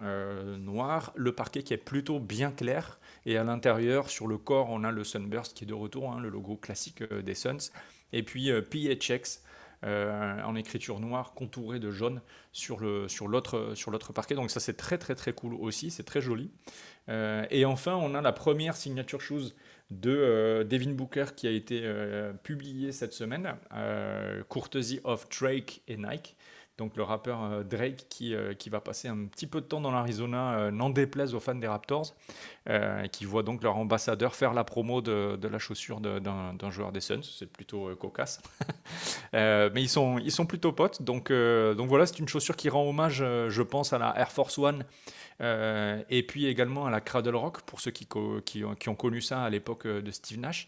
noirs, 0.59 1.13
le 1.15 1.31
parquet 1.33 1.63
qui 1.63 1.73
est 1.73 1.77
plutôt 1.77 2.19
bien 2.19 2.51
clair, 2.51 2.99
et 3.25 3.37
à 3.37 3.43
l'intérieur, 3.43 4.09
sur 4.09 4.27
le 4.27 4.37
corps, 4.37 4.69
on 4.69 4.83
a 4.83 4.91
le 4.91 5.03
Sunburst 5.03 5.55
qui 5.55 5.63
est 5.63 5.67
de 5.67 5.73
retour, 5.73 6.11
hein, 6.11 6.19
le 6.19 6.29
logo 6.29 6.55
classique 6.55 7.01
euh, 7.01 7.21
des 7.21 7.33
Suns. 7.33 7.71
Et 8.13 8.23
puis 8.23 8.51
euh, 8.51 8.61
PHX 8.61 9.41
euh, 9.83 10.41
en 10.43 10.55
écriture 10.55 10.99
noire 10.99 11.33
contourée 11.33 11.79
de 11.79 11.91
jaune 11.91 12.21
sur 12.51 12.79
l'autre 12.79 14.13
parquet. 14.13 14.35
Donc 14.35 14.51
ça 14.51 14.59
c'est 14.59 14.77
très 14.77 14.97
très 14.97 15.15
très 15.15 15.33
cool 15.33 15.55
aussi, 15.55 15.91
c'est 15.91 16.03
très 16.03 16.21
joli. 16.21 16.51
et 17.07 17.65
enfin 17.65 17.95
on 17.95 18.15
a 18.15 18.21
la 18.21 18.31
première 18.31 18.77
signature 18.77 19.21
shoes 19.21 19.53
de 19.91 20.65
Devin 20.67 20.93
Booker 20.93 21.25
qui 21.35 21.47
a 21.47 21.51
été 21.51 21.87
publiée 22.41 22.93
cette 22.93 23.13
semaine, 23.13 23.55
courtesy 24.47 25.01
of 25.03 25.27
Drake 25.29 25.83
et 25.87 25.97
Nike. 25.97 26.35
Donc 26.77 26.97
le 26.97 27.03
rappeur 27.03 27.41
euh, 27.43 27.63
Drake 27.63 28.05
qui, 28.09 28.35
euh, 28.35 28.53
qui 28.53 28.69
va 28.69 28.81
passer 28.81 29.07
un 29.07 29.25
petit 29.27 29.47
peu 29.47 29.61
de 29.61 29.65
temps 29.65 29.79
dans 29.79 29.91
l'Arizona, 29.91 30.55
euh, 30.55 30.71
n'en 30.71 30.89
déplaise 30.89 31.33
aux 31.33 31.39
fans 31.39 31.55
des 31.55 31.67
Raptors, 31.67 32.13
qui 33.11 33.25
voient 33.25 33.43
donc 33.43 33.63
leur 33.63 33.77
ambassadeur 33.77 34.33
faire 34.33 34.53
la 34.53 34.63
promo 34.63 35.01
de, 35.01 35.35
de 35.35 35.47
la 35.47 35.59
chaussure 35.59 36.01
d'un 36.01 36.71
joueur 36.71 36.91
des 36.91 36.99
Suns. 36.99 37.21
C'est 37.21 37.51
plutôt 37.51 37.95
cocasse. 37.95 38.41
mais 39.33 39.83
ils 39.83 39.89
sont, 39.89 40.17
ils 40.17 40.31
sont 40.31 40.47
plutôt 40.47 40.71
potes. 40.71 41.03
Donc, 41.03 41.31
donc 41.31 41.87
voilà, 41.87 42.07
c'est 42.07 42.17
une 42.17 42.27
chaussure 42.27 42.55
qui 42.55 42.69
rend 42.69 42.89
hommage, 42.89 43.17
je 43.17 43.61
pense, 43.61 43.93
à 43.93 43.99
la 43.99 44.17
Air 44.17 44.31
Force 44.31 44.57
One. 44.57 44.83
et 45.39 46.25
puis 46.27 46.47
également 46.47 46.87
à 46.87 46.89
la 46.89 47.01
Cradle 47.01 47.35
Rock, 47.35 47.61
pour 47.61 47.79
ceux 47.79 47.91
qui, 47.91 48.07
qui, 48.45 48.63
qui 48.79 48.89
ont 48.89 48.95
connu 48.95 49.21
ça 49.21 49.43
à 49.43 49.49
l'époque 49.51 49.85
de 49.85 50.11
Steve 50.11 50.39
Nash. 50.39 50.67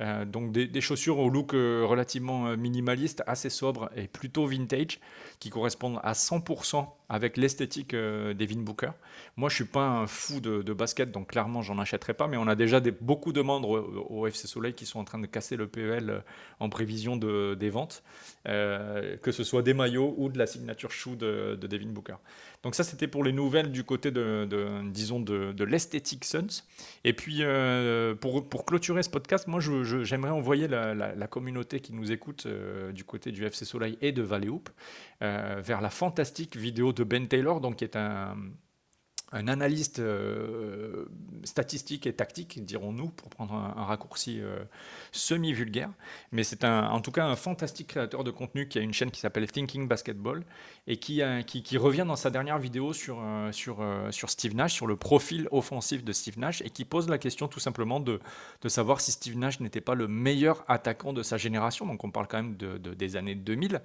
Euh, 0.00 0.24
donc 0.24 0.50
des, 0.50 0.80
chaussures 0.80 1.18
au 1.18 1.30
look 1.30 1.54
euh, 1.54 1.84
relativement 1.86 2.48
euh, 2.48 2.56
minimaliste, 2.56 3.22
assez 3.28 3.48
sobre 3.48 3.90
et 3.96 4.08
plutôt 4.08 4.44
vintage, 4.46 4.98
qui 5.38 5.50
correspondent 5.50 6.00
à 6.02 6.14
100% 6.14 6.86
avec 7.08 7.36
l'esthétique 7.36 7.94
d'Evin 7.94 8.60
Booker. 8.60 8.90
Moi, 9.36 9.50
je 9.50 9.56
suis 9.56 9.64
pas 9.64 9.86
un 9.86 10.06
fou 10.06 10.40
de, 10.40 10.72
basket, 10.72 11.12
donc 11.12 11.28
clairement, 11.28 11.60
j'en 11.60 11.78
achèterai 11.78 12.14
pas, 12.14 12.26
mais 12.26 12.38
on 12.38 12.48
a 12.48 12.54
déjà 12.56 12.80
beaucoup 12.80 13.32
de 13.32 13.42
membres 13.42 14.08
au, 14.10 14.26
FC 14.26 14.48
Soleil 14.48 14.72
qui 14.72 14.86
sont 14.86 14.98
en 14.98 15.04
train 15.04 15.18
de 15.18 15.26
casser 15.26 15.56
le 15.56 15.68
PEL 15.68 16.24
en 16.60 16.70
prévision 16.70 17.16
de, 17.16 17.54
des 17.54 17.68
ventes, 17.68 18.02
que 18.46 19.32
ce 19.32 19.44
soit 19.44 19.62
des 19.62 19.74
maillots 19.74 20.14
ou 20.16 20.30
de 20.30 20.38
la 20.38 20.46
signature 20.46 20.90
shoe 20.90 21.14
de, 21.14 21.58
de 21.60 21.66
Devin 21.66 21.90
Booker. 21.90 22.16
Donc 22.62 22.74
ça, 22.74 22.82
c'était 22.82 23.06
pour 23.06 23.22
les 23.22 23.32
nouvelles 23.32 23.70
du 23.70 23.84
côté 23.84 24.10
de, 24.10 24.48
disons, 24.90 25.20
de, 25.20 25.64
l'esthétique 25.64 26.24
Suns. 26.24 26.64
Et 27.04 27.12
puis, 27.12 27.42
pour, 28.20 28.48
pour, 28.48 28.64
clôturer 28.64 29.02
ce 29.02 29.10
podcast, 29.10 29.46
moi, 29.46 29.60
j'aimerais 29.84 30.30
envoyer 30.30 30.68
la, 30.68 31.26
communauté 31.28 31.80
qui 31.80 31.92
nous 31.92 32.12
écoute 32.12 32.44
euh, 32.46 32.92
du 32.92 33.04
côté 33.04 33.32
du 33.32 33.44
FC 33.44 33.64
Soleil 33.64 33.98
et 34.00 34.12
de 34.12 34.22
Valley 34.22 34.48
Hoop 34.48 34.68
euh, 35.22 35.60
vers 35.64 35.80
la 35.80 35.90
fantastique 35.90 36.56
vidéo 36.56 36.92
de 36.92 37.04
Ben 37.04 37.26
Taylor, 37.28 37.60
donc 37.60 37.76
qui 37.76 37.84
est 37.84 37.96
un, 37.96 38.36
un 39.34 39.48
analyste 39.48 39.98
euh, 39.98 41.06
statistique 41.42 42.06
et 42.06 42.12
tactique, 42.12 42.64
dirons-nous, 42.64 43.08
pour 43.08 43.28
prendre 43.28 43.52
un, 43.52 43.84
raccourci 43.84 44.40
euh, 44.40 44.60
semi-vulgaire. 45.10 45.90
Mais 46.30 46.44
c'est 46.44 46.64
en 46.64 47.00
tout 47.00 47.10
cas 47.10 47.26
un 47.26 47.34
fantastique 47.34 47.88
créateur 47.88 48.22
de 48.22 48.30
contenu 48.30 48.68
qui 48.68 48.78
a 48.78 48.80
une 48.80 48.94
chaîne 48.94 49.10
qui 49.10 49.20
s'appelle 49.20 49.50
Thinking 49.50 49.88
Basketball 49.88 50.44
et 50.86 50.98
qui, 50.98 51.20
revient 51.76 52.04
dans 52.06 52.16
sa 52.16 52.30
dernière 52.30 52.58
vidéo 52.58 52.92
sur, 52.92 53.18
euh, 53.20 53.50
sur, 53.50 54.30
Steve 54.30 54.54
Nash, 54.54 54.72
sur 54.72 54.86
le 54.86 54.96
profil 54.96 55.48
offensif 55.50 56.04
de 56.04 56.12
Steve 56.12 56.38
Nash, 56.38 56.62
et 56.62 56.70
qui 56.70 56.84
pose 56.84 57.08
la 57.08 57.18
question 57.18 57.48
tout 57.48 57.60
simplement 57.60 57.98
de, 57.98 58.20
savoir 58.68 59.00
si 59.00 59.10
Steve 59.10 59.36
Nash 59.36 59.58
n'était 59.58 59.80
pas 59.80 59.96
le 59.96 60.06
meilleur 60.06 60.64
attaquant 60.68 61.12
de 61.12 61.24
sa 61.24 61.38
génération. 61.38 61.86
Donc 61.86 62.04
on 62.04 62.10
parle 62.12 62.28
quand 62.28 62.38
même 62.40 62.56
de, 62.56 62.78
des 62.78 63.16
années 63.16 63.34
2000. 63.34 63.82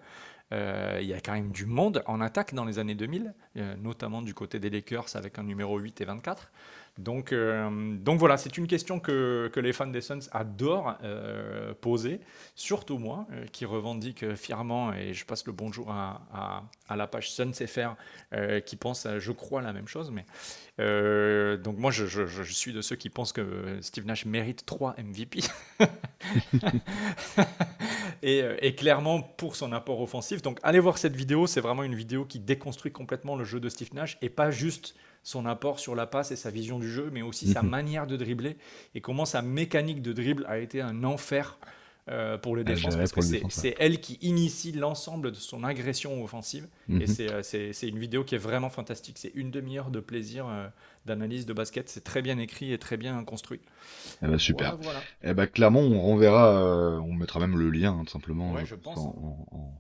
Euh, 0.52 0.98
il 1.02 1.08
y 1.08 1.14
a 1.14 1.22
quand 1.22 1.34
même 1.34 1.52
du 1.52 1.66
monde 1.66 2.04
en 2.08 2.22
attaque 2.22 2.54
dans 2.54 2.66
les 2.66 2.80
années 2.80 2.96
2000, 2.96 3.34
euh, 3.58 3.76
notamment 3.78 4.22
du 4.22 4.34
côté 4.34 4.60
des 4.60 4.70
Lakers 4.70 5.16
avec 5.16 5.38
un 5.38 5.44
numéro 5.44 5.78
8 5.78 6.02
et 6.02 6.06
24. 6.06 6.52
Donc, 6.98 7.32
euh, 7.32 7.70
donc 7.98 8.20
voilà, 8.20 8.38
c'est 8.38 8.58
une 8.58 8.68
question 8.68 9.00
que, 9.00 9.52
les 9.56 9.74
fans 9.74 9.88
des 9.88 10.02
Suns 10.02 10.28
adorent 10.32 10.98
euh, 11.04 11.74
poser, 11.80 12.20
surtout 12.56 12.98
moi, 12.98 13.28
euh, 13.32 13.46
qui 13.52 13.66
revendique 13.66 14.36
fièrement, 14.36 14.94
et 14.94 15.14
je 15.14 15.26
passe 15.26 15.46
le 15.46 15.54
bonjour 15.54 15.92
à, 15.92 16.64
la 16.94 17.08
page 17.08 17.32
Suns 17.32 17.54
FR, 17.54 17.96
qui 18.66 18.76
pense, 18.76 19.08
je 19.18 19.32
crois, 19.32 19.62
la 19.62 19.74
même 19.74 19.88
chose. 19.88 20.12
Mais, 20.12 20.26
donc 21.58 21.78
moi, 21.78 21.92
je, 21.92 22.44
suis 22.44 22.74
de 22.74 22.82
ceux 22.82 22.96
qui 22.96 23.10
pensent 23.10 23.34
que 23.34 23.78
Steve 23.82 24.06
Nash 24.06 24.26
mérite 24.26 24.66
3 24.66 24.96
MVP. 24.98 25.40
et, 28.22 28.76
clairement 28.76 29.22
pour 29.22 29.56
son 29.56 29.72
apport 29.72 30.02
offensif. 30.02 30.42
Donc 30.42 30.60
allez 30.64 30.80
voir 30.80 30.98
cette 30.98 31.16
vidéo, 31.16 31.48
c'est 31.48 31.62
vraiment 31.62 31.84
une 31.84 31.96
vidéo 31.96 32.26
qui 32.26 32.40
déconstruit 32.40 32.92
complètement 32.92 33.36
le 33.36 33.44
jeu 33.44 33.60
de 33.60 33.70
Steve 33.70 33.94
Nash, 33.94 34.18
et 34.22 34.30
pas 34.30 34.52
juste 34.52 34.96
son 35.24 35.46
apport 35.46 35.80
sur 35.80 35.96
la 35.96 36.08
passe 36.08 36.32
et 36.32 36.36
sa 36.36 36.50
vision 36.50 36.80
du 36.80 36.90
jeu, 36.90 37.10
mais 37.12 37.22
aussi 37.22 37.48
sa 37.48 37.62
mhm. 37.62 37.70
manière 37.70 38.08
de 38.08 38.18
dribbler 38.18 38.58
et 38.96 39.02
comment 39.02 39.26
sa 39.26 39.42
mécanique 39.42 40.02
de 40.02 40.14
dribble 40.14 40.46
a 40.48 40.60
été 40.60 40.82
un 40.82 41.04
enfer 41.04 41.58
euh, 42.10 42.40
pour 42.40 42.56
les 42.56 42.64
défenses 42.64 42.96
parce 42.96 43.12
que 43.12 43.22
c'est 43.22 43.76
elle 43.78 44.00
qui 44.00 44.18
initie 44.22 44.72
l'ensemble 44.72 45.32
de 45.32 45.36
son 45.36 45.64
agression 45.64 46.24
offensive 46.24 46.68
et 46.90 46.94
mhm. 46.94 47.06
euh, 47.20 47.42
c'est 47.44 47.88
une 47.88 48.00
vidéo 48.00 48.24
qui 48.24 48.34
est 48.34 48.40
vraiment 48.40 48.72
fantastique. 48.72 49.18
C'est 49.20 49.32
une 49.36 49.52
demi-heure 49.52 49.92
de 49.92 50.00
plaisir 50.00 50.48
euh, 50.48 50.68
d'analyse 51.06 51.46
de 51.46 51.54
basket. 51.54 51.88
C'est 51.88 52.04
très 52.04 52.24
bien 52.24 52.40
écrit 52.40 52.74
et 52.74 52.80
très 52.80 52.98
bien 52.98 53.24
construit. 53.26 53.60
Eh 54.24 54.28
ben, 54.28 54.40
super. 54.40 54.78
Eh 55.24 55.34
ben, 55.36 55.46
clairement, 55.46 55.82
on 55.82 56.02
renverra, 56.02 57.00
on 57.00 57.14
mettra 57.14 57.40
même 57.40 57.60
le 57.60 57.70
lien 57.70 57.92
hein, 57.92 58.06
tout 58.06 58.14
simplement 58.14 58.56
je 58.66 58.76
pense. 58.76 58.98
en, 58.98 59.80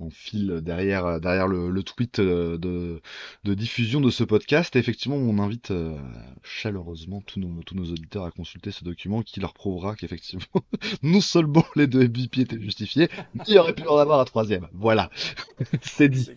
on 0.00 0.10
file 0.10 0.60
derrière, 0.62 1.20
derrière 1.20 1.46
le, 1.46 1.82
tweet 1.82 2.18
euh, 2.18 2.58
de, 2.58 3.54
diffusion 3.54 4.00
de 4.00 4.10
ce 4.10 4.24
podcast. 4.24 4.76
effectivement, 4.76 5.16
on 5.16 5.38
invite 5.38 5.70
euh, 5.70 5.96
chaleureusement 6.42 7.20
tous 7.20 7.40
nos, 7.40 7.62
tous 7.62 7.76
auditeurs 7.78 8.24
à 8.24 8.30
consulter 8.30 8.70
ce 8.70 8.84
document 8.84 9.22
qui 9.22 9.40
leur 9.40 9.52
prouvera 9.52 9.94
qu'effectivement, 9.94 10.44
non 11.02 11.20
seulement 11.20 11.64
les 11.76 11.86
deux 11.86 12.08
MVP 12.08 12.42
étaient 12.42 12.60
justifiés, 12.60 13.08
mais 13.34 13.44
il 13.48 13.58
aurait 13.58 13.74
pu 13.74 13.86
en 13.86 13.96
avoir 13.96 14.20
un 14.20 14.24
troisième. 14.24 14.68
Voilà, 14.72 15.10
c'est 15.82 16.08
dit. 16.08 16.30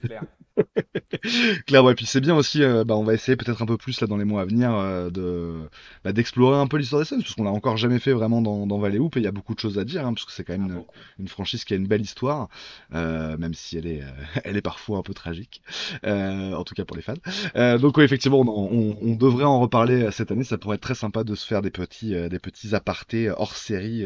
Claire, 1.66 1.90
et 1.90 1.96
puis 1.96 2.06
c'est 2.06 2.22
bien 2.22 2.36
aussi, 2.36 2.64
euh, 2.64 2.84
bah, 2.84 2.96
on 2.96 3.04
va 3.04 3.14
essayer 3.14 3.36
peut-être 3.36 3.62
un 3.62 3.66
peu 3.66 3.78
plus 3.78 4.00
là 4.02 4.08
dans 4.08 4.18
les 4.18 4.26
mois 4.26 4.42
à 4.42 4.46
venir 4.46 4.74
euh, 4.74 5.10
de 5.10 5.70
bah, 6.04 6.14
d'explorer 6.14 6.58
un 6.58 6.68
peu 6.68 6.78
l'histoire 6.78 7.02
des 7.02 7.08
Suns, 7.08 7.20
parce 7.22 7.34
qu'on 7.36 7.44
l'a 7.44 7.52
encore 7.52 7.78
jamais 7.78 8.00
fait 8.00 8.14
vraiment 8.14 8.42
dans, 8.42 8.68
dans 8.68 8.78
Valley 8.78 9.00
Hoop, 9.00 9.18
et 9.18 9.20
il 9.20 9.24
y 9.24 9.28
a 9.28 9.32
beaucoup 9.32 9.56
de 9.56 9.60
choses 9.60 9.80
à 9.80 9.86
dire, 9.86 10.06
hein, 10.06 10.14
parce 10.14 10.26
que 10.26 10.32
c'est 10.32 10.44
quand 10.44 10.58
même 10.58 10.84
ah, 10.88 10.94
une, 11.20 11.28
franchise 11.28 11.64
qui 11.66 11.74
a 11.74 11.78
une 11.78 11.88
belle 11.88 12.02
histoire, 12.02 12.50
euh, 12.94 13.38
même 13.38 13.54
si 13.54 13.78
elle 13.78 13.88
est, 13.88 14.04
elle 14.44 14.58
est 14.58 14.62
parfois 14.62 15.00
un 15.00 15.02
peu 15.02 15.14
tragique, 15.14 15.62
en 16.04 16.64
tout 16.64 16.76
cas 16.76 16.86
pour 16.86 16.98
les 16.98 17.04
fans. 17.04 17.78
donc 17.78 17.98
effectivement, 18.00 18.42
on, 18.42 18.98
on, 19.02 19.16
devrait 19.16 19.46
en 19.46 19.60
reparler 19.60 20.12
cette 20.12 20.32
année, 20.32 20.44
ça 20.44 20.58
pourrait 20.58 20.76
être 20.76 20.82
très 20.82 20.96
sympa 20.96 21.24
de 21.24 21.36
se 21.36 21.46
faire 21.46 21.62
des 21.62 21.72
petits, 21.72 22.14
des 22.30 22.40
petits 22.40 22.76
apartés 22.76 23.30
hors 23.30 23.56
série 23.56 24.06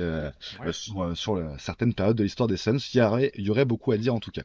sur, 0.72 1.18
sur 1.18 1.42
certaines 1.58 1.94
périodes 1.94 2.18
de 2.18 2.24
l'histoire 2.24 2.48
des 2.48 2.58
Suns, 2.58 2.78
il 2.94 2.98
y, 2.98 3.02
aurait, 3.02 3.32
il 3.36 3.46
y 3.46 3.50
aurait 3.50 3.66
beaucoup 3.66 3.92
à 3.92 3.98
dire 3.98 4.14
en 4.14 4.20
tout 4.20 4.32
cas. 4.32 4.44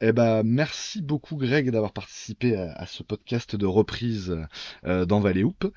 Eh 0.00 0.12
ben, 0.12 0.42
merci 0.42 1.02
beaucoup 1.02 1.36
Greg 1.36 1.70
d'avoir 1.70 1.92
participé 1.92 2.56
à, 2.56 2.84
ce 2.86 3.02
podcast 3.02 3.56
de 3.56 3.66
reprise 3.66 4.36
euh, 4.84 5.06
dans 5.06 5.20
Valley 5.20 5.44
Hoop. 5.44 5.72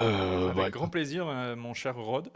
Euh, 0.00 0.50
Avec 0.50 0.72
grand 0.72 0.88
plaisir, 0.88 1.28
euh, 1.28 1.56
mon 1.56 1.74
cher 1.74 1.96
Rod. 1.96 2.30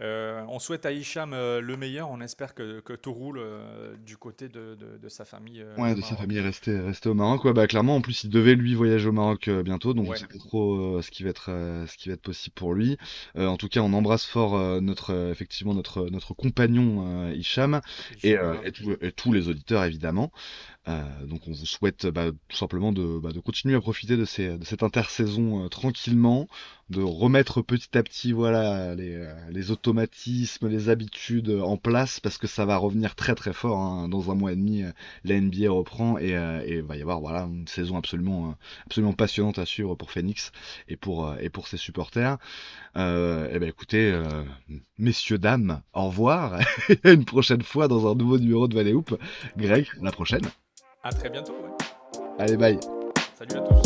Euh, 0.00 0.42
on 0.48 0.58
souhaite 0.58 0.86
à 0.86 0.92
Hicham 0.92 1.32
euh, 1.32 1.60
le 1.60 1.76
meilleur. 1.76 2.10
On 2.10 2.20
espère 2.20 2.54
que, 2.54 2.80
tout 2.96 3.12
roule 3.12 3.38
euh, 3.38 3.94
du 4.04 4.16
côté 4.16 4.48
de, 4.48 4.76
sa 5.08 5.24
famille. 5.24 5.64
ouais, 5.78 5.94
de 5.94 6.00
sa 6.00 6.16
famille 6.16 6.40
restée, 6.40 6.80
au 7.06 7.14
Maroc. 7.14 7.44
Ouais, 7.44 7.52
bah, 7.52 7.66
clairement, 7.66 7.96
en 7.96 8.00
plus, 8.00 8.24
il 8.24 8.30
devait 8.30 8.54
lui 8.54 8.74
voyager 8.74 9.08
au 9.08 9.12
Maroc 9.12 9.48
bientôt, 9.48 9.94
donc 9.94 10.08
on 10.08 10.14
sait 10.14 10.26
pas 10.26 10.38
trop 10.38 11.00
ce 11.02 11.10
qui 11.10 11.22
va 11.22 11.30
être 11.30 11.46
ce 11.46 11.96
qui 11.96 12.08
va 12.08 12.14
être 12.14 12.22
possible 12.22 12.54
pour 12.54 12.74
lui. 12.74 12.96
en 13.36 13.56
tout 13.56 13.68
cas, 13.68 13.80
on 13.80 13.92
embrasse 13.92 14.24
fort 14.24 14.80
notre 14.80 15.30
effectivement 15.30 15.74
notre 15.74 16.08
notre 16.10 16.34
compagnon 16.34 17.30
Hicham 17.32 17.80
et, 18.22 18.36
tous 19.16 19.32
les 19.32 19.48
auditeurs 19.48 19.84
évidemment. 19.84 20.30
Donc 20.86 21.42
on 21.46 21.52
vous 21.52 21.66
souhaite 21.66 22.06
bah, 22.06 22.30
tout 22.48 22.56
simplement 22.56 22.90
bah, 22.90 23.30
de, 23.32 23.38
continuer 23.40 23.76
à 23.76 23.80
profiter 23.80 24.16
de, 24.16 24.24
cette 24.24 24.82
intersaison 24.82 25.68
tranquillement, 25.68 26.48
de 26.88 27.02
remettre 27.02 27.62
petit 27.62 27.96
à 27.96 28.02
petit 28.02 28.32
voilà 28.32 28.94
les, 28.96 29.24
les 29.50 29.70
automatismes, 29.70 30.68
les 30.68 30.88
habitudes 30.88 31.50
en 31.50 31.76
place 31.76 32.18
parce 32.18 32.38
que 32.38 32.48
ça 32.48 32.64
va 32.64 32.76
revenir 32.76 33.14
très 33.14 33.34
très 33.34 33.52
fort 33.52 33.78
hein. 33.78 34.08
dans 34.08 34.30
un 34.30 34.34
mois 34.34 34.52
et 34.52 34.56
demi. 34.56 34.82
La 35.24 35.40
NBA 35.40 35.70
reprend 35.70 36.18
et, 36.18 36.36
euh, 36.36 36.62
et 36.64 36.80
va 36.80 36.96
y 36.96 37.02
avoir 37.02 37.20
voilà 37.20 37.42
une 37.42 37.68
saison 37.68 37.96
absolument 37.96 38.56
passionnante 39.16 39.58
à 39.58 39.66
suivre 39.66 39.94
pour 39.94 40.10
Phoenix 40.10 40.50
et 40.88 40.96
pour 40.96 41.26
euh, 41.28 41.36
ses 41.66 41.76
supporters. 41.76 42.38
Euh, 42.96 43.52
et 43.52 43.58
ben 43.58 43.68
écoutez, 43.68 44.10
euh, 44.12 44.44
messieurs 44.98 45.38
dames, 45.38 45.82
au 45.92 46.06
revoir. 46.06 46.58
une 47.04 47.24
prochaine 47.24 47.62
fois 47.62 47.88
dans 47.88 48.10
un 48.10 48.14
nouveau 48.14 48.38
numéro 48.38 48.68
de 48.68 48.74
Valley 48.74 48.92
Hoop. 48.92 49.16
Greg, 49.56 49.86
la 50.02 50.12
prochaine. 50.12 50.42
À 51.02 51.10
très 51.10 51.30
bientôt. 51.30 51.54
Allez 52.38 52.56
bye. 52.58 52.78
Salut 53.38 53.56
à 53.56 53.60
tous. 53.62 53.82